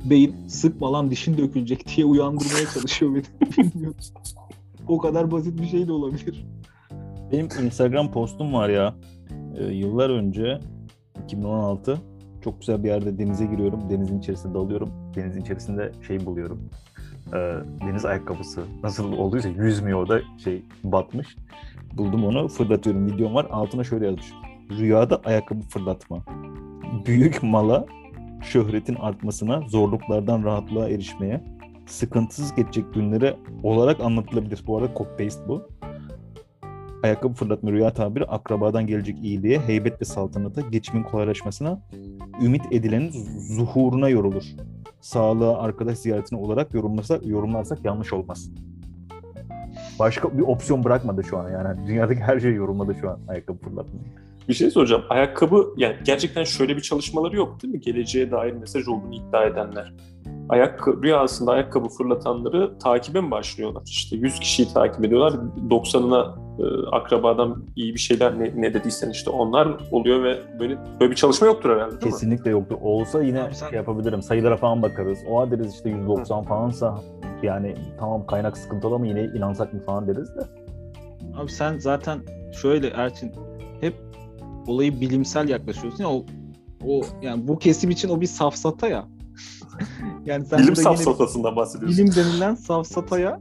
beyin 0.05 0.35
sıkma 0.49 0.93
lan 0.93 1.11
dişin 1.11 1.39
dökülecek 1.39 1.97
diye 1.97 2.07
uyandırmaya 2.07 2.67
çalışıyor 2.75 3.15
beni. 3.15 3.25
Bilmiyorum. 3.59 3.97
O 4.89 4.99
kadar 4.99 5.31
basit 5.31 5.61
bir 5.61 5.67
şey 5.67 5.89
de 5.89 5.93
olabilir. 5.93 6.47
Benim 7.33 7.49
Instagram 7.65 8.13
postum 8.13 8.53
var 8.53 8.69
ya. 8.69 8.95
e, 9.59 9.65
yıllar 9.65 10.11
önce 10.11 10.61
2016 11.25 11.99
çok 12.45 12.61
güzel 12.61 12.85
bir 12.85 12.89
yerde 12.89 13.19
denize 13.19 13.47
giriyorum. 13.47 13.91
Denizin 13.91 14.19
içerisinde 14.19 14.55
dalıyorum. 14.55 14.89
Denizin 15.15 15.41
içerisinde 15.41 15.93
şey 16.07 16.27
buluyorum. 16.27 16.71
Ee, 17.35 17.55
deniz 17.87 18.05
ayakkabısı 18.05 18.65
nasıl 18.83 19.13
olduysa 19.13 19.49
yüzmüyor 19.49 20.09
da 20.09 20.21
şey 20.45 20.63
batmış. 20.85 21.37
Buldum 21.93 22.25
onu 22.25 22.49
fırlatıyorum. 22.49 23.07
Videom 23.07 23.35
var. 23.35 23.47
Altına 23.51 23.85
şöyle 23.85 24.07
yazmış. 24.07 24.33
Rüyada 24.71 25.21
ayakkabı 25.25 25.61
fırlatma. 25.61 26.19
Büyük 27.07 27.43
mala, 27.43 27.87
şöhretin 28.43 28.95
artmasına, 28.95 29.61
zorluklardan 29.69 30.45
rahatlığa 30.45 30.89
erişmeye, 30.89 31.45
sıkıntısız 31.87 32.55
geçecek 32.55 32.95
günlere 32.95 33.37
olarak 33.63 34.01
anlatılabilir. 34.01 34.63
Bu 34.67 34.79
arada 34.79 34.91
copy 34.97 35.25
paste 35.25 35.49
bu. 35.49 35.69
Ayakkabı 37.03 37.35
fırlatma 37.35 37.73
rüya 37.73 37.93
tabiri 37.93 38.25
akrabadan 38.25 38.87
gelecek 38.87 39.19
iyiliğe, 39.23 39.61
heybet 39.61 40.01
ve 40.01 40.05
saltanata, 40.05 40.61
geçimin 40.61 41.03
kolaylaşmasına, 41.03 41.81
ümit 42.43 42.63
edilenin 42.73 43.11
zuhuruna 43.39 44.09
yorulur. 44.09 44.45
Sağlığa, 45.07 45.59
arkadaş 45.59 45.99
ziyaretine 45.99 46.39
olarak 46.39 46.75
yorumlarsak, 46.75 47.27
yorumlarsak 47.27 47.85
yanlış 47.85 48.13
olmaz. 48.13 48.51
Başka 49.99 50.39
bir 50.39 50.43
opsiyon 50.43 50.85
bırakmadı 50.85 51.25
şu 51.25 51.39
an 51.39 51.51
yani. 51.51 51.87
Dünyadaki 51.87 52.21
her 52.21 52.41
şey 52.41 52.55
yorumladı 52.55 52.95
şu 53.01 53.11
an 53.11 53.19
ayakkabı 53.29 53.59
fırlatmayı. 53.59 54.05
Bir 54.49 54.55
şey 54.55 54.71
soracağım. 54.71 55.03
Ayakkabı 55.09 55.75
yani 55.77 55.97
gerçekten 56.05 56.45
şöyle 56.45 56.77
bir 56.77 56.81
çalışmaları 56.81 57.37
yok 57.37 57.63
değil 57.63 57.75
mi? 57.75 57.81
Geleceğe 57.81 58.31
dair 58.31 58.53
mesaj 58.53 58.89
olduğunu 58.89 59.15
iddia 59.15 59.45
edenler. 59.45 59.95
Ayakkabı, 60.49 61.03
rüyasında 61.03 61.53
ayakkabı 61.53 61.89
fırlatanları 61.89 62.79
takibe 62.79 63.21
mi 63.21 63.31
başlıyorlar? 63.31 63.83
İşte 63.87 64.17
100 64.17 64.41
kişiyi 64.41 64.69
takip 64.75 65.05
ediyorlar. 65.05 65.33
90'ına 65.71 66.43
e, 66.43 66.46
akrabadan 66.93 67.63
iyi 67.77 67.95
bir 67.95 67.99
şeyler 67.99 68.39
ne, 68.41 68.53
ne 68.57 68.75
dediysen 68.75 69.11
işte 69.11 69.31
onlar 69.31 69.69
oluyor 69.91 70.23
ve 70.25 70.39
böyle 70.61 70.79
böyle 71.01 71.11
bir 71.11 71.17
çalışma 71.17 71.47
yoktur 71.47 71.71
herhalde 71.71 71.91
değil 71.91 72.05
mi? 72.05 72.11
Kesinlikle 72.11 72.51
yoktu. 72.51 72.79
Olsa 72.83 73.23
yine 73.23 73.43
Abi 73.43 73.55
sen- 73.55 73.69
şey 73.69 73.77
yapabilirim. 73.77 74.23
Sayılara 74.23 74.57
falan 74.57 74.83
bakarız. 74.83 75.19
O 75.31 75.51
deriz 75.51 75.75
işte 75.75 75.89
190 75.91 76.43
falansa 76.45 77.01
yani 77.43 77.75
tamam 78.01 78.27
kaynak 78.27 78.59
sıkıntılı 78.59 78.95
ama 78.95 79.07
yine 79.07 79.25
inansak 79.25 79.73
mı 79.73 79.81
falan 79.87 80.07
deriz 80.09 80.37
de. 80.37 80.41
Abi 81.37 81.51
sen 81.53 81.79
zaten 81.79 82.19
şöyle 82.63 82.89
Erçin 82.89 83.33
hep 83.81 83.95
olayı 84.67 85.01
bilimsel 85.01 85.49
yaklaşıyorsun 85.49 86.05
ya 86.05 86.11
o, 86.11 86.25
o 86.87 87.01
yani 87.23 87.49
bu 87.49 87.59
kesim 87.59 87.91
için 87.91 88.09
o 88.09 88.21
bir 88.21 88.27
safsata 88.27 88.89
ya. 88.89 89.05
yani 90.27 90.47
sen 90.47 90.59
Bilim 90.59 90.77
safsatasından 90.77 91.57
bahsediyorsun. 91.57 91.99
bilim 92.07 92.15
denilen 92.17 92.55
safsataya 92.55 93.41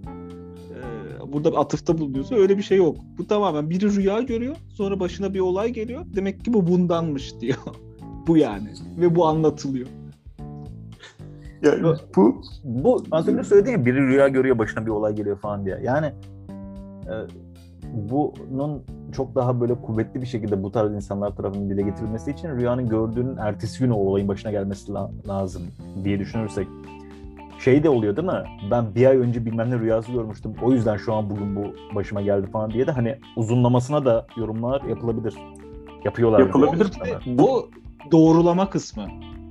burada 1.35 1.51
bir 1.51 1.57
atıfta 1.57 1.97
bulunuyorsa 1.97 2.35
öyle 2.35 2.57
bir 2.57 2.63
şey 2.63 2.77
yok. 2.77 2.97
Bu 3.17 3.27
tamamen 3.27 3.69
biri 3.69 3.95
rüya 3.95 4.21
görüyor 4.21 4.55
sonra 4.69 4.99
başına 4.99 5.33
bir 5.33 5.39
olay 5.39 5.69
geliyor. 5.69 6.05
Demek 6.15 6.45
ki 6.45 6.53
bu 6.53 6.67
bundanmış 6.67 7.41
diyor. 7.41 7.57
bu 8.27 8.37
yani. 8.37 8.69
Ve 8.99 9.15
bu 9.15 9.25
anlatılıyor. 9.25 9.87
Yani 11.61 11.83
bu 12.15 12.41
Bu 12.63 13.03
az 13.11 13.27
önce 13.27 13.43
söyledin 13.43 13.71
ya 13.71 13.85
biri 13.85 14.07
rüya 14.07 14.27
görüyor 14.27 14.57
başına 14.57 14.85
bir 14.85 14.91
olay 14.91 15.15
geliyor 15.15 15.37
falan 15.37 15.65
diye. 15.65 15.79
Yani 15.83 16.05
e, 17.05 17.13
bunun 17.93 18.83
çok 19.11 19.35
daha 19.35 19.61
böyle 19.61 19.75
kuvvetli 19.75 20.21
bir 20.21 20.27
şekilde 20.27 20.63
bu 20.63 20.71
tarz 20.71 20.93
insanlar 20.93 21.35
tarafından 21.35 21.69
dile 21.69 21.81
getirilmesi 21.81 22.31
için 22.31 22.49
rüyanın 22.49 22.89
gördüğünün 22.89 23.37
ertesi 23.37 23.79
günü 23.79 23.93
o 23.93 23.97
olayın 23.97 24.27
başına 24.27 24.51
gelmesi 24.51 24.93
la- 24.93 25.11
lazım 25.27 25.61
diye 26.03 26.19
düşünürsek 26.19 26.67
şey 27.59 27.83
de 27.83 27.89
oluyor 27.89 28.15
değil 28.15 28.27
mi? 28.27 28.43
Ben 28.71 28.95
bir 28.95 29.05
ay 29.05 29.17
önce 29.17 29.45
bilmem 29.45 29.69
ne 29.71 29.79
rüyası 29.79 30.11
görmüştüm. 30.11 30.53
O 30.61 30.71
yüzden 30.71 30.97
şu 30.97 31.13
an 31.13 31.29
bugün 31.29 31.55
bu 31.55 31.95
başıma 31.95 32.21
geldi 32.21 32.47
falan 32.51 32.71
diye 32.71 32.87
de 32.87 32.91
hani 32.91 33.19
uzunlamasına 33.35 34.05
da 34.05 34.27
yorumlar 34.37 34.81
yapılabilir. 34.83 35.35
Yapıyorlar. 36.05 36.39
Yapılabilir. 36.39 36.85
İşte 36.85 37.19
bu 37.25 37.69
doğrulama 38.11 38.69
kısmı. 38.69 39.07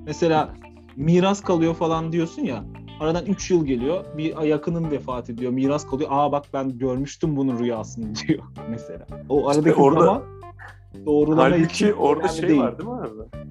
Mesela 0.07 0.49
miras 0.97 1.41
kalıyor 1.41 1.75
falan 1.75 2.13
diyorsun 2.13 2.43
ya. 2.43 2.65
Aradan 3.01 3.27
3 3.27 3.51
yıl 3.51 3.67
geliyor. 3.67 4.05
Bir 4.19 4.37
yakının 4.43 4.91
vefat 4.91 5.31
ediyor. 5.31 5.53
Miras 5.53 5.87
kalıyor. 5.87 6.09
Aa 6.13 6.33
bak 6.33 6.45
ben 6.53 6.79
görmüştüm 6.79 7.37
bunun 7.37 7.59
rüyasını 7.59 8.15
diyor 8.29 8.43
mesela. 8.71 9.07
O 9.29 9.49
aradaki 9.49 9.75
orada- 9.75 10.05
zaman 10.05 10.23
doğrulama 11.07 11.57
için 11.57 11.87
Halbuki 11.87 11.95
orada 11.95 12.29
şey 12.29 12.49
değil. 12.49 12.61
var 12.61 12.79
değil 12.79 12.89
mi 12.91 12.95
abi? 12.97 13.45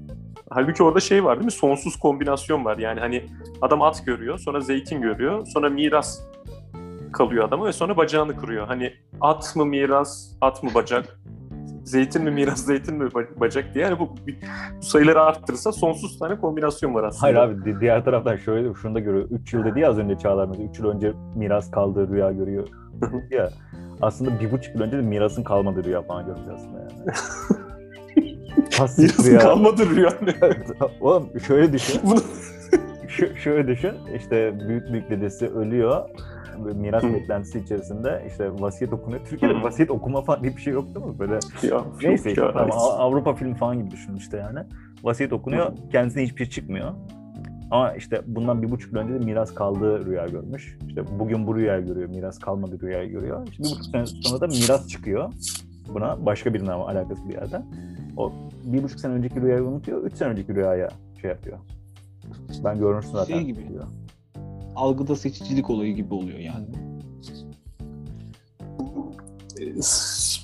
Halbuki 0.56 0.84
orada 0.84 0.99
şey 0.99 1.24
var 1.24 1.36
değil 1.36 1.45
mi? 1.45 1.51
Sonsuz 1.51 1.95
kombinasyon 1.95 2.66
var. 2.66 2.78
Yani 2.78 2.99
hani 2.99 3.26
adam 3.62 3.82
at 3.82 4.06
görüyor, 4.06 4.38
sonra 4.38 4.60
zeytin 4.62 5.01
görüyor, 5.01 5.45
sonra 5.45 5.70
miras 5.70 6.22
kalıyor 7.14 7.47
adama 7.47 7.66
ve 7.66 7.74
sonra 7.74 7.97
bacağını 7.97 8.36
kırıyor. 8.38 8.68
Hani 8.68 8.93
at 9.22 9.56
mı 9.56 9.66
miras, 9.66 10.32
at 10.41 10.64
mı 10.64 10.70
bacak? 10.76 11.20
Zeytin 11.84 12.24
mi 12.24 12.32
miras, 12.32 12.60
zeytin 12.66 12.95
mi 12.97 13.04
ba- 13.04 13.39
bacak 13.39 13.74
diye. 13.74 13.86
Yani 13.86 13.99
bu, 13.99 14.10
bu 14.10 14.84
sayıları 14.84 15.22
arttırırsa 15.22 15.72
sonsuz 15.72 16.20
tane 16.20 16.38
kombinasyon 16.39 16.93
var 16.93 17.04
aslında. 17.04 17.24
Hayır 17.24 17.36
abi 17.36 17.66
di- 17.66 17.80
diğer 17.80 18.06
taraftan 18.06 18.36
şöyle 18.36 18.74
şunu 18.74 18.95
da 18.95 18.99
görüyor. 18.99 19.28
3 19.32 19.54
yıl 19.54 19.66
dedi 19.66 19.80
ya 19.80 19.89
az 19.89 19.97
önce 19.97 20.18
Çağlar 20.18 20.47
mesela 20.47 20.70
3 20.70 20.80
yıl 20.80 20.86
önce 20.86 21.14
miras 21.36 21.72
kaldığı 21.72 22.08
rüya 22.08 22.32
görüyor. 22.32 22.68
ya 23.32 23.49
aslında 24.01 24.39
bir 24.39 24.51
buçuk 24.51 24.76
yıl 24.76 24.82
önce 24.82 24.97
de 24.97 25.01
mirasın 25.01 25.43
kalmadığı 25.43 25.84
rüya 25.84 26.01
falan 26.01 26.26
görmüş 26.26 26.47
aslında 26.56 26.80
yani. 26.80 26.93
Mirasın 28.80 29.24
rüya. 29.24 29.39
kalmadı 29.39 29.89
rüya? 29.89 30.09
Oğlum 31.01 31.30
şöyle 31.47 31.74
düşün. 31.74 32.01
Bunu 32.03 32.19
Ş- 33.07 33.36
şöyle 33.36 33.67
düşün. 33.67 33.91
işte 34.15 34.53
büyük 34.67 34.91
büyük 34.93 35.09
dedesi 35.09 35.47
ölüyor. 35.49 36.09
Miras 36.76 37.03
Hı. 37.03 37.13
beklentisi 37.13 37.59
içerisinde 37.59 38.24
işte 38.28 38.51
vasiyet 38.59 38.93
okunuyor. 38.93 39.26
Türkiye'de 39.26 39.59
Hı. 39.59 39.63
vasiyet 39.63 39.91
okuma 39.91 40.21
falan 40.21 40.43
diye 40.43 40.55
bir 40.55 40.61
şey 40.61 40.74
yok 40.74 40.95
değil 40.95 41.05
mi? 41.05 41.19
Böyle 41.19 41.34
ya, 41.63 41.84
Neyse 42.03 42.30
işte, 42.30 42.41
tamam, 42.53 42.69
Avrupa 42.78 43.34
filmi 43.36 43.55
falan 43.55 43.80
gibi 43.80 43.91
düşün 43.91 44.15
işte 44.15 44.38
yani. 44.38 44.59
Vasiyet 45.03 45.34
okunuyor, 45.34 45.71
kendisine 45.91 46.24
hiçbir 46.24 46.38
şey 46.38 46.49
çıkmıyor. 46.49 46.91
Ama 47.71 47.93
işte 47.93 48.21
bundan 48.28 48.61
bir 48.61 48.71
buçuk 48.71 48.93
yıl 48.93 48.99
önce 48.99 49.13
de 49.13 49.19
miras 49.26 49.53
kaldığı 49.53 50.05
rüya 50.05 50.26
görmüş. 50.26 50.78
İşte 50.88 51.01
bugün 51.19 51.47
bu 51.47 51.55
rüyayı 51.55 51.86
görüyor, 51.86 52.09
miras 52.09 52.39
kalmadı 52.39 52.80
rüyayı 52.82 53.09
görüyor. 53.09 53.47
İşte 53.51 53.63
bir 53.63 53.69
buçuk 53.69 53.86
sene 53.86 54.05
sonra 54.05 54.41
da 54.41 54.47
miras 54.47 54.88
çıkıyor. 54.88 55.34
Buna 55.89 56.25
başka 56.25 56.53
birine 56.53 56.71
ama 56.71 56.88
alakası 56.88 57.29
bir 57.29 57.34
yerden. 57.34 57.65
O 58.17 58.31
bir 58.63 58.84
buçuk 58.84 58.99
sene 58.99 59.13
önceki 59.13 59.41
rüyayı 59.41 59.63
unutuyor, 59.63 60.03
üç 60.03 60.13
sene 60.13 60.29
önceki 60.29 60.55
rüyaya 60.55 60.89
şey 61.21 61.29
yapıyor. 61.29 61.57
Ben 62.63 62.79
görmüştüm 62.79 63.15
zaten. 63.15 63.34
Şey 63.34 63.43
gibi. 63.43 63.69
diyor. 63.69 63.84
Algıda 64.75 65.15
seçicilik 65.15 65.69
olayı 65.69 65.95
gibi 65.95 66.13
oluyor 66.13 66.39
yani. 66.39 66.65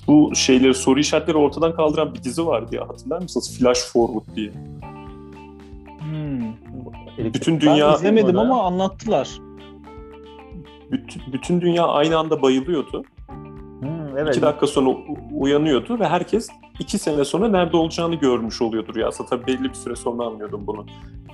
bu 0.06 0.34
şeyleri 0.34 0.74
soru 0.74 1.00
işaretleri 1.00 1.36
ortadan 1.36 1.74
kaldıran 1.74 2.14
bir 2.14 2.22
dizi 2.22 2.46
vardı 2.46 2.74
ya 2.74 2.88
hatırlar 2.88 3.22
mısınız? 3.22 3.58
Flash 3.58 3.78
Forward 3.78 4.36
diye. 4.36 4.52
Hmm. 6.00 7.34
Bütün 7.34 7.60
dünya 7.60 7.88
ben 7.90 7.94
izlemedim 7.94 8.38
ama 8.38 8.62
anlattılar. 8.62 9.38
bütün, 10.90 11.32
bütün 11.32 11.60
dünya 11.60 11.86
aynı 11.86 12.18
anda 12.18 12.42
bayılıyordu. 12.42 13.04
Evet. 14.20 14.34
İki 14.36 14.42
dakika 14.42 14.66
sonra 14.66 14.96
uyanıyordu 15.32 16.00
ve 16.00 16.08
herkes 16.08 16.48
iki 16.78 16.98
sene 16.98 17.24
sonra 17.24 17.48
nerede 17.48 17.76
olacağını 17.76 18.14
görmüş 18.14 18.62
oluyordu 18.62 18.94
rüyasında. 18.94 19.28
Tabii 19.28 19.46
belli 19.46 19.64
bir 19.64 19.74
süre 19.74 19.96
sonra 19.96 20.24
anlıyordum 20.24 20.66
bunu. 20.66 20.86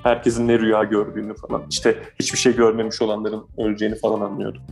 Herkesin 0.02 0.48
ne 0.48 0.58
rüya 0.58 0.84
gördüğünü 0.84 1.34
falan. 1.34 1.62
İşte 1.70 1.98
hiçbir 2.20 2.38
şey 2.38 2.56
görmemiş 2.56 3.02
olanların 3.02 3.44
öleceğini 3.58 3.94
falan 3.94 4.20
anlıyordum. 4.20 4.62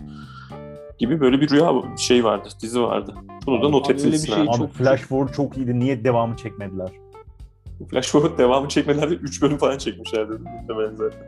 Gibi 0.99 1.21
böyle 1.21 1.41
bir 1.41 1.51
rüya 1.51 1.73
şey 1.99 2.25
vardı, 2.25 2.49
dizi 2.63 2.83
vardı. 2.83 3.15
Bunu 3.47 3.63
da 3.63 3.69
not 3.69 3.87
abi 3.87 3.93
öyle 3.93 4.03
bir 4.03 4.09
edilsin. 4.09 4.27
şey 4.33 4.43
abi. 4.43 4.51
Abi 4.51 4.57
çok- 4.57 4.73
Flash 4.73 5.01
Forward 5.01 5.35
çok 5.35 5.57
iyiydi. 5.57 5.79
Niye 5.81 6.05
devamı 6.05 6.37
çekmediler? 6.37 6.91
Flash 7.91 8.09
Forward 8.09 8.39
devamı 8.39 8.69
çekmelerde 8.69 9.15
3 9.15 9.43
bölüm 9.43 9.57
falan 9.59 9.79
çekmişlerdi 9.79 10.33
muhtemelen 10.33 10.95
zaten. 10.95 11.21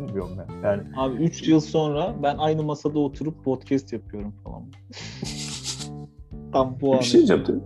Bilmiyorum 0.00 0.30
ben. 0.38 0.68
Yani 0.68 0.82
Abi 0.96 1.14
3 1.14 1.48
yıl 1.48 1.60
sonra 1.60 2.14
ben 2.22 2.36
aynı 2.38 2.62
masada 2.62 2.98
oturup 2.98 3.44
podcast 3.44 3.92
yapıyorum 3.92 4.34
falan. 4.44 4.62
Tam 6.54 6.76
bu 6.80 6.92
Bir 6.92 7.04
şey 7.04 7.18
diyeceğim 7.18 7.46
değil 7.46 7.58
mi? 7.58 7.64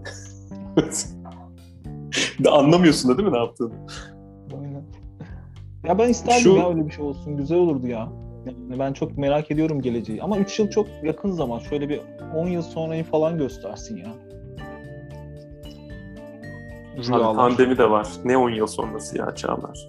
de 2.45 2.51
anlamıyorsun 2.51 3.11
da 3.11 3.19
değil 3.19 3.29
mi 3.29 3.35
ne 3.35 3.39
yaptığını? 3.39 3.75
Aynen. 4.55 4.85
Ya 5.85 5.99
ben 5.99 6.09
isterdim 6.09 6.43
Şu- 6.43 6.57
ya 6.57 6.69
öyle 6.69 6.87
bir 6.87 6.91
şey 6.91 7.05
olsun. 7.05 7.37
Güzel 7.37 7.59
olurdu 7.59 7.87
ya. 7.87 8.09
Yani 8.47 8.79
ben 8.79 8.93
çok 8.93 9.19
merak 9.19 9.51
ediyorum 9.51 9.83
geleceği. 9.83 10.23
Ama 10.23 10.39
3 10.39 10.59
yıl 10.59 10.71
çok 10.71 10.87
yakın 11.03 11.31
zaman. 11.31 11.59
Şöyle 11.59 11.89
bir 11.89 12.01
10 12.35 12.47
yıl 12.47 12.63
sonrayı 12.63 13.05
falan 13.05 13.39
göstersin 13.39 13.97
ya. 13.97 14.15
Rüyalar. 17.09 17.37
pandemi 17.37 17.79
de 17.79 17.91
var. 17.91 18.09
Ne 18.25 18.37
10 18.37 18.51
yıl 18.51 18.67
sonrası 18.67 19.19
ya 19.19 19.35
Çağlar. 19.35 19.89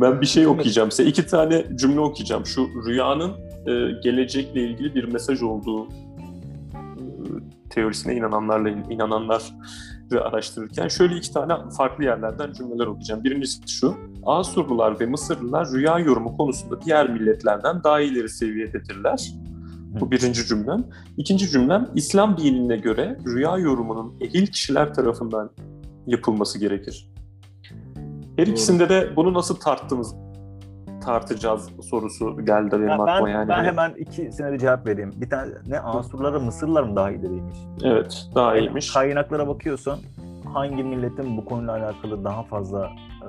Ben 0.00 0.20
bir 0.20 0.26
şey 0.26 0.46
okuyacağım 0.46 0.90
size. 0.90 1.08
İki 1.08 1.26
tane 1.26 1.64
cümle 1.76 2.00
okuyacağım. 2.00 2.46
Şu 2.46 2.68
rüyanın 2.86 3.32
e, 3.66 4.00
gelecekle 4.02 4.62
ilgili 4.62 4.94
bir 4.94 5.04
mesaj 5.04 5.42
olduğu 5.42 5.88
teorisine 7.76 8.14
inananlarla 8.14 8.68
inananlar 8.68 9.54
araştırırken 10.20 10.88
şöyle 10.88 11.16
iki 11.16 11.32
tane 11.32 11.52
farklı 11.76 12.04
yerlerden 12.04 12.52
cümleler 12.52 12.86
okuyacağım. 12.86 13.24
Birincisi 13.24 13.68
şu. 13.68 13.94
Asurlular 14.26 15.00
ve 15.00 15.06
Mısırlılar 15.06 15.68
rüya 15.72 15.98
yorumu 15.98 16.36
konusunda 16.36 16.82
diğer 16.82 17.10
milletlerden 17.10 17.84
daha 17.84 18.00
ileri 18.00 18.28
seviyededirler. 18.28 19.32
Bu 20.00 20.10
birinci 20.10 20.46
cümlem. 20.46 20.84
İkinci 21.16 21.50
cümlem 21.50 21.90
İslam 21.94 22.36
dinine 22.36 22.76
göre 22.76 23.18
rüya 23.26 23.58
yorumunun 23.58 24.14
ehil 24.20 24.46
kişiler 24.46 24.94
tarafından 24.94 25.50
yapılması 26.06 26.58
gerekir. 26.58 27.10
Her 28.36 28.46
ikisinde 28.46 28.88
de 28.88 29.12
bunu 29.16 29.34
nasıl 29.34 29.56
tarttığımız 29.56 30.14
tartacağız 31.06 31.70
sorusu 31.90 32.44
geldi 32.44 32.72
benim 32.72 32.88
Ben, 32.88 32.98
aklıma 32.98 33.26
ben, 33.26 33.32
yani. 33.32 33.48
ben 33.48 33.64
hemen 33.64 33.94
ikisine 33.96 34.52
de 34.52 34.58
cevap 34.58 34.86
vereyim. 34.86 35.12
Bir 35.16 35.30
tane 35.30 35.52
ne 35.66 35.80
Asurlara 35.80 36.38
Mısırlar 36.40 36.82
mı 36.82 36.96
daha 36.96 37.10
ileriymiş? 37.10 37.58
Evet, 37.84 38.26
daha 38.34 38.56
iyiymiş. 38.56 38.92
Kaynaklara 38.92 39.48
bakıyorsun 39.48 39.98
hangi 40.54 40.84
milletin 40.84 41.36
bu 41.36 41.44
konuyla 41.44 41.72
alakalı 41.72 42.24
daha 42.24 42.42
fazla 42.42 42.90
e, 43.22 43.26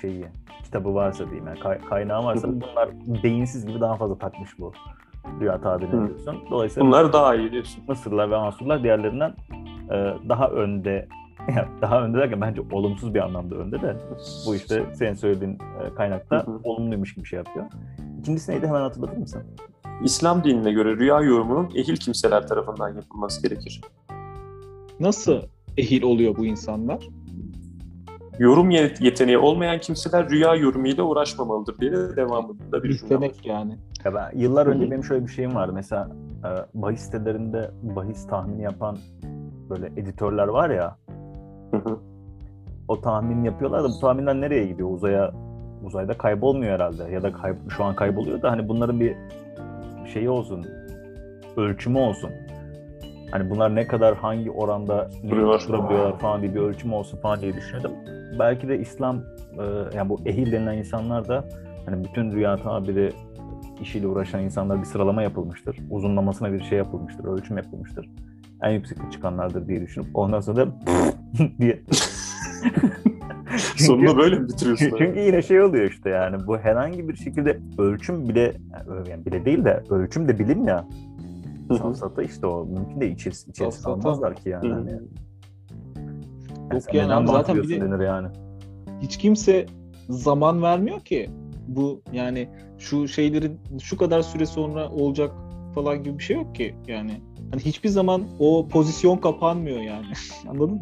şeyi 0.00 0.26
kitabı 0.64 0.94
varsa 0.94 1.24
diyeyim 1.24 1.46
yani 1.46 1.60
kay- 1.60 1.80
kaynağı 1.80 2.24
varsa 2.24 2.48
bunlar 2.48 2.88
beyinsiz 3.22 3.66
gibi 3.66 3.80
daha 3.80 3.96
fazla 3.96 4.18
takmış 4.18 4.58
bu 4.58 4.72
rüya 5.40 5.60
tabirini 5.60 6.08
diyorsun. 6.08 6.36
Dolayısıyla 6.50 6.86
Bunlar 6.86 7.12
daha 7.12 7.34
iyi 7.34 7.50
diyorsun. 7.52 7.84
Mısırlar 7.88 8.30
ve 8.30 8.36
Asurlar 8.36 8.82
diğerlerinden 8.82 9.34
e, 9.90 10.14
daha 10.28 10.48
önde 10.48 11.08
yani 11.48 11.68
daha 11.82 12.04
önde 12.04 12.18
derken 12.18 12.40
bence 12.40 12.62
olumsuz 12.72 13.14
bir 13.14 13.20
anlamda 13.20 13.54
önde 13.54 13.82
de 13.82 13.96
bu 14.46 14.54
işte 14.54 14.84
senin 14.94 15.14
söylediğin 15.14 15.52
e, 15.54 15.94
kaynakta 15.94 16.46
olumluymuş 16.64 17.14
gibi 17.14 17.26
şey 17.26 17.36
yapıyor. 17.36 17.66
İkincisi 18.20 18.52
neydi 18.52 18.66
hemen 18.66 18.80
hatırlatır 18.80 19.16
mısın? 19.16 19.42
İslam 20.04 20.44
dinine 20.44 20.72
göre 20.72 20.96
rüya 20.96 21.20
yorumunun 21.20 21.70
ehil 21.76 21.96
kimseler 21.96 22.46
tarafından 22.46 22.88
yapılması 22.88 23.42
gerekir. 23.42 23.80
Nasıl 25.00 25.42
ehil 25.76 26.02
oluyor 26.02 26.36
bu 26.36 26.46
insanlar? 26.46 27.08
Yorum 28.38 28.70
yet- 28.70 29.04
yeteneği 29.04 29.38
olmayan 29.38 29.78
kimseler 29.80 30.30
rüya 30.30 30.54
yorumuyla 30.54 31.04
uğraşmamalıdır 31.04 31.78
diye 31.78 31.92
de 31.92 32.16
devamında 32.16 32.72
bir 32.72 32.80
cümle. 32.82 32.94
İstemek 32.94 33.46
yani. 33.46 33.76
Ya 34.04 34.14
ben 34.14 34.38
yıllar 34.38 34.66
önce 34.66 34.90
benim 34.90 35.04
şöyle 35.04 35.26
bir 35.26 35.32
şeyim 35.32 35.54
vardı. 35.54 35.72
Mesela 35.74 36.10
e, 36.44 36.80
bahis 36.82 37.00
sitelerinde 37.00 37.70
bahis 37.82 38.26
tahmini 38.26 38.62
yapan 38.62 38.98
böyle 39.70 39.86
editörler 39.86 40.48
var 40.48 40.70
ya. 40.70 40.96
O 42.88 43.00
tahmin 43.00 43.44
yapıyorlar 43.44 43.84
da 43.84 43.88
bu 43.88 43.98
tahminler 44.00 44.40
nereye 44.40 44.66
gidiyor? 44.66 44.90
Uzaya 44.90 45.32
uzayda 45.84 46.18
kaybolmuyor 46.18 46.72
herhalde 46.72 47.02
ya 47.12 47.22
da 47.22 47.32
kay, 47.32 47.54
şu 47.68 47.84
an 47.84 47.96
kayboluyor 47.96 48.42
da 48.42 48.50
hani 48.50 48.68
bunların 48.68 49.00
bir 49.00 49.16
şeyi 50.12 50.30
olsun. 50.30 50.66
Ölçümü 51.56 51.98
olsun. 51.98 52.30
Hani 53.30 53.50
bunlar 53.50 53.74
ne 53.74 53.86
kadar 53.86 54.16
hangi 54.16 54.50
oranda 54.50 55.08
tutturabiliyorlar 55.08 56.18
falan 56.18 56.42
diye 56.42 56.54
bir 56.54 56.60
ölçümü 56.60 56.94
olsun 56.94 57.18
falan 57.18 57.40
diye 57.40 57.54
düşünüyordum. 57.54 57.92
Belki 58.38 58.68
de 58.68 58.78
İslam 58.78 59.16
e, 59.58 59.62
yani 59.96 60.08
bu 60.08 60.20
ehil 60.26 60.52
denilen 60.52 60.78
insanlar 60.78 61.28
da 61.28 61.44
hani 61.86 62.04
bütün 62.04 62.32
rüya 62.32 62.56
tabiri 62.56 63.12
işiyle 63.80 64.06
uğraşan 64.06 64.42
insanlar 64.42 64.78
bir 64.78 64.84
sıralama 64.84 65.22
yapılmıştır. 65.22 65.76
Uzunlamasına 65.90 66.52
bir 66.52 66.62
şey 66.62 66.78
yapılmıştır, 66.78 67.24
ölçüm 67.24 67.56
yapılmıştır. 67.56 68.10
En 68.62 68.70
yüksekte 68.70 69.10
çıkanlardır 69.10 69.68
diye 69.68 69.80
düşünüp 69.80 70.06
ondan 70.14 70.40
sonra 70.40 70.56
da 70.66 70.68
diye 71.60 71.82
Sonunu 73.76 74.16
böyle 74.16 74.38
mi 74.38 74.48
bitiriyorsun? 74.48 74.84
çünkü, 74.84 74.98
çünkü 75.04 75.20
yine 75.20 75.42
şey 75.42 75.62
oluyor 75.62 75.90
işte 75.90 76.10
yani 76.10 76.46
bu 76.46 76.58
herhangi 76.58 77.08
bir 77.08 77.16
şekilde 77.16 77.58
ölçüm 77.78 78.28
bile 78.28 78.54
yani 79.10 79.26
bile 79.26 79.44
değil 79.44 79.64
de 79.64 79.82
ölçüm 79.90 80.28
de 80.28 80.38
bilim 80.38 80.68
ya. 80.68 80.88
Safsata 81.78 82.22
işte 82.22 82.46
o 82.46 82.64
mümkün 82.66 83.00
de 83.00 83.10
içeris 83.10 83.48
içerisine 83.48 83.82
Safsata. 83.82 83.92
almazlar 84.08 84.34
ki 84.36 84.48
yani. 84.48 84.68
Yani 84.68 84.90
Yok 86.72 86.94
yani 86.94 87.14
abi 87.14 87.26
zaten 87.26 87.56
bir 87.56 87.68
de- 87.68 87.80
denir 87.80 88.00
yani. 88.00 88.28
Hiç 89.02 89.16
kimse 89.16 89.66
zaman 90.08 90.62
vermiyor 90.62 91.00
ki. 91.00 91.30
Bu 91.68 92.02
yani 92.12 92.48
şu 92.78 93.08
şeylerin 93.08 93.60
şu 93.82 93.96
kadar 93.96 94.22
süre 94.22 94.46
sonra 94.46 94.88
olacak 94.90 95.32
falan 95.74 96.02
gibi 96.02 96.18
bir 96.18 96.22
şey 96.22 96.36
yok 96.36 96.54
ki 96.54 96.74
yani. 96.88 97.20
Hani 97.52 97.62
hiçbir 97.62 97.88
zaman 97.88 98.24
o 98.38 98.68
pozisyon 98.68 99.16
kapanmıyor 99.16 99.80
yani. 99.80 100.06
Anladın 100.48 100.74
mı? 100.74 100.80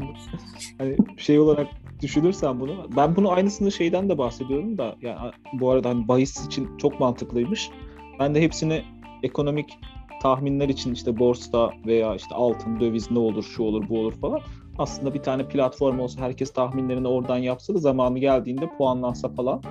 Hani 0.79 0.97
şey 1.16 1.39
olarak 1.39 1.66
düşünürsen 2.03 2.61
bunu. 2.61 2.87
Ben 2.97 3.16
bunu 3.16 3.31
aynısını 3.31 3.73
şeyden 3.73 4.09
de 4.09 4.18
bahsediyorum 4.18 4.79
da 4.79 4.97
yani 5.03 5.31
bu 5.53 5.71
arada 5.71 5.89
hani 5.89 6.09
bahis 6.09 6.47
için 6.47 6.77
çok 6.77 7.01
mantıklıymış. 7.01 7.71
Ben 8.18 8.35
de 8.35 8.41
hepsini 8.41 8.83
ekonomik 9.23 9.79
tahminler 10.23 10.68
için 10.68 10.95
işte 10.95 11.18
borsa 11.18 11.71
veya 11.87 12.14
işte 12.14 12.35
altın, 12.35 12.81
döviz 12.81 13.11
ne 13.11 13.18
olur, 13.18 13.43
şu 13.43 13.62
olur, 13.62 13.89
bu 13.89 13.99
olur 13.99 14.12
falan. 14.12 14.41
Aslında 14.79 15.14
bir 15.14 15.23
tane 15.23 15.49
platform 15.49 15.99
olsa 15.99 16.21
herkes 16.21 16.53
tahminlerini 16.53 17.09
oradan 17.09 17.39
yapsa 17.39 17.75
da 17.75 17.79
zamanı 17.79 18.18
geldiğinde 18.18 18.68
puanlansa 18.79 19.29
falan 19.29 19.62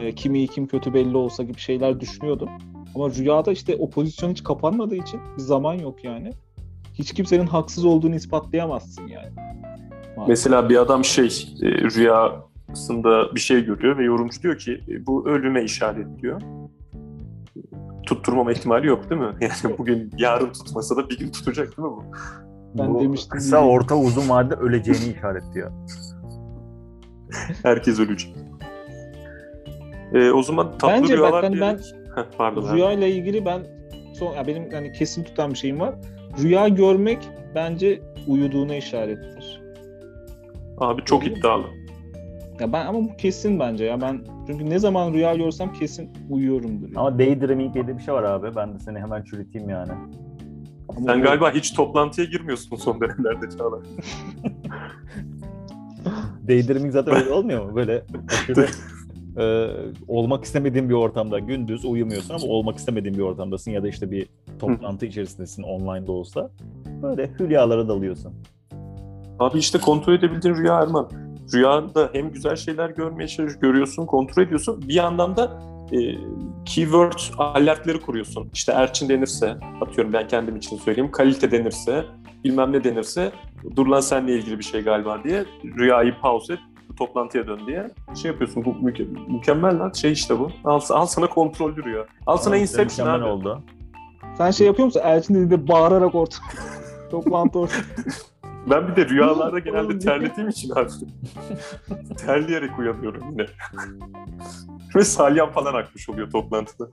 e, 0.00 0.14
kimi 0.14 0.38
iyi 0.38 0.48
kim 0.48 0.66
kötü 0.66 0.94
belli 0.94 1.16
olsa 1.16 1.42
gibi 1.42 1.58
şeyler 1.58 2.00
düşünüyordum. 2.00 2.48
Ama 2.98 3.14
rüyada 3.14 3.52
işte 3.52 3.76
o 3.76 3.90
pozisyon 3.90 4.30
hiç 4.30 4.44
kapanmadığı 4.44 4.94
için 4.94 5.20
bir 5.36 5.42
zaman 5.42 5.74
yok 5.74 6.04
yani. 6.04 6.32
Hiç 6.94 7.12
kimsenin 7.12 7.46
haksız 7.46 7.84
olduğunu 7.84 8.14
ispatlayamazsın 8.14 9.08
yani. 9.08 9.30
Mesela 10.28 10.68
bir 10.68 10.76
adam 10.76 11.04
şey 11.04 11.26
e, 11.62 11.66
rüyasında 11.66 13.34
bir 13.34 13.40
şey 13.40 13.64
görüyor 13.64 13.98
ve 13.98 14.04
yorumcu 14.04 14.42
diyor 14.42 14.58
ki 14.58 14.80
e, 14.88 15.06
bu 15.06 15.28
ölüme 15.28 15.64
işaret 15.64 16.22
diyor. 16.22 16.40
Tutturmama 18.06 18.52
ihtimali 18.52 18.86
yok 18.86 19.10
değil 19.10 19.20
mi? 19.20 19.34
Yani 19.40 19.78
bugün 19.78 20.10
yarın 20.18 20.52
tutmasa 20.52 20.96
da 20.96 21.08
bir 21.08 21.18
gün 21.18 21.30
tutacak 21.30 21.66
değil 21.66 21.88
mi 21.88 21.96
bu? 21.96 22.04
Ben 22.78 22.94
Bu 22.94 23.00
demiştim 23.00 23.30
kısa, 23.30 23.62
diye. 23.62 23.70
orta, 23.70 23.96
uzun 23.96 24.28
vadede 24.28 24.54
öleceğini 24.54 25.14
işaretliyor. 25.16 25.70
Herkes 27.62 28.00
ölecek. 28.00 28.36
E, 30.14 30.30
o 30.30 30.42
zaman 30.42 30.78
tatlı 30.78 30.88
Bence 30.88 31.02
bak 31.02 31.18
rüyalar 31.18 31.44
hani 31.44 31.60
ben 31.60 31.78
pardon. 32.38 32.74
Rüya 32.74 32.92
ile 32.92 33.10
ilgili 33.10 33.44
ben 33.44 33.60
son 34.18 34.34
ya 34.34 34.46
benim 34.46 34.70
hani 34.72 34.92
kesin 34.92 35.24
tutan 35.24 35.50
bir 35.50 35.56
şeyim 35.56 35.80
var. 35.80 35.94
Rüya 36.42 36.68
görmek 36.68 37.28
bence 37.54 38.00
uyuduğuna 38.26 38.76
işarettir. 38.76 39.62
Abi 40.78 41.04
çok 41.04 41.22
Öyle 41.22 41.32
mi? 41.34 41.38
iddialı. 41.38 41.64
Ya 42.60 42.72
ben 42.72 42.86
ama 42.86 42.98
bu 43.00 43.16
kesin 43.16 43.60
bence 43.60 43.84
ya 43.84 44.00
ben 44.00 44.20
çünkü 44.46 44.70
ne 44.70 44.78
zaman 44.78 45.12
rüya 45.14 45.34
görsem 45.34 45.72
kesin 45.72 46.10
uyuyorumdur. 46.30 46.86
yani. 46.86 46.98
Ama 46.98 47.18
daydreaming 47.18 47.74
diye 47.74 47.86
de 47.86 47.98
bir 47.98 48.02
şey 48.02 48.14
var 48.14 48.22
abi. 48.22 48.56
Ben 48.56 48.74
de 48.74 48.78
seni 48.78 48.98
hemen 48.98 49.22
çürüteyim 49.22 49.68
yani. 49.70 49.92
Ama 50.88 51.06
Sen 51.06 51.20
bu- 51.20 51.24
galiba 51.24 51.50
hiç 51.50 51.72
toplantıya 51.74 52.26
girmiyorsun 52.26 52.76
son 52.76 53.00
dönemlerde 53.00 53.56
Çağlar. 53.58 53.80
Daydreaming 56.48 56.92
zaten 56.92 57.14
öyle 57.14 57.30
olmuyor 57.30 57.64
mu? 57.70 57.76
Böyle 57.76 58.04
aşırı 58.28 58.66
e, 59.36 59.68
olmak 60.08 60.44
istemediğin 60.44 60.88
bir 60.88 60.94
ortamda 60.94 61.38
gündüz 61.38 61.84
uyumuyorsun 61.84 62.34
ama 62.34 62.46
olmak 62.46 62.78
istemediğin 62.78 63.16
bir 63.16 63.22
ortamdasın 63.22 63.70
ya 63.70 63.82
da 63.82 63.88
işte 63.88 64.10
bir 64.10 64.26
toplantı 64.58 65.06
içerisindesin 65.06 65.62
online 65.62 66.06
de 66.06 66.10
olsa. 66.10 66.50
Böyle 67.02 67.30
hülyalara 67.40 67.88
dalıyorsun. 67.88 68.34
Abi 69.38 69.58
işte 69.58 69.78
kontrol 69.78 70.12
edebildiğin 70.12 70.54
rüya 70.54 70.82
Erman. 70.82 71.10
Rüyanda 71.54 72.10
hem 72.12 72.32
güzel 72.32 72.56
şeyler 72.56 72.90
görmeye 72.90 73.28
görüyorsun, 73.60 74.06
kontrol 74.06 74.42
ediyorsun. 74.42 74.84
Bir 74.88 74.94
yandan 74.94 75.36
da 75.36 75.62
e, 75.92 75.98
keyword 76.64 77.18
alertleri 77.38 78.00
kuruyorsun. 78.00 78.50
İşte 78.54 78.72
Erçin 78.72 79.08
denirse, 79.08 79.56
atıyorum 79.80 80.12
ben 80.12 80.28
kendim 80.28 80.56
için 80.56 80.76
söyleyeyim, 80.76 81.10
kalite 81.10 81.50
denirse, 81.50 82.04
bilmem 82.44 82.72
ne 82.72 82.84
denirse, 82.84 83.32
dur 83.76 83.86
lan 83.86 84.00
seninle 84.00 84.38
ilgili 84.38 84.58
bir 84.58 84.64
şey 84.64 84.80
galiba 84.80 85.24
diye 85.24 85.44
rüyayı 85.64 86.14
pause 86.22 86.52
et, 86.52 86.60
toplantıya 86.98 87.46
dön 87.46 87.60
diye 87.66 87.90
şey 88.22 88.30
yapıyorsun. 88.30 88.64
Bu 88.64 88.70
müke- 88.70 89.32
mükemmel 89.32 89.78
lan 89.78 89.92
şey 89.92 90.12
işte 90.12 90.38
bu. 90.38 90.50
Al, 90.64 90.80
al 90.90 91.06
sana 91.06 91.26
kontrollü 91.28 91.84
rüya. 91.84 92.06
Al 92.26 92.36
sana 92.36 92.56
Inception 92.56 93.06
abi. 93.06 93.24
oldu. 93.24 93.62
Sen 94.38 94.50
şey 94.50 94.66
yapıyor 94.66 94.86
musun? 94.86 95.00
Elçin 95.04 95.34
dediğinde 95.34 95.68
bağırarak 95.68 96.14
orta 96.14 96.36
toplantı 97.10 97.58
orta. 97.58 97.74
Ben 98.70 98.88
bir 98.88 98.96
de 98.96 99.08
rüyalarda 99.08 99.58
genelde 99.58 99.98
terlediğim 99.98 100.48
için 100.48 100.70
abi. 100.70 100.88
Terleyerek 102.26 102.78
uyanıyorum 102.78 103.22
yine. 103.30 103.46
Ve 104.96 105.04
salyan 105.04 105.50
falan 105.50 105.74
akmış 105.74 106.08
oluyor 106.08 106.30
toplantıda. 106.30 106.88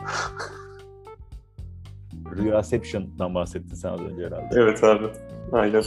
Rüyaception'dan 2.37 3.35
bahsettin 3.35 3.75
sen 3.75 3.89
az 3.89 3.99
önce 4.01 4.25
herhalde. 4.25 4.47
Evet 4.53 4.83
abi. 4.83 5.05
Aynen. 5.51 5.83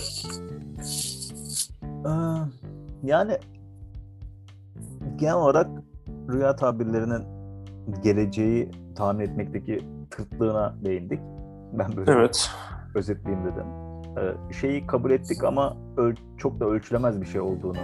Ee, 2.07 2.11
Yani 3.03 3.39
genel 5.17 5.35
olarak 5.35 5.67
rüya 6.33 6.57
tabirlerinin 6.57 7.23
geleceği 8.03 8.71
tahmin 8.97 9.25
etmekteki 9.25 9.79
tırtlığına 10.11 10.75
değindik. 10.85 11.21
Ben 11.73 11.97
böyle 11.97 12.13
Evet. 12.13 12.51
özetleyeyim 12.95 13.47
dedim. 13.47 13.67
Ee, 14.19 14.53
şeyi 14.53 14.87
kabul 14.87 15.11
ettik 15.11 15.45
ama 15.45 15.77
çok 16.39 16.61
da 16.61 16.65
ölçülemez 16.65 17.21
bir 17.21 17.27
şey 17.27 17.41
olduğunu 17.41 17.79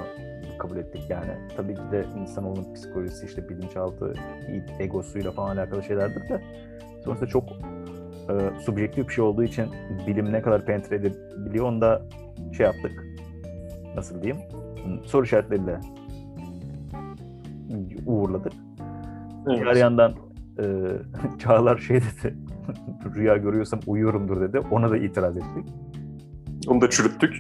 kabul 0.59 0.77
ettik 0.77 1.03
yani. 1.11 1.49
Tabii 1.57 1.75
ki 1.75 1.83
de 1.93 2.05
insanoğlunun 2.21 2.75
psikolojisi 2.75 3.27
işte 3.27 3.49
bilinçaltı, 3.49 4.13
egosuyla 4.79 5.33
falan 5.33 5.57
alakalı 5.57 5.83
şeylerdir 5.83 6.29
de 6.29 6.41
sonuçta 7.05 7.27
çok 7.27 7.45
e, 8.29 8.61
subjektif 8.61 9.09
bir 9.09 9.13
şey 9.13 9.25
olduğu 9.25 9.43
için 9.43 9.67
bilim 10.07 10.33
ne 10.33 10.43
kadar 10.43 10.65
penetre 10.65 10.97
edebiliyor 10.97 11.67
onu 11.67 11.81
da 11.81 12.03
şey 12.57 12.67
yaptık. 12.67 12.93
Nasıl 13.97 14.23
diyeyim? 14.23 14.43
Soru 15.05 15.25
işaretleriyle 15.25 15.81
uğurladık. 18.07 18.53
Diğer 19.47 19.67
evet. 19.67 19.77
yandan 19.77 20.15
e, 20.59 20.65
Çağlar 21.39 21.79
şey 21.79 21.97
dedi. 21.97 22.37
Rüya 23.15 23.37
görüyorsam 23.37 23.81
uyuyorumdur 23.87 24.41
dedi. 24.41 24.61
Ona 24.71 24.91
da 24.91 24.97
itiraz 24.97 25.37
ettik. 25.37 25.67
Onu 26.67 26.81
da 26.81 26.91
çürüttük. 26.91 27.35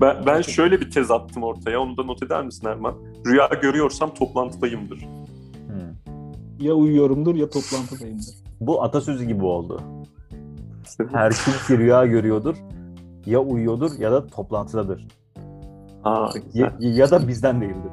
Ben, 0.00 0.26
ben 0.26 0.40
şöyle 0.40 0.80
bir 0.80 0.90
tez 0.90 1.10
attım 1.10 1.42
ortaya. 1.42 1.80
Onu 1.80 1.96
da 1.96 2.02
not 2.02 2.22
eder 2.22 2.44
misin 2.44 2.68
Erman? 2.68 2.94
Rüya 3.26 3.50
görüyorsam 3.62 4.14
toplantıdayımdır. 4.14 4.98
Hmm. 4.98 6.16
Ya 6.58 6.74
uyuyorumdur 6.74 7.34
ya 7.34 7.50
toplantıdayımdır. 7.50 8.34
Bu 8.60 8.82
atasözü 8.82 9.24
gibi 9.24 9.44
oldu. 9.44 9.80
Her 11.12 11.32
kim 11.32 11.54
ki 11.66 11.78
rüya 11.78 12.06
görüyordur 12.06 12.56
ya 13.26 13.40
uyuyordur 13.40 13.98
ya 13.98 14.12
da 14.12 14.26
toplantıdadır. 14.26 15.06
Aa. 16.04 16.28
Ya, 16.54 16.76
ya 16.80 17.10
da 17.10 17.28
bizden 17.28 17.60
değildir. 17.60 17.92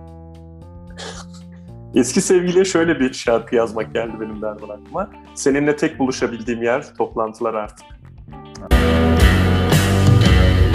Eski 1.95 2.21
sevgiliye 2.21 2.65
şöyle 2.65 2.99
bir 2.99 3.13
şarkı 3.13 3.55
yazmak 3.55 3.93
geldi 3.93 4.13
benim 4.19 4.41
de 4.41 4.45
Erman 4.45 4.69
aklıma. 4.69 5.09
Seninle 5.35 5.75
tek 5.75 5.99
buluşabildiğim 5.99 6.63
yer 6.63 6.95
toplantılar 6.97 7.53
artık. 7.53 7.85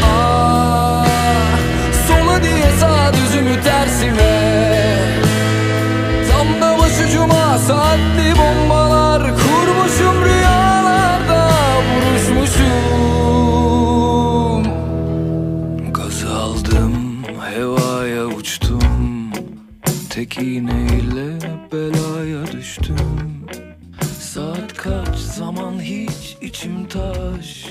Ah, 0.05 1.59
sola 2.09 2.43
diye 2.43 2.71
sağ 2.81 3.13
düzümü 3.15 3.63
tersime 3.63 4.57
Tam 6.31 6.61
da 6.61 6.79
başucuma 6.79 7.59
saatli 7.59 8.39
bombalar 8.39 8.66
Tek 20.37 20.45
iğneyle 20.45 21.39
belaya 21.73 22.47
düştüm. 22.53 22.97
Saat 24.21 24.75
kaç 24.75 25.17
zaman 25.17 25.81
hiç 25.81 26.37
içim 26.41 26.89
taş. 26.89 27.67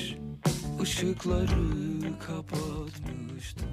Işıkları 0.84 2.20
kapatmıştım 2.28 3.70